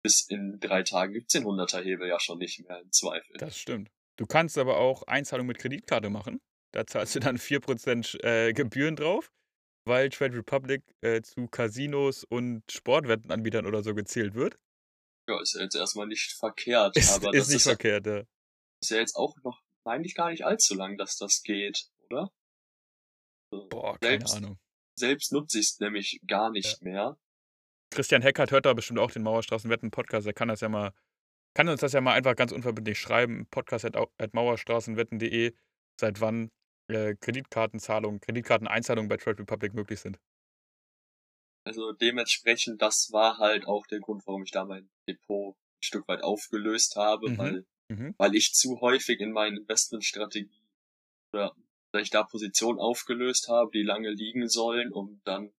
bis 0.04 0.20
in 0.28 0.60
drei 0.60 0.82
Tagen 0.84 1.14
gibt's 1.14 1.32
den 1.32 1.44
100er 1.44 1.82
Hebel 1.82 2.08
ja 2.08 2.20
schon 2.20 2.38
nicht 2.38 2.60
mehr 2.68 2.80
im 2.80 2.92
Zweifel. 2.92 3.36
Das 3.38 3.58
stimmt. 3.58 3.90
Du 4.16 4.26
kannst 4.26 4.58
aber 4.58 4.76
auch 4.76 5.02
Einzahlung 5.04 5.46
mit 5.46 5.58
Kreditkarte 5.58 6.10
machen. 6.10 6.40
Da 6.72 6.86
zahlst 6.86 7.16
du 7.16 7.20
dann 7.20 7.38
4% 7.38 8.22
äh, 8.22 8.52
Gebühren 8.52 8.94
drauf 8.94 9.30
weil 9.84 10.08
Trade 10.10 10.36
Republic 10.36 10.82
äh, 11.02 11.22
zu 11.22 11.46
Casinos 11.46 12.24
und 12.24 12.62
Sportwettenanbietern 12.70 13.66
oder 13.66 13.82
so 13.82 13.94
gezählt 13.94 14.34
wird. 14.34 14.58
Ja, 15.28 15.40
ist 15.40 15.54
ja 15.54 15.62
jetzt 15.62 15.76
erstmal 15.76 16.06
nicht 16.06 16.32
verkehrt. 16.32 16.96
Ist, 16.96 17.12
aber 17.12 17.34
ist 17.34 17.48
nicht 17.48 17.56
ist 17.56 17.62
verkehrt, 17.64 18.06
ja. 18.06 18.22
Ist 18.82 18.90
ja 18.90 18.98
jetzt 18.98 19.16
auch 19.16 19.36
noch 19.42 19.62
eigentlich 19.84 20.14
gar 20.14 20.30
nicht 20.30 20.44
allzu 20.44 20.74
lang, 20.74 20.96
dass 20.96 21.16
das 21.16 21.42
geht, 21.42 21.88
oder? 22.10 22.30
Boah, 23.50 23.98
keine 23.98 24.18
selbst, 24.18 24.36
Ahnung. 24.36 24.58
Selbst 24.98 25.32
nutze 25.32 25.58
ich 25.58 25.66
es 25.66 25.80
nämlich 25.80 26.20
gar 26.26 26.50
nicht 26.50 26.80
ja. 26.80 26.88
mehr. 26.88 27.18
Christian 27.94 28.22
Heckert 28.22 28.50
hört 28.50 28.66
da 28.66 28.72
bestimmt 28.74 28.98
auch 28.98 29.12
den 29.12 29.22
Mauerstraßenwetten-Podcast. 29.22 30.26
Er 30.26 30.32
kann 30.32 30.48
das 30.48 30.60
ja 30.60 30.68
mal, 30.68 30.92
kann 31.54 31.68
uns 31.68 31.80
das 31.80 31.92
ja 31.92 32.00
mal 32.00 32.14
einfach 32.14 32.34
ganz 32.34 32.50
unverbindlich 32.50 32.98
schreiben. 32.98 33.46
Podcast 33.50 33.84
at, 33.84 33.96
at 33.96 34.34
mauerstraßenwetten.de. 34.34 35.54
Seit 36.00 36.20
wann 36.20 36.50
äh, 36.88 37.14
Kreditkartenzahlungen, 37.14 38.20
Kreditkarteneinzahlungen 38.20 39.08
bei 39.08 39.16
Trade 39.16 39.38
Republic 39.38 39.74
möglich 39.74 40.00
sind. 40.00 40.18
Also 41.64 41.92
dementsprechend, 41.92 42.82
das 42.82 43.12
war 43.12 43.38
halt 43.38 43.66
auch 43.66 43.86
der 43.86 44.00
Grund, 44.00 44.26
warum 44.26 44.42
ich 44.42 44.50
da 44.50 44.64
mein 44.64 44.90
Depot 45.08 45.54
ein 45.54 45.82
Stück 45.82 46.08
weit 46.08 46.22
aufgelöst 46.22 46.96
habe, 46.96 47.30
mhm. 47.30 47.38
weil, 47.38 47.66
mhm. 47.88 48.14
weil 48.18 48.34
ich 48.34 48.52
zu 48.54 48.80
häufig 48.80 49.20
in 49.20 49.30
meinen 49.30 49.58
Investmentstrategie 49.58 50.50
oder 51.32 51.54
weil 51.92 52.02
ich 52.02 52.10
da 52.10 52.24
Positionen 52.24 52.80
aufgelöst 52.80 53.48
habe, 53.48 53.70
die 53.72 53.82
lange 53.82 54.10
liegen 54.10 54.48
sollen, 54.48 54.92
um 54.92 55.20
dann 55.24 55.52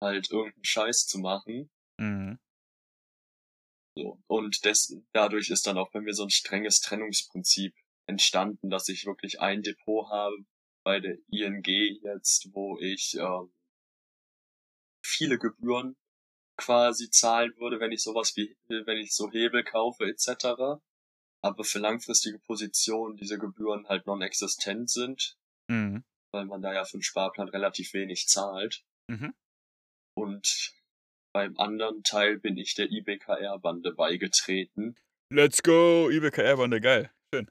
halt 0.00 0.30
irgendeinen 0.30 0.64
Scheiß 0.64 1.06
zu 1.06 1.18
machen. 1.18 1.68
Mhm. 1.98 2.38
So. 3.96 4.18
Und 4.26 4.64
des, 4.64 4.96
dadurch 5.12 5.50
ist 5.50 5.66
dann 5.66 5.78
auch 5.78 5.90
bei 5.90 6.00
mir 6.00 6.14
so 6.14 6.24
ein 6.24 6.30
strenges 6.30 6.80
Trennungsprinzip 6.80 7.74
entstanden, 8.06 8.70
dass 8.70 8.88
ich 8.88 9.06
wirklich 9.06 9.40
ein 9.40 9.62
Depot 9.62 10.08
habe, 10.10 10.44
bei 10.84 11.00
der 11.00 11.16
ING 11.30 11.64
jetzt, 11.64 12.52
wo 12.52 12.78
ich 12.78 13.16
ähm, 13.18 13.52
viele 15.02 15.38
Gebühren 15.38 15.96
quasi 16.56 17.10
zahlen 17.10 17.52
würde, 17.56 17.80
wenn 17.80 17.90
ich 17.90 18.02
sowas 18.02 18.36
wie, 18.36 18.56
wenn 18.68 18.98
ich 18.98 19.14
so 19.14 19.30
Hebel 19.30 19.64
kaufe 19.64 20.04
etc. 20.04 20.80
Aber 21.42 21.64
für 21.64 21.78
langfristige 21.78 22.38
Positionen 22.38 23.16
diese 23.16 23.38
Gebühren 23.38 23.88
halt 23.88 24.06
non-existent 24.06 24.90
sind, 24.90 25.36
mhm. 25.68 26.04
weil 26.32 26.44
man 26.44 26.62
da 26.62 26.72
ja 26.72 26.84
für 26.84 26.98
den 26.98 27.02
Sparplan 27.02 27.48
relativ 27.48 27.92
wenig 27.94 28.28
zahlt. 28.28 28.84
Mhm. 29.08 29.34
Und 30.16 30.74
beim 31.34 31.58
anderen 31.58 32.02
Teil 32.04 32.38
bin 32.38 32.56
ich 32.56 32.74
der 32.74 32.90
IBKR-Bande 32.90 33.92
beigetreten. 33.92 34.96
Let's 35.30 35.62
go, 35.62 36.08
IBKR-Bande, 36.08 36.80
geil. 36.80 37.10
Schön. 37.34 37.50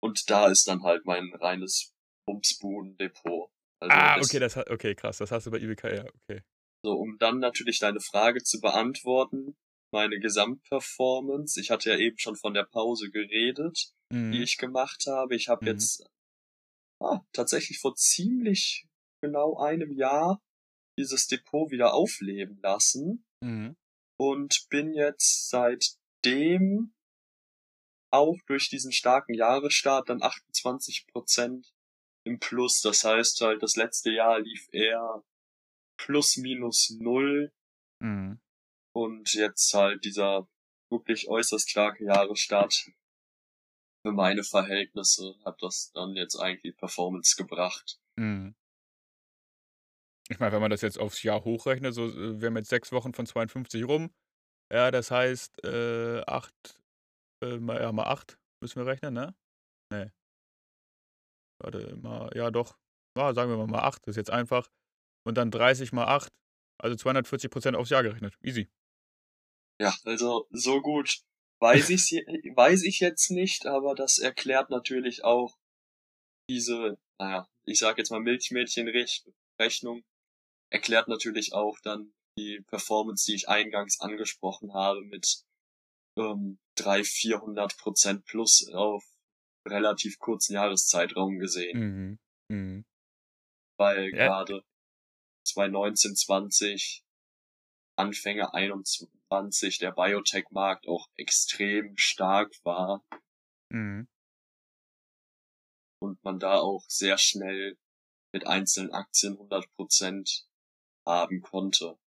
Und 0.00 0.30
da 0.30 0.46
ist 0.46 0.68
dann 0.68 0.84
halt 0.84 1.04
mein 1.04 1.34
reines 1.34 1.92
Bumsbuhn-Depot. 2.26 3.50
Also 3.80 3.94
ah, 3.94 4.16
okay, 4.18 4.38
das, 4.38 4.56
okay, 4.56 4.94
krass, 4.94 5.18
das 5.18 5.32
hast 5.32 5.46
du 5.46 5.50
bei 5.50 5.58
IBKR, 5.58 6.06
okay. 6.22 6.42
So, 6.84 6.92
um 6.92 7.18
dann 7.18 7.40
natürlich 7.40 7.78
deine 7.80 8.00
Frage 8.00 8.42
zu 8.42 8.60
beantworten, 8.60 9.56
meine 9.92 10.20
Gesamtperformance. 10.20 11.60
Ich 11.60 11.70
hatte 11.70 11.90
ja 11.90 11.96
eben 11.96 12.18
schon 12.18 12.36
von 12.36 12.54
der 12.54 12.64
Pause 12.64 13.10
geredet, 13.10 13.92
mhm. 14.10 14.30
die 14.30 14.42
ich 14.42 14.56
gemacht 14.56 15.04
habe. 15.08 15.34
Ich 15.34 15.48
habe 15.48 15.64
mhm. 15.64 15.72
jetzt 15.72 16.06
ah, 17.02 17.20
tatsächlich 17.32 17.80
vor 17.80 17.96
ziemlich 17.96 18.86
genau 19.20 19.58
einem 19.58 19.92
Jahr 19.92 20.40
dieses 21.00 21.26
Depot 21.26 21.70
wieder 21.70 21.94
aufleben 21.94 22.60
lassen 22.62 23.24
mhm. 23.40 23.76
und 24.18 24.66
bin 24.68 24.92
jetzt 24.92 25.48
seitdem 25.48 26.92
auch 28.12 28.36
durch 28.46 28.68
diesen 28.68 28.92
starken 28.92 29.34
Jahresstart 29.34 30.10
dann 30.10 30.22
28 30.22 31.06
Prozent 31.06 31.72
im 32.24 32.38
Plus. 32.38 32.82
Das 32.82 33.04
heißt 33.04 33.40
halt, 33.40 33.62
das 33.62 33.76
letzte 33.76 34.10
Jahr 34.10 34.40
lief 34.40 34.68
eher 34.72 35.24
plus 35.96 36.36
minus 36.36 36.90
null. 36.90 37.52
Mhm. 38.00 38.40
Und 38.92 39.32
jetzt 39.32 39.72
halt 39.72 40.04
dieser 40.04 40.48
wirklich 40.90 41.28
äußerst 41.28 41.70
starke 41.70 42.04
Jahresstart 42.04 42.90
für 44.02 44.12
meine 44.12 44.42
Verhältnisse 44.42 45.36
hat 45.44 45.62
das 45.62 45.92
dann 45.94 46.16
jetzt 46.16 46.36
eigentlich 46.36 46.76
Performance 46.76 47.36
gebracht. 47.36 48.00
Mhm. 48.16 48.54
Ich 50.30 50.38
meine, 50.38 50.52
wenn 50.52 50.60
man 50.60 50.70
das 50.70 50.80
jetzt 50.80 50.98
aufs 50.98 51.22
Jahr 51.22 51.44
hochrechnet, 51.44 51.92
so, 51.92 52.06
äh, 52.06 52.40
wir 52.40 52.46
haben 52.46 52.56
jetzt 52.56 52.70
sechs 52.70 52.92
Wochen 52.92 53.12
von 53.12 53.26
52 53.26 53.84
rum. 53.84 54.10
Ja, 54.72 54.90
das 54.92 55.10
heißt, 55.10 55.64
äh, 55.64 56.22
acht, 56.26 56.80
äh, 57.42 57.58
mal, 57.58 57.80
ja, 57.80 57.90
mal 57.90 58.04
acht 58.04 58.38
müssen 58.62 58.78
wir 58.78 58.86
rechnen, 58.86 59.14
ne? 59.14 59.34
Ne. 59.92 60.12
Warte, 61.60 61.96
mal, 61.96 62.30
ja 62.34 62.50
doch. 62.50 62.78
Ja, 63.18 63.34
sagen 63.34 63.50
wir 63.50 63.56
mal 63.58 63.66
mal 63.66 63.82
acht, 63.82 64.06
das 64.06 64.12
ist 64.12 64.16
jetzt 64.16 64.30
einfach. 64.30 64.70
Und 65.26 65.36
dann 65.36 65.50
30 65.50 65.92
mal 65.92 66.06
acht, 66.06 66.32
also 66.78 66.94
240 66.96 67.50
Prozent 67.50 67.76
aufs 67.76 67.90
Jahr 67.90 68.04
gerechnet. 68.04 68.36
Easy. 68.40 68.70
Ja, 69.80 69.94
also 70.04 70.46
so 70.50 70.80
gut 70.80 71.22
weiß 71.60 71.90
ich 71.90 72.12
weiß 72.56 72.84
ich 72.84 73.00
jetzt 73.00 73.30
nicht, 73.30 73.66
aber 73.66 73.94
das 73.94 74.18
erklärt 74.18 74.70
natürlich 74.70 75.24
auch 75.24 75.58
diese, 76.48 76.98
naja, 77.18 77.48
ich 77.64 77.78
sag 77.78 77.98
jetzt 77.98 78.10
mal 78.10 78.20
Milchmädchen-Rechnung, 78.20 80.04
erklärt 80.70 81.08
natürlich 81.08 81.52
auch 81.52 81.78
dann 81.80 82.12
die 82.38 82.60
Performance, 82.68 83.26
die 83.26 83.34
ich 83.34 83.48
eingangs 83.48 84.00
angesprochen 84.00 84.72
habe, 84.72 85.02
mit 85.02 85.44
ähm, 86.16 86.58
300, 86.76 87.06
400 87.06 87.76
Prozent 87.76 88.24
plus 88.24 88.68
auf 88.72 89.04
relativ 89.66 90.18
kurzen 90.18 90.54
Jahreszeitraum 90.54 91.38
gesehen. 91.38 91.78
Mhm. 91.78 92.18
Mhm. 92.48 92.84
Weil 93.78 94.10
ja. 94.14 94.26
gerade 94.26 94.64
2019, 95.46 96.16
20, 96.16 97.04
Anfänge 97.96 98.54
21 98.54 99.78
der 99.78 99.92
Biotech-Markt 99.92 100.86
auch 100.88 101.08
extrem 101.16 101.96
stark 101.96 102.52
war. 102.64 103.04
Mhm. 103.70 104.08
Und 106.02 106.22
man 106.24 106.38
da 106.38 106.58
auch 106.58 106.84
sehr 106.88 107.18
schnell 107.18 107.76
mit 108.32 108.46
einzelnen 108.46 108.92
Aktien 108.92 109.36
100% 109.36 110.44
haben 111.06 111.40
konnte. 111.40 111.98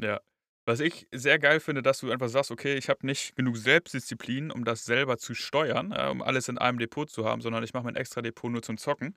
Ja. 0.00 0.20
Was 0.68 0.80
ich 0.80 1.06
sehr 1.12 1.38
geil 1.38 1.60
finde, 1.60 1.80
dass 1.80 2.00
du 2.00 2.10
einfach 2.10 2.28
sagst, 2.28 2.50
okay, 2.50 2.76
ich 2.76 2.88
habe 2.88 3.06
nicht 3.06 3.36
genug 3.36 3.56
Selbstdisziplin, 3.56 4.50
um 4.50 4.64
das 4.64 4.84
selber 4.84 5.16
zu 5.16 5.34
steuern, 5.34 5.92
äh, 5.92 6.08
um 6.08 6.22
alles 6.22 6.48
in 6.48 6.58
einem 6.58 6.80
Depot 6.80 7.08
zu 7.08 7.24
haben, 7.24 7.40
sondern 7.40 7.62
ich 7.62 7.72
mache 7.72 7.84
mein 7.84 7.94
extra 7.94 8.20
Depot 8.20 8.50
nur 8.50 8.62
zum 8.62 8.76
Zocken, 8.76 9.16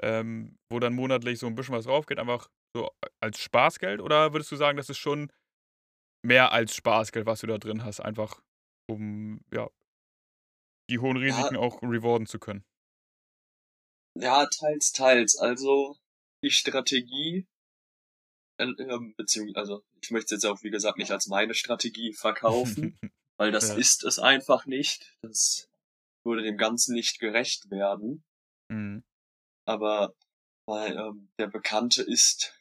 ähm, 0.00 0.56
wo 0.70 0.78
dann 0.78 0.94
monatlich 0.94 1.40
so 1.40 1.48
ein 1.48 1.56
bisschen 1.56 1.74
was 1.74 1.86
drauf 1.86 2.06
geht, 2.06 2.20
einfach 2.20 2.48
so 2.76 2.90
als 3.20 3.40
Spaßgeld? 3.40 4.00
Oder 4.00 4.32
würdest 4.32 4.52
du 4.52 4.56
sagen, 4.56 4.76
das 4.76 4.88
ist 4.88 4.98
schon 4.98 5.32
mehr 6.24 6.52
als 6.52 6.74
Spaßgeld, 6.74 7.26
was 7.26 7.40
du 7.40 7.48
da 7.48 7.58
drin 7.58 7.84
hast, 7.84 8.00
einfach 8.00 8.40
um 8.88 9.40
ja 9.52 9.68
die 10.88 11.00
hohen 11.00 11.16
Risiken 11.16 11.54
ja. 11.54 11.60
auch 11.60 11.82
rewarden 11.82 12.26
zu 12.26 12.38
können? 12.38 12.64
Ja, 14.18 14.46
teils, 14.46 14.92
teils. 14.92 15.36
Also 15.36 15.96
die 16.44 16.50
Strategie, 16.50 17.46
beziehungsweise, 18.56 19.58
also 19.58 19.84
ich 20.00 20.10
möchte 20.10 20.34
es 20.34 20.42
jetzt 20.42 20.50
auch, 20.50 20.62
wie 20.62 20.70
gesagt, 20.70 20.98
nicht 20.98 21.10
als 21.10 21.26
meine 21.26 21.54
Strategie 21.54 22.12
verkaufen, 22.12 22.98
weil 23.36 23.52
das 23.52 23.68
ja. 23.68 23.76
ist 23.76 24.04
es 24.04 24.18
einfach 24.18 24.66
nicht. 24.66 25.16
Das 25.22 25.68
würde 26.24 26.42
dem 26.42 26.56
Ganzen 26.56 26.94
nicht 26.94 27.18
gerecht 27.18 27.70
werden. 27.70 28.24
Mhm. 28.68 29.04
Aber 29.66 30.14
weil 30.66 30.96
ähm, 30.96 31.28
der 31.38 31.46
Bekannte 31.46 32.02
ist 32.02 32.56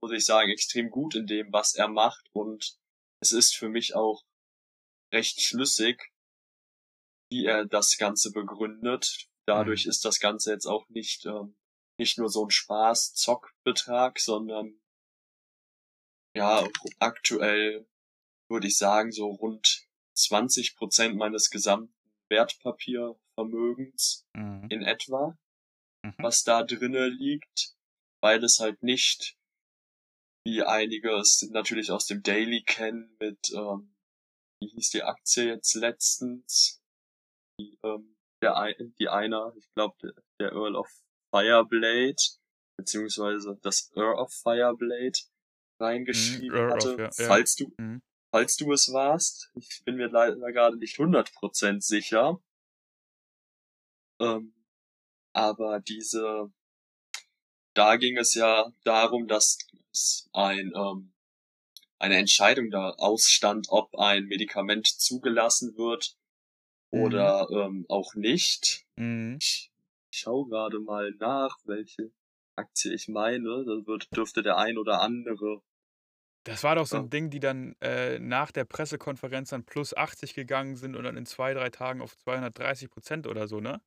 muss 0.00 0.12
ich 0.12 0.24
sagen, 0.24 0.50
extrem 0.50 0.90
gut 0.90 1.14
in 1.14 1.26
dem, 1.26 1.52
was 1.52 1.74
er 1.74 1.88
macht 1.88 2.28
und 2.32 2.76
es 3.20 3.32
ist 3.32 3.56
für 3.56 3.68
mich 3.68 3.94
auch 3.94 4.22
recht 5.12 5.40
schlüssig, 5.40 6.12
wie 7.30 7.44
er 7.44 7.64
das 7.66 7.96
Ganze 7.96 8.32
begründet. 8.32 9.28
Dadurch 9.46 9.84
mhm. 9.84 9.90
ist 9.90 10.04
das 10.04 10.20
Ganze 10.20 10.52
jetzt 10.52 10.66
auch 10.66 10.88
nicht, 10.88 11.26
ähm, 11.26 11.56
nicht 12.00 12.18
nur 12.18 12.28
so 12.28 12.44
ein 12.44 12.50
Spaß-Zockbetrag, 12.50 14.18
sondern 14.18 14.80
ja, 16.36 16.66
aktuell 16.98 17.86
würde 18.48 18.66
ich 18.66 18.76
sagen, 18.78 19.12
so 19.12 19.28
rund 19.28 19.86
20 20.16 20.76
Prozent 20.76 21.16
meines 21.16 21.50
gesamten 21.50 21.94
Wertpapiervermögens 22.28 24.26
mhm. 24.34 24.66
in 24.70 24.82
etwa, 24.82 25.38
mhm. 26.04 26.14
was 26.18 26.42
da 26.42 26.62
drinne 26.62 27.08
liegt 27.08 27.76
weil 28.20 28.42
es 28.44 28.60
halt 28.60 28.82
nicht, 28.82 29.36
wie 30.44 30.62
einige 30.62 31.12
es 31.16 31.42
natürlich 31.50 31.90
aus 31.90 32.06
dem 32.06 32.22
Daily 32.22 32.62
kennen, 32.62 33.16
mit, 33.18 33.50
ähm, 33.54 33.94
wie 34.60 34.68
hieß 34.68 34.90
die 34.90 35.02
Aktie 35.02 35.46
jetzt 35.46 35.74
letztens? 35.74 36.82
Die, 37.58 37.78
ähm, 37.82 38.16
der, 38.42 38.74
die 38.98 39.08
einer, 39.08 39.54
ich 39.56 39.68
glaube, 39.74 39.96
der, 40.02 40.14
der 40.38 40.52
Earl 40.52 40.76
of 40.76 40.88
Fireblade, 41.30 42.16
beziehungsweise 42.76 43.58
das 43.62 43.90
Earl 43.94 44.18
of 44.18 44.32
Fireblade 44.32 45.18
reingeschrieben 45.78 46.66
mhm, 46.66 46.70
hatte. 46.70 46.94
Of, 46.94 47.18
ja, 47.18 47.26
falls 47.26 47.56
du, 47.56 47.72
mhm. 47.78 48.02
falls 48.30 48.56
du 48.56 48.72
es 48.72 48.92
warst, 48.92 49.50
ich 49.54 49.82
bin 49.84 49.96
mir 49.96 50.08
leider 50.08 50.36
gerade 50.52 50.76
nicht 50.76 50.96
100% 50.96 51.80
sicher. 51.80 52.40
Ähm, 54.20 54.54
aber 55.32 55.80
diese 55.80 56.52
da 57.74 57.96
ging 57.96 58.16
es 58.16 58.34
ja 58.34 58.72
darum, 58.84 59.26
dass 59.26 59.58
es 59.92 60.28
ein, 60.32 60.72
ähm, 60.74 61.12
eine 61.98 62.16
Entscheidung 62.16 62.70
da 62.70 62.90
ausstand, 62.90 63.68
ob 63.70 63.96
ein 63.96 64.24
Medikament 64.24 64.86
zugelassen 64.86 65.76
wird 65.76 66.16
mhm. 66.90 67.00
oder 67.00 67.48
ähm, 67.50 67.86
auch 67.88 68.14
nicht. 68.14 68.84
Mhm. 68.96 69.38
Ich, 69.40 69.69
ich 70.10 70.18
schaue 70.18 70.48
gerade 70.48 70.80
mal 70.80 71.12
nach, 71.18 71.56
welche 71.64 72.12
Aktie 72.56 72.92
ich 72.92 73.08
meine. 73.08 73.64
Da 73.64 73.86
wird, 73.86 74.14
dürfte 74.14 74.42
der 74.42 74.58
ein 74.58 74.78
oder 74.78 75.00
andere. 75.00 75.62
Das 76.44 76.64
war 76.64 76.74
doch 76.74 76.86
so 76.86 76.96
ein 76.96 77.04
ja. 77.04 77.08
Ding, 77.08 77.30
die 77.30 77.40
dann 77.40 77.76
äh, 77.80 78.18
nach 78.18 78.50
der 78.50 78.64
Pressekonferenz 78.64 79.50
dann 79.50 79.64
plus 79.64 79.94
80 79.94 80.34
gegangen 80.34 80.76
sind 80.76 80.96
und 80.96 81.04
dann 81.04 81.16
in 81.16 81.26
zwei, 81.26 81.52
drei 81.54 81.68
Tagen 81.68 82.00
auf 82.00 82.16
230 82.16 82.90
Prozent 82.90 83.26
oder 83.26 83.46
so, 83.46 83.60
ne? 83.60 83.80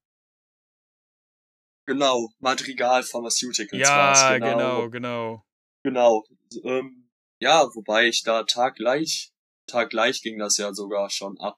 Genau, 1.86 2.30
Madrigal 2.40 3.04
Pharmaceuticals 3.04 3.82
ja, 3.82 3.90
war's, 3.90 4.34
genau. 4.40 4.52
genau, 4.52 4.90
genau. 4.90 5.46
Genau. 5.84 6.24
Ähm, 6.64 7.10
ja, 7.40 7.66
wobei 7.74 8.08
ich 8.08 8.24
da 8.24 8.44
taggleich, 8.44 9.34
taggleich 9.68 10.22
ging 10.22 10.40
das 10.40 10.56
ja 10.58 10.74
sogar 10.74 11.10
schon 11.10 11.38
ab. 11.40 11.58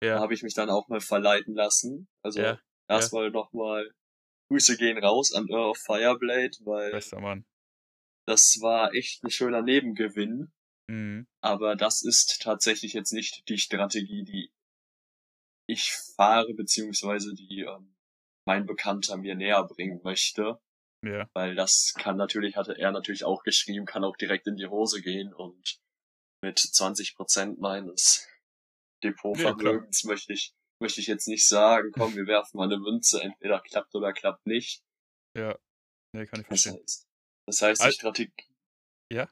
Ja. 0.00 0.16
Da 0.16 0.20
habe 0.20 0.34
ich 0.34 0.42
mich 0.42 0.54
dann 0.54 0.70
auch 0.70 0.86
mal 0.88 1.00
verleiten 1.00 1.54
lassen. 1.54 2.06
Also 2.22 2.40
ja, 2.40 2.60
erstmal 2.88 3.24
ja. 3.24 3.30
nochmal 3.30 3.90
Grüße 4.54 4.76
gehen 4.76 4.98
raus 4.98 5.32
an 5.32 5.48
Earl 5.48 5.70
of 5.70 5.78
Fireblade, 5.78 6.56
weil 6.60 6.92
Bester 6.92 7.20
Mann. 7.20 7.44
das 8.24 8.58
war 8.60 8.94
echt 8.94 9.24
ein 9.24 9.30
schöner 9.30 9.62
Nebengewinn. 9.62 10.52
Mhm. 10.88 11.26
Aber 11.40 11.74
das 11.74 12.02
ist 12.02 12.40
tatsächlich 12.40 12.92
jetzt 12.92 13.12
nicht 13.12 13.48
die 13.48 13.58
Strategie, 13.58 14.22
die 14.22 14.52
ich 15.66 15.92
fahre, 16.14 16.54
beziehungsweise 16.54 17.34
die 17.34 17.62
ähm, 17.62 17.96
mein 18.46 18.64
Bekannter 18.64 19.16
mir 19.16 19.34
näher 19.34 19.64
bringen 19.64 20.00
möchte. 20.04 20.60
Ja. 21.04 21.28
Weil 21.34 21.56
das 21.56 21.92
kann 21.98 22.16
natürlich, 22.16 22.56
hatte 22.56 22.78
er 22.78 22.92
natürlich 22.92 23.24
auch 23.24 23.42
geschrieben, 23.42 23.86
kann 23.86 24.04
auch 24.04 24.16
direkt 24.16 24.46
in 24.46 24.56
die 24.56 24.68
Hose 24.68 25.02
gehen 25.02 25.34
und 25.34 25.80
mit 26.42 26.60
20 26.60 27.16
Prozent 27.16 27.58
meines 27.58 28.28
Depotvermögens 29.02 30.02
ja, 30.02 30.10
möchte 30.10 30.32
ich, 30.32 30.54
möchte 30.84 31.00
ich 31.00 31.06
jetzt 31.06 31.28
nicht 31.28 31.48
sagen, 31.48 31.92
komm, 31.92 32.14
wir 32.14 32.26
werfen 32.26 32.58
mal 32.58 32.64
eine 32.64 32.78
Münze, 32.78 33.22
entweder 33.22 33.60
klappt 33.60 33.94
oder 33.94 34.12
klappt 34.12 34.46
nicht. 34.46 34.82
Ja. 35.34 35.58
Nee, 36.12 36.26
kann 36.26 36.42
ich 36.42 36.46
verstehen. 36.46 36.78
Das 37.46 37.62
heißt, 37.62 37.80
das 37.80 37.86
heißt 37.86 37.86
die 37.86 37.92
Strategie. 37.92 38.32
Ja? 39.10 39.28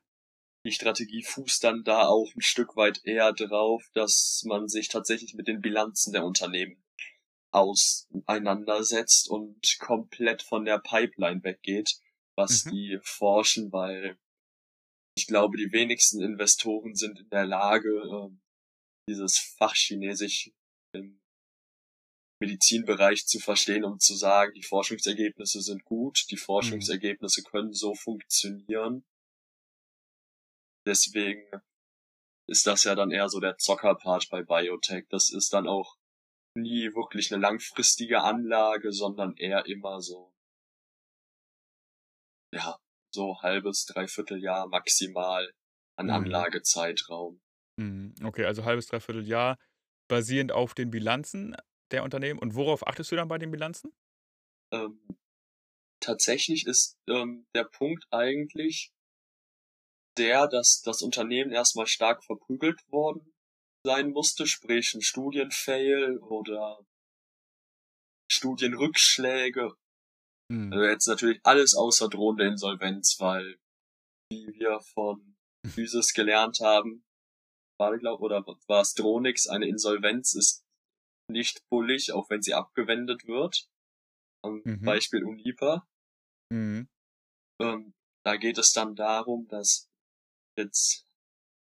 die 0.64 0.72
Strategie 0.72 1.22
fußt 1.24 1.64
dann 1.64 1.82
da 1.82 2.06
auch 2.06 2.32
ein 2.34 2.40
Stück 2.40 2.76
weit 2.76 3.04
eher 3.04 3.32
drauf, 3.32 3.84
dass 3.94 4.42
man 4.46 4.68
sich 4.68 4.88
tatsächlich 4.88 5.34
mit 5.34 5.48
den 5.48 5.60
Bilanzen 5.60 6.12
der 6.12 6.24
Unternehmen 6.24 6.82
auseinandersetzt 7.52 9.28
und 9.28 9.78
komplett 9.80 10.42
von 10.42 10.64
der 10.64 10.78
Pipeline 10.78 11.42
weggeht, 11.42 11.98
was 12.36 12.64
mhm. 12.64 12.70
die 12.70 12.98
forschen, 13.02 13.72
weil 13.72 14.18
ich 15.16 15.26
glaube, 15.26 15.58
die 15.58 15.72
wenigsten 15.72 16.22
Investoren 16.22 16.94
sind 16.94 17.18
in 17.18 17.28
der 17.28 17.44
Lage, 17.44 17.90
äh, 17.90 18.30
dieses 19.08 19.36
Fach 19.58 19.74
Chinesisch 19.74 20.50
im 20.94 21.21
Medizinbereich 22.42 23.24
zu 23.26 23.38
verstehen, 23.38 23.84
um 23.84 24.00
zu 24.00 24.16
sagen, 24.16 24.52
die 24.54 24.64
Forschungsergebnisse 24.64 25.62
sind 25.62 25.84
gut, 25.84 26.26
die 26.30 26.34
mhm. 26.34 26.40
Forschungsergebnisse 26.40 27.42
können 27.44 27.72
so 27.72 27.94
funktionieren. 27.94 29.04
Deswegen 30.84 31.48
ist 32.48 32.66
das 32.66 32.82
ja 32.82 32.96
dann 32.96 33.12
eher 33.12 33.28
so 33.28 33.38
der 33.38 33.58
Zockerpart 33.58 34.28
bei 34.28 34.42
Biotech. 34.42 35.06
Das 35.08 35.30
ist 35.30 35.52
dann 35.52 35.68
auch 35.68 35.96
nie 36.56 36.92
wirklich 36.94 37.32
eine 37.32 37.40
langfristige 37.40 38.22
Anlage, 38.22 38.92
sondern 38.92 39.36
eher 39.36 39.64
immer 39.66 40.00
so, 40.02 40.34
ja, 42.52 42.76
so 43.14 43.40
halbes, 43.40 43.86
dreiviertel 43.86 44.42
Jahr 44.42 44.66
maximal 44.66 45.48
an 45.96 46.06
mhm. 46.06 46.12
Anlagezeitraum. 46.12 47.40
Mhm. 47.78 48.16
Okay, 48.24 48.44
also 48.44 48.64
halbes, 48.64 48.88
dreiviertel 48.88 49.26
Jahr 49.26 49.56
basierend 50.08 50.50
auf 50.50 50.74
den 50.74 50.90
Bilanzen 50.90 51.56
der 51.92 52.02
Unternehmen. 52.02 52.38
Und 52.38 52.54
worauf 52.54 52.86
achtest 52.86 53.12
du 53.12 53.16
dann 53.16 53.28
bei 53.28 53.38
den 53.38 53.50
Bilanzen? 53.50 53.92
Ähm, 54.72 55.00
tatsächlich 56.00 56.66
ist 56.66 56.98
ähm, 57.08 57.46
der 57.54 57.64
Punkt 57.64 58.04
eigentlich 58.10 58.92
der, 60.18 60.46
dass 60.46 60.82
das 60.82 61.02
Unternehmen 61.02 61.52
erstmal 61.52 61.86
stark 61.86 62.24
verprügelt 62.24 62.80
worden 62.90 63.32
sein 63.84 64.10
musste, 64.10 64.46
sprich 64.46 64.94
ein 64.94 65.02
Studienfail 65.02 66.18
oder 66.18 66.78
Studienrückschläge. 68.30 69.72
Mhm. 70.48 70.72
Also 70.72 70.84
jetzt 70.84 71.06
natürlich 71.06 71.40
alles 71.44 71.74
außer 71.74 72.08
drohende 72.08 72.46
Insolvenz, 72.46 73.16
weil 73.18 73.58
wie 74.30 74.46
wir 74.54 74.80
von 74.94 75.36
Physis 75.66 76.12
gelernt 76.12 76.60
haben, 76.60 77.04
war 77.78 77.96
glaub, 77.98 78.20
oder 78.20 78.44
war 78.66 78.82
es 78.82 78.94
Dronix, 78.94 79.48
eine 79.48 79.66
Insolvenz 79.66 80.34
ist 80.34 80.61
nicht 81.32 81.68
bullig, 81.68 82.12
auch 82.12 82.30
wenn 82.30 82.42
sie 82.42 82.54
abgewendet 82.54 83.26
wird. 83.26 83.68
Am 84.42 84.60
mhm. 84.64 84.82
Beispiel 84.82 85.24
Unipa. 85.24 85.86
Mhm. 86.50 86.88
Ähm, 87.60 87.94
da 88.24 88.36
geht 88.36 88.58
es 88.58 88.72
dann 88.72 88.94
darum, 88.94 89.48
dass 89.48 89.90
jetzt 90.56 91.06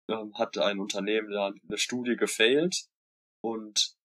ähm, 0.09 0.33
hat 0.37 0.57
ein 0.57 0.79
Unternehmen 0.79 1.31
da 1.31 1.47
eine 1.47 1.77
Studie 1.77 2.15
gefailt 2.15 2.85
und 3.43 3.95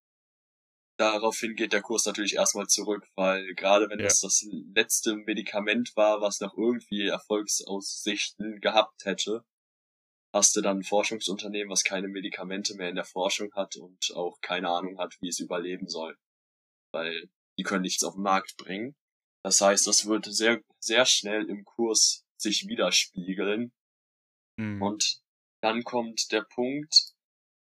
daraufhin 0.98 1.54
geht 1.54 1.72
der 1.72 1.82
Kurs 1.82 2.06
natürlich 2.06 2.34
erstmal 2.34 2.66
zurück, 2.66 3.06
weil 3.16 3.54
gerade 3.54 3.90
wenn 3.90 3.98
ja. 3.98 4.04
das 4.04 4.20
das 4.20 4.46
letzte 4.74 5.16
Medikament 5.16 5.94
war, 5.96 6.20
was 6.20 6.40
noch 6.40 6.56
irgendwie 6.56 7.08
Erfolgsaussichten 7.08 8.60
gehabt 8.60 9.04
hätte, 9.04 9.44
hast 10.36 10.54
du 10.54 10.60
dann 10.60 10.78
ein 10.78 10.84
Forschungsunternehmen, 10.84 11.70
was 11.70 11.82
keine 11.82 12.08
Medikamente 12.08 12.74
mehr 12.74 12.90
in 12.90 12.94
der 12.94 13.04
Forschung 13.04 13.52
hat 13.54 13.76
und 13.76 14.12
auch 14.14 14.38
keine 14.42 14.68
Ahnung 14.68 14.98
hat, 14.98 15.16
wie 15.20 15.28
es 15.28 15.40
überleben 15.40 15.88
soll. 15.88 16.16
Weil 16.92 17.30
die 17.58 17.62
können 17.62 17.82
nichts 17.82 18.04
auf 18.04 18.14
den 18.14 18.22
Markt 18.22 18.56
bringen. 18.58 18.94
Das 19.42 19.60
heißt, 19.60 19.86
das 19.86 20.06
wird 20.06 20.26
sehr, 20.26 20.60
sehr 20.78 21.06
schnell 21.06 21.48
im 21.48 21.64
Kurs 21.64 22.26
sich 22.36 22.66
widerspiegeln. 22.68 23.72
Mhm. 24.58 24.82
Und 24.82 25.22
dann 25.62 25.84
kommt 25.84 26.30
der 26.32 26.42
Punkt, 26.42 27.14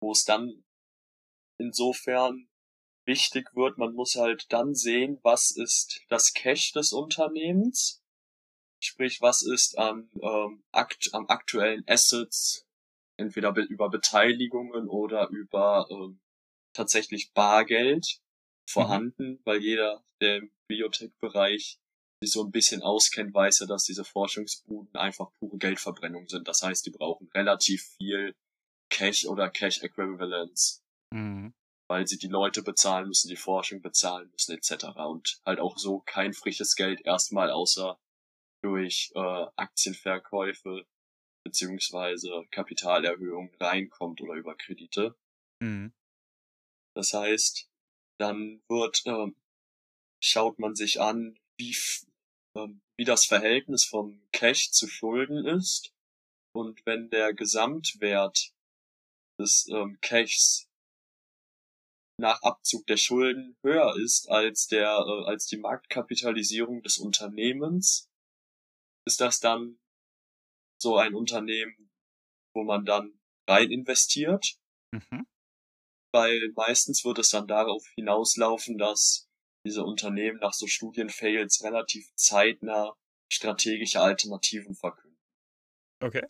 wo 0.01 0.11
es 0.11 0.25
dann 0.25 0.65
insofern 1.57 2.49
wichtig 3.05 3.47
wird, 3.55 3.77
man 3.77 3.93
muss 3.93 4.15
halt 4.15 4.45
dann 4.49 4.75
sehen, 4.75 5.19
was 5.23 5.51
ist 5.51 6.01
das 6.09 6.33
Cash 6.33 6.73
des 6.73 6.91
Unternehmens, 6.91 8.03
sprich, 8.79 9.21
was 9.21 9.41
ist 9.41 9.77
an, 9.77 10.09
ähm, 10.21 10.63
akt 10.71 11.09
am 11.13 11.27
aktuellen 11.27 11.83
Assets, 11.87 12.65
entweder 13.17 13.51
be 13.51 13.61
über 13.61 13.89
Beteiligungen 13.89 14.87
oder 14.87 15.29
über 15.29 15.87
ähm, 15.89 16.19
tatsächlich 16.73 17.33
Bargeld 17.33 18.19
vorhanden, 18.69 19.31
mhm. 19.31 19.39
weil 19.45 19.61
jeder, 19.61 20.03
der 20.21 20.37
im 20.37 20.51
Biotech-Bereich 20.67 21.79
sich 22.21 22.31
so 22.31 22.43
ein 22.43 22.51
bisschen 22.51 22.81
auskennt, 22.81 23.33
weiß 23.33 23.59
ja, 23.59 23.65
dass 23.67 23.85
diese 23.85 24.03
Forschungsbuden 24.03 24.95
einfach 24.95 25.31
pure 25.39 25.57
Geldverbrennung 25.57 26.27
sind. 26.27 26.47
Das 26.47 26.61
heißt, 26.61 26.85
die 26.85 26.91
brauchen 26.91 27.29
relativ 27.33 27.83
viel 27.97 28.35
Cash 28.89 29.25
oder 29.25 29.49
Cash 29.49 29.83
Equivalents. 29.83 30.81
Mhm. 31.13 31.53
Weil 31.89 32.05
sie 32.05 32.17
die 32.17 32.27
Leute 32.27 32.63
bezahlen 32.63 33.07
müssen, 33.07 33.29
die 33.29 33.37
Forschung 33.37 33.81
bezahlen 33.81 34.29
müssen, 34.31 34.57
etc. 34.57 34.87
Und 34.97 35.39
halt 35.45 35.59
auch 35.59 35.77
so 35.77 35.99
kein 35.99 36.33
frisches 36.33 36.75
Geld 36.75 37.05
erstmal 37.05 37.49
außer 37.49 37.97
durch 38.67 39.11
äh, 39.15 39.45
Aktienverkäufe 39.55 40.85
beziehungsweise 41.45 42.45
Kapitalerhöhung 42.51 43.55
reinkommt 43.61 44.19
oder 44.19 44.33
über 44.33 44.55
Kredite. 44.55 45.15
Mhm. 45.61 45.93
Das 46.93 47.13
heißt, 47.13 47.69
dann 48.19 48.61
wird, 48.67 49.05
äh, 49.05 49.31
schaut 50.21 50.59
man 50.59 50.75
sich 50.75 50.99
an, 50.99 51.39
wie, 51.57 51.77
ähm, 52.57 52.81
wie 52.97 53.05
das 53.05 53.25
Verhältnis 53.25 53.85
vom 53.85 54.21
Cash 54.33 54.71
zu 54.71 54.89
Schulden 54.89 55.45
ist. 55.45 55.93
Und 56.53 56.85
wenn 56.85 57.09
der 57.09 57.33
Gesamtwert 57.33 58.53
des 59.39 59.69
ähm, 59.69 59.97
Cashs 60.01 60.67
nach 62.19 62.41
Abzug 62.41 62.85
der 62.87 62.97
Schulden 62.97 63.55
höher 63.63 63.95
ist 63.95 64.29
als 64.29 64.67
der 64.67 64.89
äh, 64.89 65.25
als 65.25 65.45
die 65.45 65.57
Marktkapitalisierung 65.57 66.81
des 66.81 66.97
Unternehmens, 66.97 68.09
ist 69.07 69.21
das 69.21 69.39
dann 69.39 69.79
so 70.79 70.97
ein 70.97 71.15
Unternehmen, 71.15 71.89
wo 72.53 72.63
man 72.63 72.85
dann 72.85 73.19
rein 73.47 73.71
investiert. 73.71 74.57
Mhm. 74.91 75.25
Weil 76.13 76.51
meistens 76.55 77.03
wird 77.03 77.19
es 77.19 77.29
dann 77.29 77.47
darauf 77.47 77.85
hinauslaufen, 77.95 78.77
dass 78.77 79.29
diese 79.65 79.83
Unternehmen 79.83 80.39
nach 80.39 80.53
so 80.53 80.67
Studienfails 80.67 81.63
relativ 81.63 82.13
zeitnah 82.15 82.95
strategische 83.31 84.01
Alternativen 84.01 84.75
verkünden. 84.75 85.17
Okay. 86.01 86.25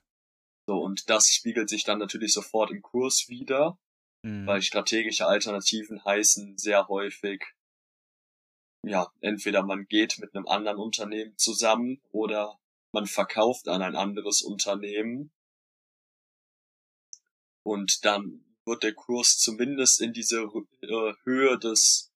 So, 0.67 0.79
und 0.79 1.09
das 1.09 1.29
spiegelt 1.29 1.69
sich 1.69 1.83
dann 1.83 1.99
natürlich 1.99 2.33
sofort 2.33 2.71
im 2.71 2.81
Kurs 2.81 3.27
wieder, 3.29 3.79
mhm. 4.23 4.47
weil 4.47 4.61
strategische 4.61 5.27
Alternativen 5.27 6.03
heißen 6.03 6.57
sehr 6.57 6.87
häufig, 6.87 7.43
ja, 8.85 9.11
entweder 9.21 9.63
man 9.63 9.85
geht 9.85 10.17
mit 10.19 10.35
einem 10.35 10.47
anderen 10.47 10.79
Unternehmen 10.79 11.37
zusammen 11.37 12.01
oder 12.11 12.59
man 12.93 13.05
verkauft 13.05 13.67
an 13.67 13.81
ein 13.81 13.95
anderes 13.95 14.41
Unternehmen 14.41 15.31
und 17.63 18.05
dann 18.05 18.45
wird 18.65 18.83
der 18.83 18.93
Kurs 18.93 19.37
zumindest 19.37 20.01
in 20.01 20.13
diese 20.13 20.41
äh, 20.81 21.13
Höhe 21.23 21.57
des 21.57 22.11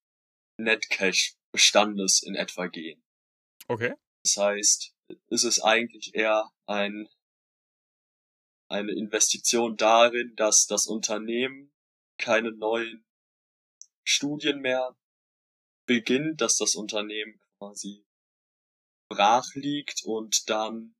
Netcash-Bestandes 0.57 2.23
in 2.23 2.35
etwa 2.35 2.67
gehen. 2.67 3.03
Okay. 3.67 3.95
Das 4.23 4.37
heißt, 4.37 4.95
ist 5.29 5.43
es 5.43 5.61
eigentlich 5.61 6.13
eher 6.13 6.51
ein, 6.67 7.07
eine 8.69 8.91
Investition 8.91 9.77
darin, 9.77 10.35
dass 10.35 10.67
das 10.67 10.87
Unternehmen 10.87 11.73
keine 12.17 12.51
neuen 12.51 13.05
Studien 14.03 14.59
mehr 14.59 14.95
beginnt, 15.85 16.41
dass 16.41 16.57
das 16.57 16.75
Unternehmen 16.75 17.41
quasi 17.57 18.05
brach 19.11 19.53
liegt 19.55 20.03
und 20.05 20.49
dann 20.49 20.95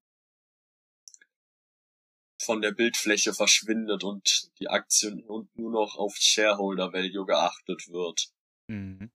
von 2.41 2.62
der 2.62 2.72
Bildfläche 2.72 3.34
verschwindet 3.34 4.03
und 4.03 4.49
die 4.59 4.68
Aktien 4.68 5.24
nur 5.28 5.72
noch 5.72 5.95
auf 5.95 6.16
Shareholder 6.16 6.91
Value 6.91 7.26
geachtet 7.26 7.88
wird. 7.89 8.32
Mhm. 8.70 9.12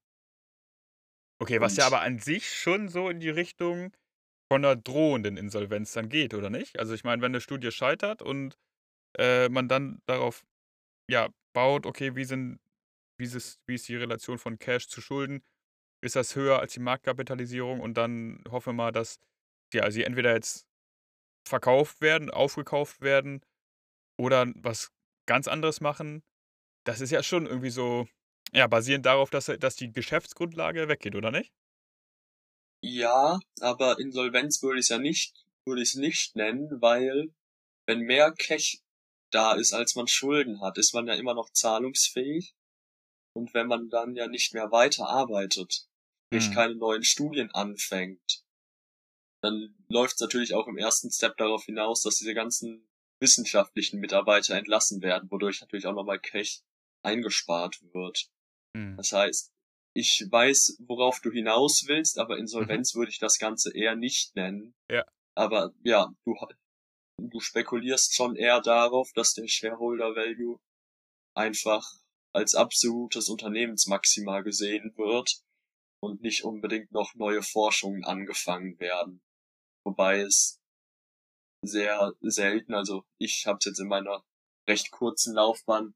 Okay, 1.42 1.60
was 1.60 1.76
ja 1.76 1.86
aber 1.86 2.00
an 2.00 2.18
sich 2.18 2.48
schon 2.48 2.88
so 2.88 3.10
in 3.10 3.20
die 3.20 3.28
Richtung 3.28 3.94
von 4.50 4.64
einer 4.64 4.76
drohenden 4.76 5.36
Insolvenz 5.36 5.92
dann 5.92 6.08
geht, 6.08 6.32
oder 6.32 6.48
nicht? 6.48 6.78
Also 6.78 6.94
ich 6.94 7.04
meine, 7.04 7.20
wenn 7.20 7.32
eine 7.32 7.40
Studie 7.40 7.70
scheitert 7.72 8.22
und 8.22 8.56
äh, 9.18 9.48
man 9.48 9.68
dann 9.68 10.00
darauf 10.06 10.46
ja, 11.10 11.28
baut, 11.54 11.86
okay, 11.86 12.16
wie 12.16 12.24
sind, 12.24 12.60
wie 13.18 13.24
ist, 13.24 13.60
wie 13.66 13.74
ist 13.74 13.88
die 13.88 13.96
Relation 13.96 14.38
von 14.38 14.58
Cash 14.58 14.88
zu 14.88 15.00
Schulden? 15.00 15.42
Ist 16.06 16.16
das 16.16 16.34
höher 16.34 16.60
als 16.60 16.72
die 16.72 16.80
Marktkapitalisierung? 16.80 17.80
Und 17.80 17.94
dann 17.94 18.42
hoffen 18.50 18.70
wir 18.70 18.84
mal, 18.84 18.92
dass 18.92 19.18
ja, 19.74 19.90
sie 19.90 20.04
entweder 20.04 20.34
jetzt 20.34 20.66
verkauft 21.46 22.00
werden, 22.00 22.30
aufgekauft 22.30 23.00
werden 23.00 23.42
oder 24.18 24.46
was 24.56 24.90
ganz 25.26 25.48
anderes 25.48 25.80
machen. 25.80 26.22
Das 26.84 27.00
ist 27.00 27.10
ja 27.10 27.22
schon 27.22 27.46
irgendwie 27.46 27.70
so 27.70 28.08
ja, 28.52 28.66
basierend 28.66 29.04
darauf, 29.06 29.30
dass 29.30 29.46
dass 29.46 29.76
die 29.76 29.92
Geschäftsgrundlage 29.92 30.88
weggeht, 30.88 31.16
oder 31.16 31.30
nicht? 31.30 31.52
Ja, 32.82 33.40
aber 33.60 33.98
Insolvenz 33.98 34.62
würde 34.62 34.78
ich's 34.78 34.88
ja 34.88 34.98
nicht 34.98 35.46
würde 35.66 35.82
ich's 35.82 35.96
nicht 35.96 36.36
nennen, 36.36 36.80
weil 36.80 37.34
wenn 37.86 38.00
mehr 38.00 38.32
Cash 38.32 38.78
da 39.30 39.54
ist, 39.54 39.72
als 39.72 39.96
man 39.96 40.06
Schulden 40.06 40.60
hat, 40.60 40.78
ist 40.78 40.94
man 40.94 41.06
ja 41.06 41.14
immer 41.14 41.34
noch 41.34 41.50
zahlungsfähig. 41.50 42.54
Und 43.34 43.52
wenn 43.52 43.66
man 43.66 43.90
dann 43.90 44.14
ja 44.14 44.28
nicht 44.28 44.54
mehr 44.54 44.70
weiter 44.70 45.08
sprich 46.26 46.48
Mhm. 46.50 46.54
keine 46.54 46.74
neuen 46.76 47.04
Studien 47.04 47.50
anfängt, 47.52 48.42
dann 49.42 49.74
läuft 49.88 50.14
es 50.14 50.20
natürlich 50.20 50.54
auch 50.54 50.66
im 50.66 50.78
ersten 50.78 51.10
Step 51.10 51.36
darauf 51.36 51.64
hinaus, 51.64 52.02
dass 52.02 52.16
diese 52.16 52.34
ganzen 52.34 52.88
wissenschaftlichen 53.20 54.00
Mitarbeiter 54.00 54.56
entlassen 54.56 55.02
werden, 55.02 55.30
wodurch 55.30 55.60
natürlich 55.60 55.86
auch 55.86 55.94
nochmal 55.94 56.20
Cash 56.20 56.60
eingespart 57.02 57.80
wird. 57.94 58.28
Mhm. 58.74 58.96
Das 58.96 59.12
heißt, 59.12 59.52
ich 59.94 60.26
weiß, 60.28 60.78
worauf 60.86 61.20
du 61.20 61.30
hinaus 61.30 61.84
willst, 61.86 62.18
aber 62.18 62.34
Mhm. 62.34 62.42
Insolvenz 62.42 62.94
würde 62.94 63.10
ich 63.10 63.18
das 63.18 63.38
Ganze 63.38 63.74
eher 63.74 63.94
nicht 63.94 64.34
nennen. 64.36 64.74
Ja. 64.90 65.04
Aber 65.34 65.72
ja, 65.84 66.12
du, 66.24 66.36
du 67.18 67.40
spekulierst 67.40 68.14
schon 68.14 68.36
eher 68.36 68.60
darauf, 68.60 69.12
dass 69.12 69.32
der 69.34 69.48
Shareholder 69.48 70.14
Value 70.16 70.58
einfach 71.34 71.86
als 72.34 72.54
absolutes 72.54 73.28
Unternehmensmaxima 73.28 74.40
gesehen 74.40 74.92
wird 74.96 75.42
und 76.06 76.22
nicht 76.22 76.44
unbedingt 76.44 76.92
noch 76.92 77.14
neue 77.14 77.42
Forschungen 77.42 78.04
angefangen 78.04 78.78
werden. 78.80 79.22
Wobei 79.84 80.20
es 80.20 80.60
sehr 81.62 82.14
selten, 82.20 82.74
also 82.74 83.04
ich 83.18 83.46
habe 83.46 83.58
jetzt 83.64 83.78
in 83.78 83.88
meiner 83.88 84.24
recht 84.68 84.90
kurzen 84.90 85.34
Laufbahn 85.34 85.94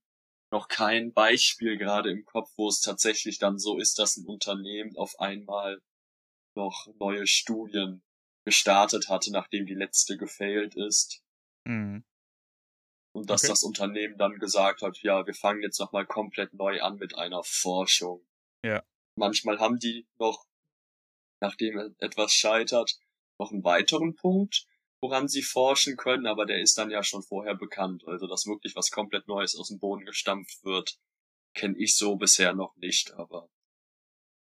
noch 0.53 0.69
kein 0.69 1.13
Beispiel 1.13 1.79
gerade 1.79 2.11
im 2.11 2.25
Kopf, 2.25 2.51
wo 2.57 2.69
es 2.69 2.81
tatsächlich 2.81 3.39
dann 3.39 3.59
so 3.59 3.79
ist, 3.79 3.99
dass 3.99 4.17
ein 4.17 4.27
Unternehmen 4.27 4.97
auf 4.97 5.19
einmal 5.21 5.81
noch 6.57 6.89
neue 6.99 7.27
Studien 7.27 8.03
gestartet 8.45 9.09
hatte, 9.09 9.31
nachdem 9.33 9.67
die 9.67 9.75
letzte 9.75 10.17
gefailt 10.17 10.75
ist. 10.75 11.23
Mhm. 11.67 12.05
Und 13.13 13.31
dass 13.31 13.43
Okay. 13.43 13.53
das 13.53 13.63
Unternehmen 13.63 14.19
dann 14.19 14.39
gesagt 14.39 14.83
hat, 14.83 14.99
ja, 15.03 15.27
wir 15.27 15.35
fangen 15.35 15.63
jetzt 15.63 15.81
nochmal 15.81 16.07
komplett 16.07 16.55
neu 16.55 16.81
an 16.81 16.97
mit 16.97 17.17
einer 17.17 17.43
Forschung. 17.45 18.25
Ja. 18.65 18.83
Manchmal 19.17 19.59
haben 19.59 19.79
die 19.79 20.07
noch, 20.19 20.45
nachdem 21.41 21.95
etwas 21.99 22.33
scheitert, 22.33 22.99
noch 23.39 23.53
einen 23.53 23.65
weiteren 23.65 24.15
Punkt, 24.15 24.67
woran 25.03 25.29
sie 25.29 25.43
forschen 25.43 25.97
können, 25.97 26.27
aber 26.27 26.47
der 26.47 26.61
ist 26.61 26.77
dann 26.77 26.91
ja 26.91 27.03
schon 27.03 27.23
vorher 27.23 27.55
bekannt. 27.55 28.05
Also, 28.07 28.27
dass 28.27 28.47
wirklich 28.47 28.77
was 28.77 28.91
komplett 28.91 29.29
Neues 29.29 29.57
aus 29.57 29.69
dem 29.69 29.79
Boden 29.79 30.05
gestampft 30.05 30.63
wird, 30.65 30.99
kenne 31.55 31.77
ich 31.79 31.97
so 31.97 32.17
bisher 32.17 32.55
noch 32.55 32.77
nicht, 32.77 33.13
aber 33.15 33.49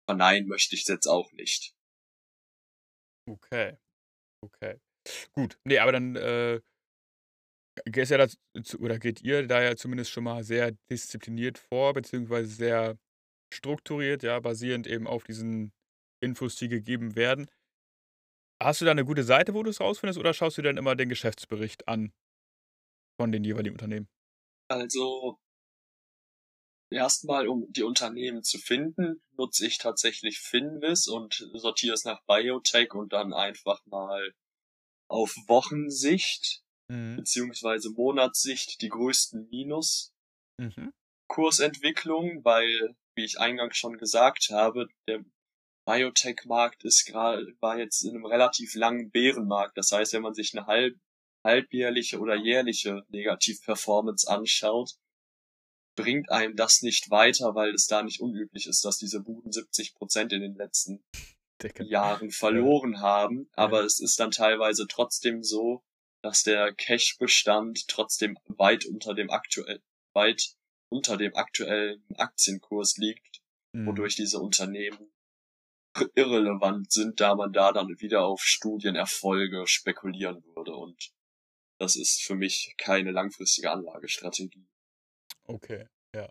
verneinen 0.08 0.48
möchte 0.48 0.76
ich 0.76 0.86
jetzt 0.86 1.06
auch 1.06 1.32
nicht. 1.32 1.74
Okay. 3.28 3.76
Okay. 4.40 4.80
Gut. 5.32 5.58
Nee, 5.64 5.78
aber 5.78 5.92
dann, 5.92 6.16
äh, 6.16 6.60
geht 7.84 8.08
ja 8.08 8.18
das 8.18 8.38
oder 8.78 8.98
geht 8.98 9.20
ihr 9.22 9.46
da 9.46 9.62
ja 9.62 9.76
zumindest 9.76 10.10
schon 10.10 10.24
mal 10.24 10.42
sehr 10.44 10.72
diszipliniert 10.90 11.58
vor, 11.58 11.92
beziehungsweise 11.92 12.48
sehr 12.48 12.98
strukturiert, 13.52 14.22
ja, 14.22 14.40
basierend 14.40 14.86
eben 14.86 15.06
auf 15.06 15.24
diesen 15.24 15.72
Infos, 16.20 16.56
die 16.56 16.68
gegeben 16.68 17.16
werden. 17.16 17.46
Hast 18.60 18.80
du 18.80 18.86
da 18.86 18.94
'ne 18.94 19.04
gute 19.04 19.22
Seite, 19.22 19.52
wo 19.52 19.62
du's 19.62 19.80
rausfindest, 19.80 20.18
oder 20.18 20.32
schaust 20.32 20.56
du 20.56 20.62
dann 20.62 20.78
immer 20.78 20.96
den 20.96 21.10
Geschäftsbericht 21.10 21.88
an 21.88 22.12
von 23.20 23.32
den 23.32 23.44
jeweiligen 23.44 23.74
Unternehmen? 23.74 24.08
Also 24.70 25.38
erstmal, 26.92 27.48
um 27.48 27.66
die 27.72 27.82
Unternehmen 27.82 28.44
zu 28.44 28.58
finden, 28.58 29.20
nutze 29.36 29.66
ich 29.66 29.78
tatsächlich 29.78 30.38
Finviz 30.38 31.08
und 31.08 31.34
sortiere 31.54 31.94
es 31.94 32.04
nach 32.04 32.22
Biotech 32.26 32.94
und 32.94 33.12
dann 33.12 33.32
einfach 33.34 33.84
mal 33.86 34.32
auf 35.08 35.36
Wochensicht 35.48 36.62
Mhm. 36.90 37.26
beziehungsweise 37.26 37.90
Monatssicht 37.90 38.82
die 38.82 38.88
größten 38.90 39.48
Minus 39.50 40.08
Mhm. 40.60 40.90
Weil, 42.44 42.96
wie 43.16 43.24
ich 43.24 43.40
eingangs 43.40 43.76
schon 43.76 43.98
gesagt 43.98 44.50
habe, 44.50 44.88
der 45.08 45.24
Biotech-Markt 45.86 46.84
ist 46.84 47.06
gerade, 47.06 47.46
war 47.60 47.78
jetzt 47.78 48.02
in 48.02 48.10
einem 48.10 48.26
relativ 48.26 48.74
langen 48.74 49.10
Bärenmarkt. 49.10 49.76
Das 49.78 49.92
heißt, 49.92 50.12
wenn 50.12 50.22
man 50.22 50.34
sich 50.34 50.56
eine 50.56 50.66
halb, 50.66 50.96
halbjährliche 51.44 52.18
oder 52.18 52.34
jährliche 52.34 53.04
Negativ-Performance 53.08 54.28
anschaut, 54.28 54.96
bringt 55.96 56.30
einem 56.30 56.56
das 56.56 56.82
nicht 56.82 57.10
weiter, 57.10 57.54
weil 57.54 57.70
es 57.70 57.86
da 57.86 58.02
nicht 58.02 58.20
unüblich 58.20 58.66
ist, 58.66 58.84
dass 58.84 58.98
diese 58.98 59.20
Buden 59.20 59.52
70 59.52 59.94
Prozent 59.94 60.32
in 60.32 60.42
den 60.42 60.54
letzten 60.54 61.02
Dicke. 61.62 61.84
Jahren 61.84 62.30
verloren 62.30 63.00
haben. 63.00 63.48
Aber 63.54 63.82
es 63.84 64.00
ist 64.00 64.20
dann 64.20 64.30
teilweise 64.30 64.86
trotzdem 64.88 65.42
so, 65.42 65.82
dass 66.22 66.42
der 66.42 66.74
Cash-Bestand 66.74 67.88
trotzdem 67.88 68.36
weit 68.46 68.84
unter 68.84 69.14
dem 69.14 69.30
aktuell, 69.30 69.80
weit 70.12 70.56
unter 70.88 71.16
dem 71.16 71.34
aktuellen 71.34 72.04
Aktienkurs 72.16 72.96
liegt, 72.96 73.40
Mhm. 73.72 73.86
wodurch 73.86 74.16
diese 74.16 74.38
Unternehmen 74.40 75.12
irrelevant 76.14 76.92
sind, 76.92 77.20
da 77.20 77.34
man 77.34 77.52
da 77.52 77.72
dann 77.72 77.88
wieder 78.00 78.24
auf 78.24 78.42
Studienerfolge 78.42 79.66
spekulieren 79.66 80.44
würde. 80.54 80.74
Und 80.76 81.10
das 81.78 81.96
ist 81.96 82.22
für 82.22 82.34
mich 82.34 82.74
keine 82.76 83.10
langfristige 83.12 83.70
Anlagestrategie. 83.70 84.66
Okay, 85.44 85.88
ja. 86.14 86.28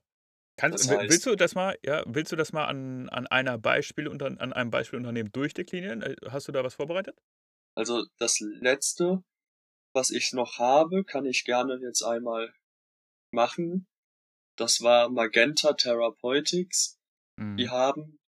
Kannst 0.58 0.86
Das 0.90 0.92
heißt- 0.98 1.10
willst 1.10 1.26
du 1.26 1.36
das 1.36 1.56
mal 1.56 1.78
ja, 1.84 2.04
willst 2.06 2.32
du 2.32 2.36
das 2.36 2.54
mal 2.54 2.66
an 2.66 3.10
an 3.10 3.28
einer 3.28 3.58
Beispiel 3.58 4.08
unter 4.08 4.28
an 4.28 4.54
einem 4.54 4.70
Beispielunternehmen 4.72 5.32
durchdeklinieren? 5.32 6.02
Äh, 6.02 6.16
hast 6.30 6.48
du 6.48 6.52
da 6.52 6.64
was 6.64 6.76
vorbereitet? 6.76 7.18
Also 7.76 8.06
das 8.20 8.40
letzte, 8.40 9.24
was 9.94 10.12
ich 10.12 10.32
noch 10.32 10.60
habe, 10.60 11.04
kann 11.04 11.26
ich 11.26 11.44
gerne 11.44 11.78
jetzt 11.82 12.04
einmal 12.04 12.54
machen. 13.32 13.88
Das 14.56 14.82
war 14.82 15.10
Magenta 15.10 15.74
Therapeutics. 15.74 16.98
Mhm. 17.38 17.58
Die 17.58 17.70
haben, 17.70 18.20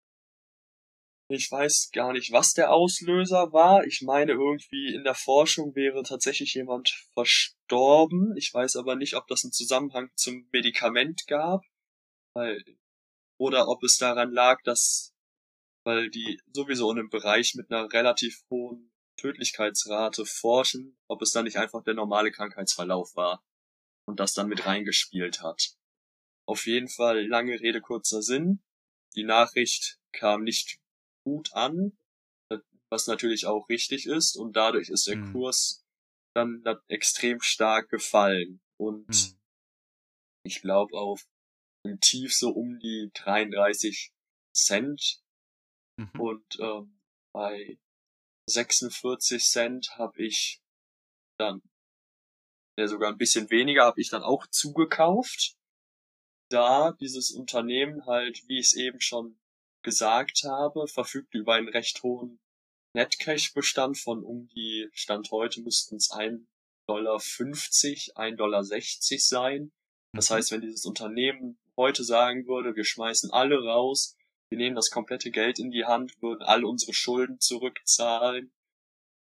ich 1.30 1.50
weiß 1.52 1.90
gar 1.94 2.14
nicht, 2.14 2.32
was 2.32 2.54
der 2.54 2.72
Auslöser 2.72 3.52
war. 3.54 3.86
Ich 3.86 4.02
meine, 4.02 4.34
irgendwie 4.34 4.94
in 4.94 5.04
der 5.04 5.16
Forschung 5.16 5.76
wäre 5.76 6.04
tatsächlich 6.04 6.54
jemand 6.54 6.90
verstorben. 7.14 8.36
Ich 8.38 8.54
weiß 8.54 8.76
aber 8.76 8.96
nicht, 8.96 9.16
ob 9.16 9.28
das 9.28 9.44
einen 9.44 9.54
Zusammenhang 9.54 10.10
zum 10.16 10.48
Medikament 10.52 11.28
gab, 11.28 11.64
weil, 12.34 12.64
oder 13.38 13.68
ob 13.68 13.84
es 13.84 13.98
daran 13.98 14.32
lag, 14.32 14.62
dass, 14.64 15.14
weil 15.84 16.10
die 16.10 16.40
sowieso 16.54 16.92
in 16.92 17.00
einem 17.00 17.10
Bereich 17.10 17.56
mit 17.56 17.72
einer 17.72 17.92
relativ 17.92 18.44
hohen 18.50 18.92
Tödlichkeitsrate 19.18 20.26
forschen, 20.26 20.98
ob 21.08 21.22
es 21.22 21.32
dann 21.32 21.46
nicht 21.46 21.58
einfach 21.58 21.84
der 21.84 21.96
normale 21.96 22.32
Krankheitsverlauf 22.32 23.16
war 23.16 23.44
und 24.06 24.20
das 24.20 24.34
dann 24.34 24.48
mit 24.48 24.66
reingespielt 24.66 25.42
hat. 25.42 25.77
Auf 26.48 26.66
jeden 26.66 26.88
Fall 26.88 27.28
lange 27.28 27.60
Rede, 27.60 27.82
kurzer 27.82 28.22
Sinn. 28.22 28.62
Die 29.16 29.24
Nachricht 29.26 30.00
kam 30.14 30.44
nicht 30.44 30.80
gut 31.26 31.54
an, 31.54 31.98
was 32.90 33.08
natürlich 33.08 33.46
auch 33.46 33.68
richtig 33.70 34.06
ist 34.06 34.38
und 34.38 34.56
dadurch 34.56 34.90
ist 34.90 35.08
der 35.08 35.18
Mhm. 35.18 35.34
Kurs 35.34 35.84
dann 36.34 36.62
da- 36.64 36.82
extrem 36.88 37.42
stark 37.42 37.90
gefallen 37.90 38.62
und 38.80 39.08
Mhm. 39.10 39.40
ich 40.44 40.62
glaube 40.62 40.98
auf 40.98 41.28
im 41.84 42.00
Tief 42.00 42.34
so 42.36 42.52
um 42.52 42.80
die 42.80 43.12
33 43.14 44.14
Cent 44.56 45.22
Mhm. 45.98 46.20
und 46.20 46.60
ähm, 46.62 47.00
bei 47.34 47.78
46 48.50 49.44
Cent 49.44 49.98
habe 49.98 50.24
ich 50.24 50.62
dann, 51.38 51.62
ja 52.78 52.88
sogar 52.88 53.12
ein 53.12 53.18
bisschen 53.18 53.50
weniger, 53.50 53.84
habe 53.84 54.00
ich 54.00 54.10
dann 54.10 54.24
auch 54.24 54.48
zugekauft, 54.48 55.57
da 56.50 56.92
dieses 56.94 57.32
Unternehmen 57.32 58.06
halt, 58.06 58.44
wie 58.48 58.60
ich 58.60 58.68
es 58.68 58.74
eben 58.74 59.00
schon 59.02 59.38
gesagt 59.84 60.44
habe, 60.44 60.88
verfügt 60.88 61.34
über 61.34 61.54
einen 61.56 61.70
recht 61.70 62.04
hohen 62.04 62.40
Netcash-Bestand 62.94 63.98
von 63.98 64.24
um 64.24 64.48
die, 64.50 64.90
Stand 64.94 65.32
heute 65.32 65.62
müssten 65.62 65.98
es 65.98 66.12
1,50 66.12 66.48
Dollar, 66.88 67.18
1,60 67.20 68.36
Dollar 68.36 68.64
sein. 68.64 69.72
Das 70.16 70.30
Mhm. 70.30 70.34
heißt, 70.36 70.52
wenn 70.52 70.62
dieses 70.62 70.86
Unternehmen 70.86 71.58
heute 71.78 72.04
sagen 72.04 72.48
würde, 72.48 72.76
wir 72.76 72.86
schmeißen 72.86 73.32
alle 73.32 73.64
raus, 73.64 74.16
wir 74.50 74.58
nehmen 74.58 74.76
das 74.76 74.90
komplette 74.90 75.32
Geld 75.32 75.60
in 75.60 75.72
die 75.72 75.86
Hand, 75.86 76.22
würden 76.22 76.44
alle 76.44 76.68
unsere 76.68 76.94
Schulden 76.94 77.40
zurückzahlen, 77.40 78.52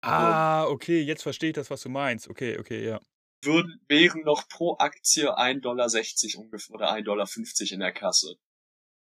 Ah, 0.04 0.66
okay, 0.68 1.02
jetzt 1.02 1.24
verstehe 1.24 1.50
ich 1.50 1.56
das, 1.56 1.70
was 1.70 1.82
du 1.82 1.90
meinst. 1.90 2.30
Okay, 2.30 2.58
okay, 2.60 2.86
ja. 2.86 3.00
Würden, 3.44 3.80
wären 3.88 4.22
noch 4.22 4.48
pro 4.50 4.78
Aktie 4.78 5.38
1,60 5.38 5.62
Dollar 5.62 6.44
ungefähr 6.46 6.76
oder 6.76 6.92
1,50 6.92 7.04
Dollar 7.04 7.72
in 7.74 7.80
der 7.80 7.94
Kasse. 7.94 8.36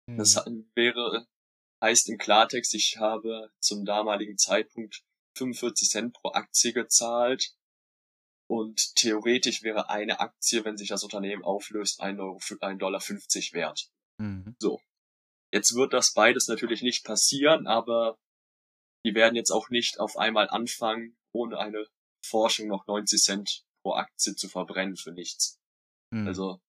Das 0.07 0.34
Mhm. 0.34 0.39
ha- 0.39 0.47
wäre, 0.74 1.26
heißt 1.82 2.09
im 2.09 2.18
Klartext, 2.18 2.74
ich 2.74 2.99
habe 2.99 3.51
zum 3.61 3.84
damaligen 3.84 4.39
Zeitpunkt 4.39 5.03
45 5.37 5.91
Cent 5.91 6.14
pro 6.14 6.30
Aktie 6.32 6.72
gezahlt 6.72 7.55
und 8.49 8.95
theoretisch 8.95 9.62
wäre 9.62 9.91
eine 9.91 10.20
Aktie, 10.20 10.64
wenn 10.64 10.76
sich 10.76 10.89
das 10.89 11.03
Unternehmen 11.03 11.45
auflöst, 11.45 12.01
1,50 12.01 12.20
Euro, 12.20 12.39
1,50 12.39 12.78
Dollar 12.78 13.01
wert. 13.53 13.91
Mhm. 14.18 14.57
Jetzt 15.53 15.74
wird 15.74 15.93
das 15.93 16.12
beides 16.12 16.49
natürlich 16.49 16.82
nicht 16.82 17.05
passieren, 17.05 17.66
aber 17.66 18.18
die 19.05 19.14
werden 19.14 19.37
jetzt 19.37 19.51
auch 19.51 19.70
nicht 19.70 19.99
auf 20.01 20.16
einmal 20.16 20.49
anfangen, 20.51 21.16
ohne 21.32 21.59
eine 21.59 21.87
Forschung 22.24 22.66
noch 22.68 22.87
90 22.87 23.22
Cent 23.22 23.64
pro 23.87 23.95
Aktie 23.95 24.34
zu 24.34 24.49
verbrennen 24.49 24.97
für 24.97 25.12
nichts. 25.12 25.61
Mhm. 26.12 26.26
Also 26.26 26.61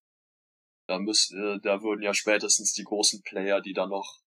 da 0.88 0.99
müssen, 0.99 1.55
äh, 1.55 1.59
da 1.61 1.82
würden 1.82 2.03
ja 2.03 2.13
spätestens 2.13 2.74
die 2.74 2.84
großen 2.84 3.24
Player, 3.24 3.59
die 3.59 3.74
da 3.74 3.88
noch 3.88 4.20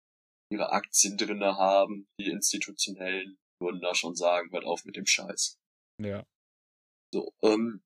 ihre 0.51 0.71
Aktien 0.71 1.15
drinne 1.15 1.55
haben, 1.55 2.09
die 2.19 2.31
institutionellen, 2.31 3.37
würden 3.61 3.79
da 3.79 3.93
schon 3.93 4.15
sagen, 4.15 4.51
hört 4.51 4.65
auf 4.65 4.85
mit 4.85 4.95
dem 4.95 5.05
Scheiß. 5.05 5.59
Ja. 6.01 6.25
So, 7.13 7.31
ähm, 7.43 7.83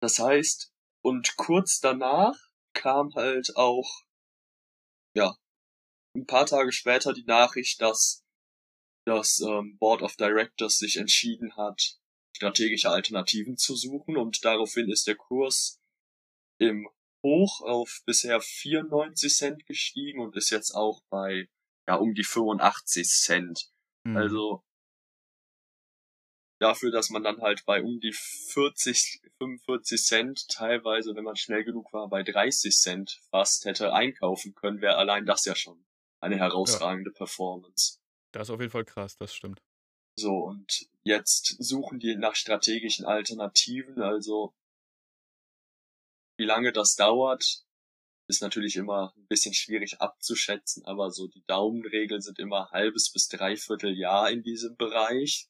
das 0.00 0.20
heißt, 0.20 0.72
und 1.02 1.36
kurz 1.36 1.80
danach 1.80 2.36
kam 2.74 3.12
halt 3.16 3.56
auch, 3.56 4.04
ja, 5.16 5.34
ein 6.14 6.26
paar 6.26 6.46
Tage 6.46 6.70
später 6.70 7.12
die 7.12 7.24
Nachricht, 7.24 7.80
dass 7.82 8.22
das 9.06 9.40
ähm, 9.40 9.76
Board 9.78 10.02
of 10.02 10.14
Directors 10.14 10.78
sich 10.78 10.98
entschieden 10.98 11.56
hat, 11.56 11.98
strategische 12.38 12.90
Alternativen 12.90 13.56
zu 13.56 13.74
suchen 13.74 14.16
und 14.16 14.44
daraufhin 14.44 14.88
ist 14.88 15.08
der 15.08 15.16
Kurs 15.16 15.80
im 16.58 16.88
Hoch 17.24 17.62
auf 17.62 18.02
bisher 18.06 18.40
94 18.40 19.34
Cent 19.34 19.66
gestiegen 19.66 20.20
und 20.20 20.36
ist 20.36 20.50
jetzt 20.50 20.70
auch 20.70 21.02
bei 21.10 21.48
ja 21.88 21.96
um 21.96 22.14
die 22.14 22.22
85 22.22 23.08
Cent. 23.08 23.72
Mhm. 24.04 24.16
Also 24.16 24.62
dafür, 26.60 26.92
dass 26.92 27.10
man 27.10 27.24
dann 27.24 27.40
halt 27.40 27.64
bei 27.66 27.82
um 27.82 27.98
die 27.98 28.12
40, 28.12 29.20
45 29.38 30.00
Cent, 30.00 30.48
teilweise, 30.48 31.16
wenn 31.16 31.24
man 31.24 31.34
schnell 31.34 31.64
genug 31.64 31.92
war, 31.92 32.08
bei 32.08 32.22
30 32.22 32.76
Cent 32.76 33.20
fast 33.32 33.64
hätte 33.64 33.92
einkaufen 33.92 34.54
können, 34.54 34.80
wäre 34.80 34.96
allein 34.96 35.26
das 35.26 35.44
ja 35.44 35.56
schon 35.56 35.84
eine 36.20 36.36
herausragende 36.36 37.10
ja. 37.10 37.16
Performance. 37.16 37.98
Das 38.30 38.48
ist 38.48 38.54
auf 38.54 38.60
jeden 38.60 38.70
Fall 38.70 38.84
krass, 38.84 39.16
das 39.16 39.34
stimmt. 39.34 39.60
So, 40.16 40.34
und 40.34 40.88
jetzt 41.08 41.56
suchen 41.58 41.98
die 41.98 42.16
nach 42.16 42.36
strategischen 42.36 43.06
Alternativen, 43.06 44.00
also 44.00 44.54
wie 46.38 46.44
lange 46.44 46.72
das 46.72 46.94
dauert, 46.94 47.64
ist 48.28 48.42
natürlich 48.42 48.76
immer 48.76 49.12
ein 49.16 49.26
bisschen 49.26 49.54
schwierig 49.54 50.00
abzuschätzen, 50.00 50.84
aber 50.84 51.10
so 51.10 51.26
die 51.26 51.42
Daumenregeln 51.46 52.20
sind 52.20 52.38
immer 52.38 52.70
halbes 52.70 53.10
bis 53.10 53.28
dreiviertel 53.28 53.96
Jahr 53.96 54.30
in 54.30 54.42
diesem 54.42 54.76
Bereich. 54.76 55.48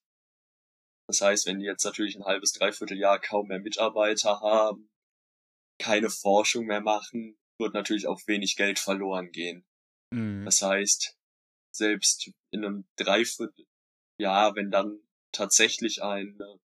Das 1.08 1.20
heißt, 1.20 1.46
wenn 1.46 1.58
die 1.58 1.66
jetzt 1.66 1.84
natürlich 1.84 2.16
ein 2.16 2.24
halbes, 2.24 2.52
dreiviertel 2.52 2.96
Jahr 2.96 3.20
kaum 3.20 3.48
mehr 3.48 3.58
Mitarbeiter 3.58 4.40
haben, 4.40 4.88
keine 5.80 6.08
Forschung 6.08 6.66
mehr 6.66 6.80
machen, 6.80 7.38
wird 7.58 7.74
natürlich 7.74 8.06
auch 8.06 8.20
wenig 8.26 8.56
Geld 8.56 8.78
verloren 8.78 9.32
gehen. 9.32 9.66
Mhm. 10.12 10.44
Das 10.44 10.62
heißt, 10.62 11.16
selbst 11.74 12.30
in 12.52 12.64
einem 12.64 12.88
Dreivierteljahr, 12.96 14.54
wenn 14.54 14.70
dann 14.70 15.00
tatsächlich 15.38 16.02
eine 16.02 16.60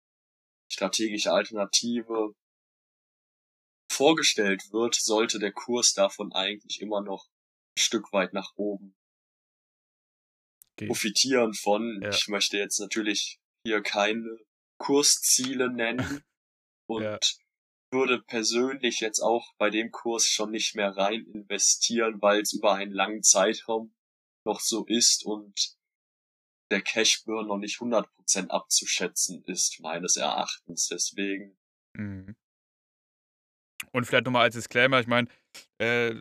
strategische 0.70 1.32
Alternative 1.32 2.34
vorgestellt 3.90 4.72
wird, 4.72 4.94
sollte 4.94 5.38
der 5.38 5.52
Kurs 5.52 5.92
davon 5.92 6.32
eigentlich 6.32 6.80
immer 6.80 7.02
noch 7.02 7.26
ein 7.26 7.80
Stück 7.80 8.12
weit 8.12 8.32
nach 8.32 8.52
oben 8.54 8.94
okay. 10.80 10.86
profitieren 10.86 11.54
von. 11.54 12.00
Ja. 12.02 12.10
Ich 12.10 12.28
möchte 12.28 12.56
jetzt 12.56 12.78
natürlich 12.78 13.40
hier 13.66 13.82
keine 13.82 14.38
Kursziele 14.78 15.70
nennen 15.70 16.24
und 16.88 17.02
Ja. 17.02 17.18
würde 17.92 18.22
persönlich 18.22 19.00
jetzt 19.00 19.20
auch 19.20 19.52
bei 19.58 19.70
dem 19.70 19.90
Kurs 19.90 20.26
schon 20.26 20.52
nicht 20.52 20.76
mehr 20.76 20.96
rein 20.96 21.24
investieren, 21.26 22.22
weil 22.22 22.42
es 22.42 22.52
über 22.52 22.74
einen 22.74 22.92
langen 22.92 23.22
Zeitraum 23.22 23.94
noch 24.46 24.60
so 24.60 24.86
ist 24.86 25.26
und 25.26 25.76
der 26.70 26.82
Cashburn 26.82 27.46
noch 27.46 27.58
nicht 27.58 27.80
100% 27.80 28.48
abzuschätzen 28.48 29.42
ist, 29.44 29.80
meines 29.80 30.16
Erachtens. 30.16 30.88
Deswegen, 30.88 31.56
Mhm. 31.96 32.36
Und 33.92 34.04
vielleicht 34.04 34.24
nochmal 34.24 34.44
als 34.44 34.54
Disclaimer, 34.54 35.00
ich 35.00 35.06
meine, 35.06 35.28
äh, 35.78 36.14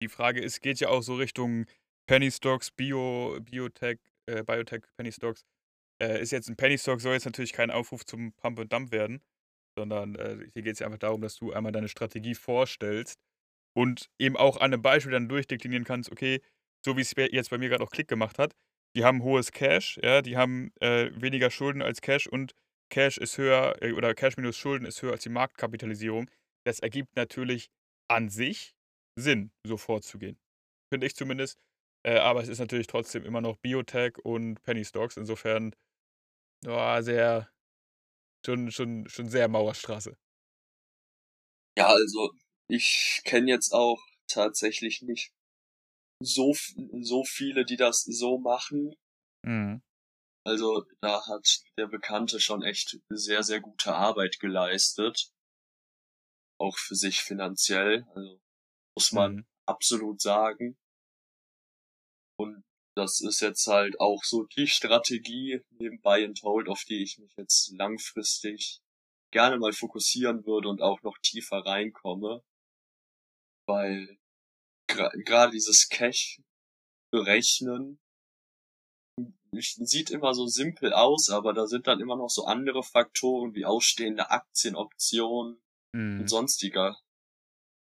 die 0.00 0.08
Frage 0.08 0.40
ist, 0.40 0.60
geht 0.60 0.80
ja 0.80 0.88
auch 0.88 1.02
so 1.02 1.16
Richtung 1.16 1.66
Penny 2.08 2.30
Stocks, 2.30 2.70
Bio, 2.70 3.38
Biotech, 3.40 3.98
äh, 4.26 4.42
Biotech, 4.42 4.82
Penny 4.96 5.12
Stocks. 5.12 5.44
Äh, 6.02 6.20
ist 6.20 6.32
jetzt 6.32 6.48
ein 6.48 6.56
Penny 6.56 6.78
Stock 6.78 7.00
soll 7.00 7.14
jetzt 7.14 7.26
natürlich 7.26 7.52
kein 7.52 7.70
Aufruf 7.70 8.04
zum 8.04 8.32
Pump 8.32 8.58
and 8.58 8.72
Dump 8.72 8.92
werden, 8.92 9.22
sondern 9.78 10.16
äh, 10.16 10.48
hier 10.52 10.62
geht 10.62 10.74
es 10.74 10.78
ja 10.80 10.86
einfach 10.86 10.98
darum, 10.98 11.20
dass 11.20 11.36
du 11.36 11.52
einmal 11.52 11.72
deine 11.72 11.88
Strategie 11.88 12.34
vorstellst 12.34 13.20
und 13.76 14.10
eben 14.18 14.36
auch 14.36 14.56
an 14.56 14.72
einem 14.72 14.82
Beispiel 14.82 15.12
dann 15.12 15.28
durchdeklinieren 15.28 15.84
kannst, 15.84 16.10
okay, 16.10 16.40
so 16.84 16.96
wie 16.96 17.02
es 17.02 17.12
jetzt 17.16 17.50
bei 17.50 17.58
mir 17.58 17.68
gerade 17.68 17.84
auch 17.84 17.90
Klick 17.90 18.08
gemacht 18.08 18.38
hat, 18.38 18.54
die 18.96 19.04
haben 19.04 19.22
hohes 19.22 19.52
Cash, 19.52 19.98
ja, 20.02 20.22
die 20.22 20.36
haben 20.36 20.72
äh, 20.80 21.10
weniger 21.14 21.50
Schulden 21.50 21.82
als 21.82 22.00
Cash 22.00 22.26
und 22.26 22.52
Cash 22.90 23.16
ist 23.18 23.38
höher, 23.38 23.80
äh, 23.82 23.92
oder 23.92 24.14
Cash 24.14 24.36
minus 24.36 24.56
Schulden 24.56 24.86
ist 24.86 25.00
höher 25.02 25.12
als 25.12 25.22
die 25.22 25.30
Marktkapitalisierung. 25.30 26.30
Das 26.64 26.80
ergibt 26.80 27.16
natürlich 27.16 27.70
an 28.08 28.28
sich 28.28 28.74
Sinn, 29.18 29.50
so 29.66 29.76
vorzugehen. 29.76 30.38
Finde 30.92 31.06
ich 31.06 31.16
zumindest. 31.16 31.58
Äh, 32.04 32.18
aber 32.18 32.42
es 32.42 32.48
ist 32.48 32.58
natürlich 32.58 32.86
trotzdem 32.86 33.24
immer 33.24 33.40
noch 33.40 33.56
Biotech 33.58 34.18
und 34.24 34.62
Penny 34.62 34.84
Stocks. 34.84 35.16
Insofern 35.16 35.74
ja, 36.64 37.02
sehr, 37.02 37.50
schon, 38.44 38.70
schon, 38.70 39.08
schon 39.08 39.28
sehr 39.28 39.48
Mauerstraße. 39.48 40.16
ja, 41.76 41.86
also 41.88 42.32
ich 42.68 43.22
kenne 43.24 43.50
jetzt 43.50 43.72
auch 43.72 44.00
tatsächlich 44.28 45.02
nicht 45.02 45.32
so, 46.24 46.54
so 47.00 47.24
viele, 47.24 47.64
die 47.64 47.76
das 47.76 48.02
so 48.02 48.38
machen. 48.38 48.94
Mhm. 49.44 49.82
Also 50.44 50.84
da 51.00 51.26
hat 51.26 51.62
der 51.76 51.86
Bekannte 51.86 52.40
schon 52.40 52.62
echt 52.62 52.98
sehr, 53.08 53.42
sehr 53.42 53.60
gute 53.60 53.94
Arbeit 53.94 54.40
geleistet. 54.40 55.30
Auch 56.58 56.76
für 56.76 56.96
sich 56.96 57.20
finanziell. 57.20 58.06
Also 58.14 58.40
muss 58.96 59.12
man 59.12 59.36
Mhm. 59.36 59.46
absolut 59.66 60.20
sagen. 60.20 60.76
Und 62.38 62.64
das 62.96 63.20
ist 63.20 63.40
jetzt 63.40 63.66
halt 63.66 63.98
auch 64.00 64.22
so 64.24 64.44
die 64.44 64.66
Strategie 64.66 65.62
neben 65.70 66.00
Buy 66.00 66.24
and 66.24 66.42
Hold, 66.42 66.68
auf 66.68 66.84
die 66.84 67.02
ich 67.02 67.18
mich 67.18 67.32
jetzt 67.36 67.72
langfristig 67.72 68.80
gerne 69.32 69.58
mal 69.58 69.72
fokussieren 69.72 70.44
würde 70.44 70.68
und 70.68 70.82
auch 70.82 71.02
noch 71.02 71.16
tiefer 71.22 71.64
reinkomme. 71.64 72.44
Weil 73.66 74.18
gerade 75.24 75.52
dieses 75.52 75.88
Cash 75.88 76.40
berechnen 77.12 77.98
sieht 79.54 80.10
immer 80.10 80.32
so 80.34 80.46
simpel 80.46 80.92
aus, 80.94 81.28
aber 81.28 81.52
da 81.52 81.66
sind 81.66 81.86
dann 81.86 82.00
immer 82.00 82.16
noch 82.16 82.30
so 82.30 82.46
andere 82.46 82.82
Faktoren 82.82 83.54
wie 83.54 83.66
ausstehende 83.66 84.30
Aktienoptionen 84.30 85.62
Mhm. 85.94 86.20
und 86.20 86.28
sonstiger, 86.28 86.96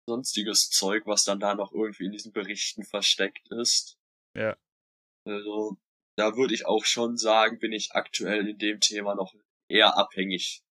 sonstiges 0.07 0.69
Zeug, 0.69 1.07
was 1.07 1.23
dann 1.23 1.39
da 1.39 1.55
noch 1.55 1.71
irgendwie 1.71 2.05
in 2.05 2.11
diesen 2.11 2.31
Berichten 2.31 2.83
versteckt 2.83 3.51
ist. 3.51 3.97
Ja. 4.35 4.55
Also, 5.25 5.77
da 6.15 6.35
würde 6.35 6.53
ich 6.53 6.67
auch 6.67 6.85
schon 6.85 7.17
sagen, 7.17 7.57
bin 7.57 7.73
ich 7.73 7.93
aktuell 7.93 8.47
in 8.47 8.59
dem 8.59 8.79
Thema 8.79 9.15
noch 9.15 9.33
eher 9.67 9.97
abhängig 9.97 10.61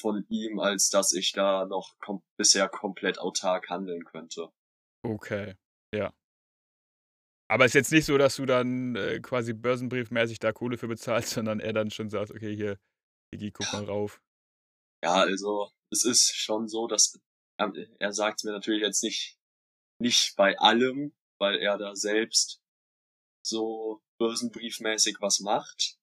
von 0.00 0.24
ihm, 0.28 0.60
als 0.60 0.88
dass 0.88 1.12
ich 1.12 1.32
da 1.32 1.66
noch 1.66 1.98
kom 1.98 2.22
bisher 2.38 2.68
komplett 2.68 3.18
autark 3.18 3.68
handeln 3.70 4.04
könnte. 4.04 4.52
Okay, 5.02 5.56
ja. 5.94 6.12
Aber 7.50 7.64
ist 7.64 7.74
jetzt 7.74 7.92
nicht 7.92 8.04
so, 8.04 8.18
dass 8.18 8.36
du 8.36 8.44
dann 8.44 8.94
äh, 8.94 9.20
quasi 9.20 9.54
börsenbriefmäßig 9.54 10.38
da 10.38 10.52
Kohle 10.52 10.76
für 10.76 10.88
bezahlst, 10.88 11.30
sondern 11.34 11.60
er 11.60 11.72
dann 11.72 11.90
schon 11.90 12.10
sagt, 12.10 12.30
okay, 12.30 12.54
hier, 12.54 12.78
Digi, 13.32 13.50
guck 13.50 13.72
mal 13.72 13.84
rauf. 13.84 14.20
Ja, 15.02 15.14
also, 15.14 15.70
es 15.90 16.04
ist 16.04 16.36
schon 16.36 16.68
so, 16.68 16.86
dass 16.86 17.18
ähm, 17.60 17.74
er 17.98 18.12
sagt 18.12 18.44
mir 18.44 18.52
natürlich 18.52 18.82
jetzt 18.82 19.02
nicht, 19.02 19.38
nicht 20.00 20.36
bei 20.36 20.58
allem, 20.58 21.14
weil 21.40 21.56
er 21.56 21.78
da 21.78 21.94
selbst 21.94 22.60
so 23.44 24.02
börsenbriefmäßig 24.18 25.16
was 25.20 25.40
macht. 25.40 25.96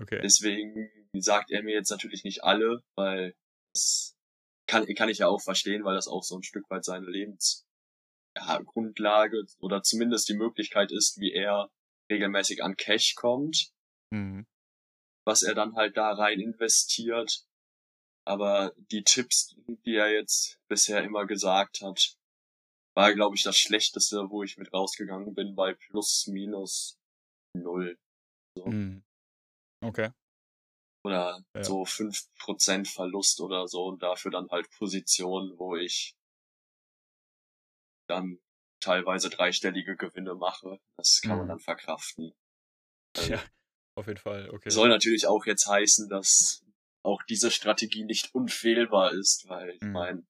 Okay. 0.00 0.20
Deswegen 0.22 0.90
sagt 1.18 1.50
er 1.50 1.62
mir 1.62 1.74
jetzt 1.74 1.90
natürlich 1.90 2.24
nicht 2.24 2.44
alle, 2.44 2.82
weil 2.96 3.34
das 3.72 4.14
kann, 4.68 4.86
kann 4.94 5.08
ich 5.08 5.18
ja 5.18 5.28
auch 5.28 5.40
verstehen, 5.40 5.84
weil 5.84 5.94
das 5.94 6.08
auch 6.08 6.22
so 6.22 6.36
ein 6.36 6.42
Stück 6.42 6.68
weit 6.70 6.84
seine 6.84 7.06
Lebensgrundlage 7.06 7.65
ja, 8.36 8.60
Grundlage 8.62 9.44
oder 9.58 9.82
zumindest 9.82 10.28
die 10.28 10.34
Möglichkeit 10.36 10.92
ist, 10.92 11.18
wie 11.18 11.32
er 11.32 11.70
regelmäßig 12.10 12.62
an 12.62 12.76
Cash 12.76 13.14
kommt, 13.16 13.72
Mhm. 14.12 14.46
was 15.24 15.42
er 15.42 15.54
dann 15.54 15.74
halt 15.74 15.96
da 15.96 16.12
rein 16.12 16.38
investiert. 16.40 17.44
Aber 18.24 18.72
die 18.76 19.02
Tipps, 19.02 19.56
die 19.84 19.94
er 19.96 20.12
jetzt 20.12 20.60
bisher 20.68 21.02
immer 21.02 21.26
gesagt 21.26 21.80
hat, 21.80 22.16
war, 22.94 23.12
glaube 23.14 23.36
ich, 23.36 23.42
das 23.42 23.56
Schlechteste, 23.58 24.30
wo 24.30 24.42
ich 24.42 24.56
mit 24.56 24.72
rausgegangen 24.72 25.34
bin 25.34 25.54
bei 25.54 25.74
plus 25.74 26.26
minus 26.28 26.98
null. 27.54 27.98
Mhm. 28.56 29.04
Okay. 29.84 30.10
oder 31.04 31.44
Ja. 31.54 31.62
so 31.62 31.84
5% 31.84 32.88
Verlust 32.88 33.40
oder 33.40 33.68
so 33.68 33.84
und 33.84 34.02
dafür 34.02 34.32
dann 34.32 34.50
halt 34.50 34.68
Positionen, 34.76 35.56
wo 35.56 35.76
ich 35.76 36.15
dann 38.06 38.38
teilweise 38.80 39.30
dreistellige 39.30 39.96
Gewinne 39.96 40.34
mache. 40.34 40.80
Das 40.96 41.20
kann 41.22 41.38
man 41.38 41.46
Mhm. 41.46 41.50
dann 41.50 41.60
verkraften. 41.60 42.34
Ja, 43.28 43.42
auf 43.94 44.06
jeden 44.06 44.18
Fall. 44.18 44.50
Okay. 44.50 44.68
Soll 44.70 44.88
natürlich 44.90 45.26
auch 45.26 45.46
jetzt 45.46 45.66
heißen, 45.66 46.08
dass 46.08 46.62
auch 47.02 47.22
diese 47.22 47.50
Strategie 47.50 48.04
nicht 48.04 48.34
unfehlbar 48.34 49.12
ist, 49.12 49.48
weil 49.48 49.70
ich 49.70 49.80
Mhm. 49.82 49.92
meine, 49.92 50.26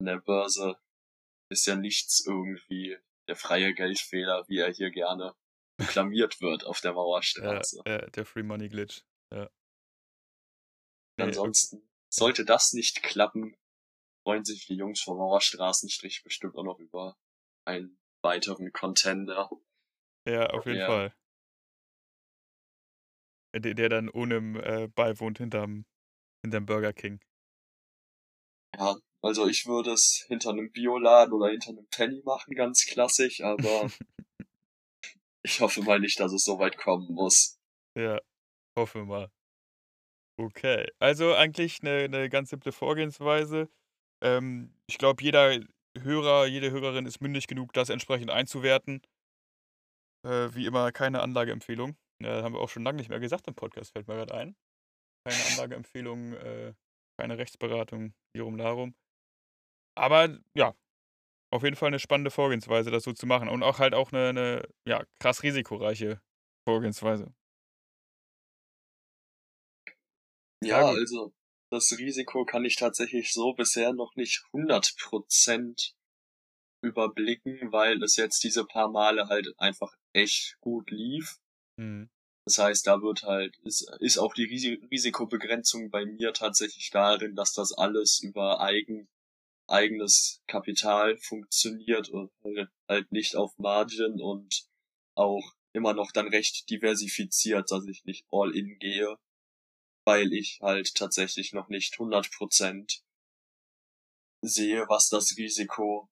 an 0.00 0.06
der 0.06 0.18
Börse 0.18 0.78
ist 1.48 1.66
ja 1.66 1.76
nichts 1.76 2.24
irgendwie 2.26 2.98
der 3.28 3.36
freie 3.36 3.72
Geldfehler, 3.72 4.44
wie 4.48 4.58
er 4.58 4.72
hier 4.72 4.90
gerne 4.90 5.34
reklamiert 5.80 6.40
wird 6.40 6.64
auf 6.64 6.80
der 6.80 6.92
Mauerstraße. 6.94 7.82
äh, 7.84 8.10
der 8.10 8.26
Free 8.26 8.42
Money 8.42 8.68
Glitch. 8.68 9.02
Ja. 9.32 9.48
Ansonsten, 11.18 11.88
sollte 12.10 12.44
das 12.44 12.72
nicht 12.72 13.02
klappen, 13.02 13.56
freuen 14.22 14.44
sich 14.44 14.66
die 14.66 14.76
Jungs 14.76 15.00
vom 15.00 15.18
Mauerstraßenstrich 15.18 16.22
bestimmt 16.24 16.56
auch 16.56 16.64
noch 16.64 16.78
über 16.78 17.16
einen 17.64 17.98
weiteren 18.22 18.72
Contender. 18.72 19.50
Ja, 20.26 20.46
auf 20.50 20.66
jeden 20.66 20.78
Ja. 20.78 20.86
Fall. 20.86 21.14
Der, 23.54 23.74
der 23.74 23.88
dann 23.88 24.08
ohne 24.08 24.36
äh, 24.62 24.88
beiwohnt 24.88 25.38
hinterm, 25.38 25.84
hinterm 26.42 26.66
Burger 26.66 26.92
King. 26.92 27.20
Ja, 28.78 28.96
also 29.22 29.46
ich 29.46 29.66
würde 29.66 29.92
es 29.92 30.24
hinter 30.28 30.50
einem 30.50 30.70
Bioladen 30.72 31.34
oder 31.34 31.50
hinter 31.50 31.70
einem 31.70 31.86
Penny 31.88 32.22
machen, 32.24 32.54
ganz 32.54 32.86
klassisch, 32.86 33.40
aber 33.42 33.88
ich 35.42 35.60
hoffe 35.60 35.82
mal 35.82 36.00
nicht, 36.00 36.18
dass 36.20 36.32
es 36.32 36.44
so 36.44 36.58
weit 36.58 36.76
kommen 36.78 37.12
muss. 37.12 37.58
Ja, 37.94 38.20
hoffe 38.76 39.04
mal. 39.04 39.30
Okay, 40.38 40.86
also 40.98 41.34
eigentlich 41.34 41.80
eine, 41.82 42.04
eine 42.04 42.28
ganz 42.30 42.50
simple 42.50 42.72
Vorgehensweise. 42.72 43.68
Ähm, 44.22 44.72
ich 44.86 44.98
glaube, 44.98 45.22
jeder 45.22 45.60
Hörer, 45.98 46.46
jede 46.46 46.70
Hörerin 46.70 47.06
ist 47.06 47.20
mündig 47.20 47.48
genug, 47.48 47.72
das 47.72 47.90
entsprechend 47.90 48.30
einzuwerten. 48.30 49.02
Äh, 50.24 50.54
wie 50.54 50.66
immer, 50.66 50.92
keine 50.92 51.20
Anlageempfehlung. 51.20 51.96
Ja, 52.22 52.42
haben 52.42 52.54
wir 52.54 52.60
auch 52.60 52.68
schon 52.68 52.84
lange 52.84 52.98
nicht 52.98 53.08
mehr 53.08 53.20
gesagt 53.20 53.48
im 53.48 53.54
Podcast, 53.54 53.92
fällt 53.92 54.06
mir 54.06 54.14
gerade 54.14 54.34
ein. 54.34 54.56
Keine 55.28 55.44
Anlageempfehlung, 55.50 56.34
äh, 56.34 56.74
keine 57.20 57.36
Rechtsberatung, 57.36 58.14
hierum, 58.36 58.56
darum. 58.56 58.94
Aber 59.98 60.38
ja, 60.56 60.74
auf 61.52 61.64
jeden 61.64 61.76
Fall 61.76 61.88
eine 61.88 61.98
spannende 61.98 62.30
Vorgehensweise, 62.30 62.90
das 62.90 63.02
so 63.02 63.12
zu 63.12 63.26
machen. 63.26 63.48
Und 63.48 63.62
auch 63.62 63.78
halt 63.78 63.94
auch 63.94 64.12
eine, 64.12 64.28
eine 64.28 64.68
ja, 64.88 65.04
krass 65.20 65.42
risikoreiche 65.42 66.20
Vorgehensweise. 66.66 67.34
Ja, 70.64 70.86
also 70.86 71.32
das 71.72 71.96
Risiko 71.98 72.44
kann 72.44 72.64
ich 72.64 72.76
tatsächlich 72.76 73.32
so 73.32 73.54
bisher 73.54 73.92
noch 73.94 74.14
nicht 74.14 74.44
100% 74.52 75.94
überblicken, 76.82 77.72
weil 77.72 78.02
es 78.02 78.16
jetzt 78.16 78.44
diese 78.44 78.64
paar 78.64 78.90
Male 78.90 79.28
halt 79.28 79.54
einfach 79.58 79.94
echt 80.12 80.58
gut 80.60 80.90
lief. 80.90 81.38
Mhm. 81.76 82.10
Das 82.44 82.58
heißt, 82.58 82.86
da 82.86 83.00
wird 83.00 83.22
halt, 83.22 83.56
ist, 83.58 83.88
ist 84.00 84.18
auch 84.18 84.34
die 84.34 84.44
Risi 84.44 84.80
Risikobegrenzung 84.90 85.90
bei 85.90 86.04
mir 86.04 86.32
tatsächlich 86.32 86.90
darin, 86.90 87.36
dass 87.36 87.52
das 87.52 87.72
alles 87.72 88.20
über 88.20 88.60
eigen, 88.60 89.08
eigenes 89.68 90.42
Kapital 90.48 91.16
funktioniert 91.18 92.10
und 92.10 92.32
halt 92.88 93.12
nicht 93.12 93.36
auf 93.36 93.56
Margin 93.58 94.20
und 94.20 94.64
auch 95.14 95.54
immer 95.72 95.94
noch 95.94 96.10
dann 96.12 96.28
recht 96.28 96.68
diversifiziert, 96.68 97.70
dass 97.70 97.86
ich 97.86 98.04
nicht 98.04 98.26
all 98.30 98.54
in 98.54 98.78
gehe, 98.78 99.16
weil 100.04 100.32
ich 100.32 100.58
halt 100.60 100.94
tatsächlich 100.94 101.52
noch 101.52 101.68
nicht 101.68 101.98
100% 101.98 103.02
sehe, 104.42 104.84
was 104.88 105.08
das 105.08 105.36
Risiko 105.36 106.08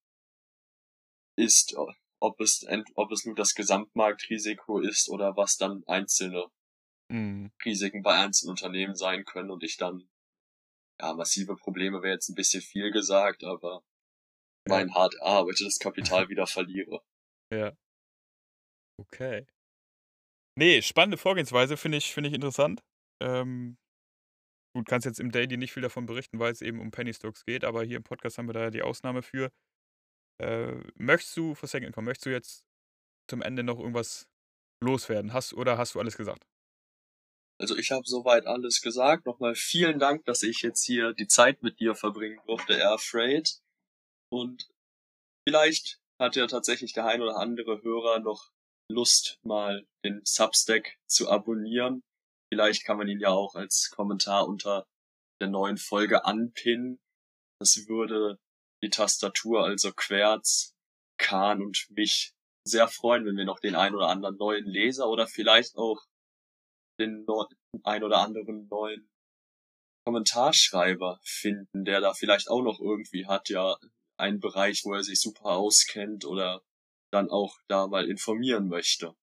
ist, 1.36 1.74
ob 2.20 2.40
es, 2.40 2.64
ob 2.94 3.12
es 3.12 3.24
nur 3.24 3.34
das 3.34 3.54
Gesamtmarktrisiko 3.54 4.78
ist 4.80 5.08
oder 5.08 5.36
was 5.36 5.56
dann 5.56 5.82
einzelne 5.86 6.46
Mhm. 7.10 7.50
Risiken 7.64 8.02
bei 8.02 8.14
einzelnen 8.14 8.50
Unternehmen 8.50 8.94
sein 8.94 9.24
können 9.24 9.50
und 9.50 9.64
ich 9.64 9.76
dann, 9.76 10.08
ja, 11.00 11.12
massive 11.14 11.56
Probleme 11.56 12.02
wäre 12.02 12.14
jetzt 12.14 12.28
ein 12.28 12.36
bisschen 12.36 12.62
viel 12.62 12.92
gesagt, 12.92 13.44
aber 13.44 13.82
mein 14.66 14.94
hart 14.94 15.14
erarbeitetes 15.14 15.78
Kapital 15.78 16.28
wieder 16.28 16.46
verliere. 16.46 17.02
Ja. 17.52 17.72
Okay. 19.00 19.44
Nee, 20.56 20.82
spannende 20.82 21.16
Vorgehensweise, 21.16 21.76
finde 21.76 21.98
ich, 21.98 22.12
finde 22.14 22.28
ich 22.28 22.34
interessant. 22.34 22.82
Ähm, 23.22 23.76
gut, 24.74 24.86
kannst 24.88 25.06
jetzt 25.06 25.20
im 25.20 25.30
Daily 25.30 25.56
nicht 25.56 25.72
viel 25.72 25.82
davon 25.82 26.06
berichten, 26.06 26.38
weil 26.38 26.52
es 26.52 26.62
eben 26.62 26.80
um 26.80 26.90
Penny 26.90 27.12
Stocks 27.12 27.44
geht, 27.44 27.64
aber 27.64 27.84
hier 27.84 27.98
im 27.98 28.04
Podcast 28.04 28.38
haben 28.38 28.48
wir 28.48 28.54
da 28.54 28.62
ja 28.64 28.70
die 28.70 28.82
Ausnahme 28.82 29.22
für. 29.22 29.50
Äh, 30.40 30.82
möchtest 30.94 31.36
du, 31.36 31.54
for 31.54 31.68
Second 31.68 31.88
Income, 31.88 32.06
möchtest 32.06 32.26
du 32.26 32.30
jetzt 32.30 32.64
zum 33.28 33.42
Ende 33.42 33.62
noch 33.62 33.78
irgendwas 33.78 34.26
loswerden? 34.82 35.32
Hast 35.32 35.52
oder 35.52 35.76
hast 35.76 35.94
du 35.94 36.00
alles 36.00 36.16
gesagt? 36.16 36.46
Also 37.60 37.76
ich 37.76 37.90
habe 37.90 38.06
soweit 38.06 38.46
alles 38.46 38.80
gesagt. 38.80 39.26
Nochmal 39.26 39.54
vielen 39.54 39.98
Dank, 39.98 40.24
dass 40.24 40.42
ich 40.42 40.62
jetzt 40.62 40.82
hier 40.82 41.12
die 41.12 41.26
Zeit 41.26 41.62
mit 41.62 41.78
dir 41.78 41.94
verbringen 41.94 42.40
durfte, 42.46 42.72
Airfreight. 42.72 43.60
Und 44.32 44.70
vielleicht 45.46 46.00
hat 46.18 46.36
ja 46.36 46.46
tatsächlich 46.46 46.94
der 46.94 47.04
ein 47.06 47.20
oder 47.20 47.36
andere 47.36 47.82
Hörer 47.82 48.20
noch 48.20 48.50
Lust, 48.90 49.38
mal 49.42 49.86
den 50.04 50.22
Substack 50.24 50.96
zu 51.06 51.28
abonnieren. 51.28 52.02
Vielleicht 52.52 52.84
kann 52.84 52.98
man 52.98 53.08
ihn 53.08 53.20
ja 53.20 53.30
auch 53.30 53.54
als 53.54 53.90
Kommentar 53.90 54.46
unter 54.46 54.86
der 55.40 55.48
neuen 55.48 55.76
Folge 55.76 56.24
anpinnen. 56.24 56.98
Das 57.60 57.88
würde 57.88 58.38
die 58.82 58.90
Tastatur, 58.90 59.64
also 59.64 59.92
Querz, 59.92 60.74
Kahn 61.18 61.62
und 61.62 61.86
mich 61.90 62.32
sehr 62.66 62.88
freuen, 62.88 63.24
wenn 63.24 63.36
wir 63.36 63.44
noch 63.44 63.60
den 63.60 63.74
ein 63.74 63.94
oder 63.94 64.08
anderen 64.08 64.36
neuen 64.36 64.66
Leser 64.66 65.08
oder 65.08 65.26
vielleicht 65.26 65.76
auch 65.76 66.02
den 67.00 67.26
ein 67.84 68.04
oder 68.04 68.18
anderen 68.18 68.68
neuen 68.68 69.08
Kommentarschreiber 70.06 71.20
finden, 71.22 71.84
der 71.84 72.00
da 72.00 72.14
vielleicht 72.14 72.50
auch 72.50 72.62
noch 72.62 72.80
irgendwie 72.80 73.26
hat, 73.26 73.48
ja, 73.48 73.76
einen 74.18 74.40
Bereich, 74.40 74.84
wo 74.84 74.94
er 74.94 75.02
sich 75.02 75.20
super 75.20 75.52
auskennt 75.52 76.24
oder 76.24 76.62
dann 77.12 77.30
auch 77.30 77.56
da 77.68 77.86
mal 77.86 78.08
informieren 78.08 78.68
möchte. 78.68 79.14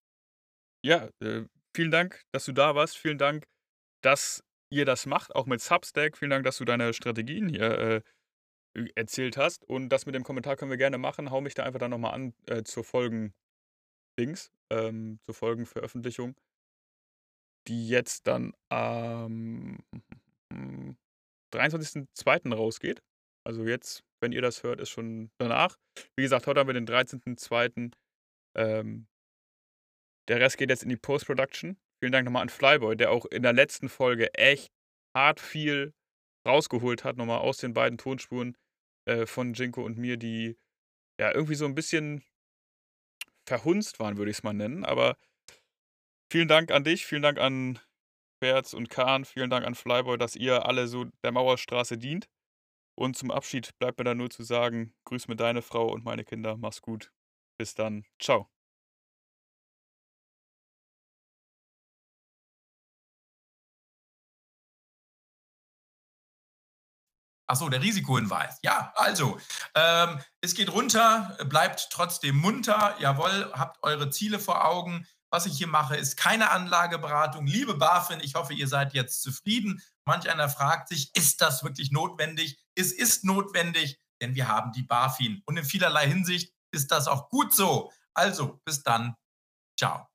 Ja, 0.84 1.10
äh, 1.20 1.46
vielen 1.78 1.92
Dank, 1.92 2.24
dass 2.32 2.46
du 2.46 2.54
da 2.54 2.74
warst. 2.74 2.98
Vielen 2.98 3.20
Dank, 3.20 3.46
dass 4.02 4.44
ihr 4.72 4.84
das 4.84 5.06
macht, 5.06 5.36
auch 5.36 5.46
mit 5.46 5.62
Substack. 5.62 6.18
Vielen 6.18 6.32
Dank, 6.32 6.44
dass 6.44 6.58
du 6.58 6.66
deine 6.66 6.92
Strategien 6.92 7.48
hier 7.48 8.04
äh, 8.76 8.90
erzählt 8.96 9.38
hast. 9.38 9.64
Und 9.64 9.90
das 9.90 10.08
mit 10.08 10.16
dem 10.16 10.24
Kommentar 10.24 10.56
können 10.56 10.72
wir 10.72 10.78
gerne 10.78 10.98
machen. 10.98 11.30
Hau 11.30 11.40
mich 11.40 11.54
da 11.54 11.64
einfach 11.64 11.80
dann 11.80 11.92
nochmal 11.92 12.16
an 12.16 12.34
äh, 12.48 12.64
zur 12.64 12.84
Folgen-Dings, 12.84 14.52
ähm, 14.72 15.20
zur 15.22 15.36
Folgenveröffentlichung, 15.36 16.36
die 17.68 17.88
jetzt 17.88 18.26
dann 18.26 18.54
am 18.70 19.78
23.02. 21.54 22.56
rausgeht. 22.56 23.04
Also 23.46 23.66
jetzt, 23.66 24.04
wenn 24.20 24.32
ihr 24.32 24.42
das 24.42 24.64
hört, 24.64 24.82
ist 24.82 24.90
schon 24.90 25.30
danach. 25.38 25.78
Wie 26.16 26.24
gesagt, 26.24 26.48
heute 26.48 26.60
haben 26.60 26.68
wir 26.68 26.74
den 26.74 26.88
13.02. 26.88 27.94
Ähm, 28.56 29.06
der 30.28 30.40
Rest 30.40 30.58
geht 30.58 30.70
jetzt 30.70 30.84
in 30.84 30.90
die 30.90 30.98
Post-Production. 30.98 31.78
Vielen 32.00 32.12
Dank 32.12 32.26
nochmal 32.26 32.44
an 32.44 32.50
Flyboy, 32.50 32.96
der 32.96 33.12
auch 33.12 33.26
in 33.26 33.44
der 33.44 33.54
letzten 33.54 33.90
Folge 33.90 34.34
echt 34.34 34.72
hart 35.16 35.40
viel 35.40 35.94
rausgeholt 36.48 37.04
hat, 37.04 37.18
nochmal 37.18 37.40
aus 37.40 37.58
den 37.58 37.74
beiden 37.74 37.98
Tonspuren 37.98 38.58
äh, 39.06 39.26
von 39.26 39.54
Jinko 39.54 39.84
und 39.84 39.98
mir, 39.98 40.18
die 40.18 40.58
ja 41.20 41.34
irgendwie 41.34 41.56
so 41.56 41.66
ein 41.66 41.76
bisschen 41.76 42.24
verhunzt 43.48 44.00
waren, 44.00 44.18
würde 44.18 44.32
ich 44.32 44.38
es 44.38 44.44
mal 44.44 44.54
nennen. 44.54 44.86
Aber 44.86 45.18
vielen 46.32 46.48
Dank 46.48 46.72
an 46.72 46.84
dich, 46.84 47.06
vielen 47.06 47.24
Dank 47.24 47.40
an 47.40 47.80
Berz 48.40 48.74
und 48.74 48.90
Kahn, 48.90 49.26
vielen 49.26 49.50
Dank 49.50 49.66
an 49.66 49.76
Flyboy, 49.76 50.18
dass 50.18 50.36
ihr 50.36 50.66
alle 50.66 50.88
so 50.88 51.06
der 51.24 51.32
Mauerstraße 51.32 51.98
dient. 51.98 52.30
Und 52.96 53.16
zum 53.16 53.32
Abschied 53.32 53.78
bleibt 53.80 54.00
mir 54.00 54.06
da 54.06 54.16
nur 54.16 54.30
zu 54.30 54.44
sagen, 54.44 54.94
grüß 55.06 55.28
mir 55.28 55.36
deine 55.36 55.62
Frau 55.62 55.92
und 55.92 56.04
meine 56.04 56.24
Kinder, 56.24 56.58
mach's 56.58 56.82
gut. 56.82 57.12
Bis 57.60 57.74
dann. 57.76 58.06
Ciao. 58.20 58.50
Achso, 67.48 67.70
der 67.70 67.82
Risikohinweis. 67.82 68.60
Ja, 68.62 68.92
also, 68.96 69.40
ähm, 69.74 70.20
es 70.42 70.54
geht 70.54 70.72
runter, 70.72 71.38
bleibt 71.46 71.88
trotzdem 71.92 72.36
munter. 72.36 72.96
Jawohl, 73.00 73.52
habt 73.54 73.82
eure 73.84 74.10
Ziele 74.10 74.38
vor 74.40 74.66
Augen. 74.66 75.08
Was 75.30 75.46
ich 75.46 75.58
hier 75.58 75.68
mache, 75.68 75.96
ist 75.96 76.18
keine 76.18 76.52
Anlageberatung. 76.52 77.48
Liebe 77.48 77.76
BaFin, 77.76 78.20
ich 78.22 78.36
hoffe, 78.36 78.54
ihr 78.54 78.68
seid 78.68 78.94
jetzt 78.94 79.22
zufrieden. 79.22 79.82
Manch 80.06 80.30
einer 80.30 80.48
fragt 80.50 80.90
sich, 80.90 81.14
ist 81.16 81.42
das 81.42 81.64
wirklich 81.64 81.92
notwendig? 81.92 82.58
Es 82.76 82.92
ist 82.92 83.26
notwendig, 83.26 84.00
denn 84.22 84.36
wir 84.36 84.48
haben 84.48 84.72
die 84.72 84.84
BaFin. 84.84 85.42
Und 85.46 85.58
in 85.58 85.66
vielerlei 85.66 86.08
Hinsicht 86.08 86.54
ist 86.72 86.92
das 86.92 87.08
auch 87.08 87.30
gut 87.30 87.54
so. 87.54 87.92
Also, 88.14 88.62
bis 88.66 88.84
dann. 88.84 89.16
Ciao. 89.78 90.07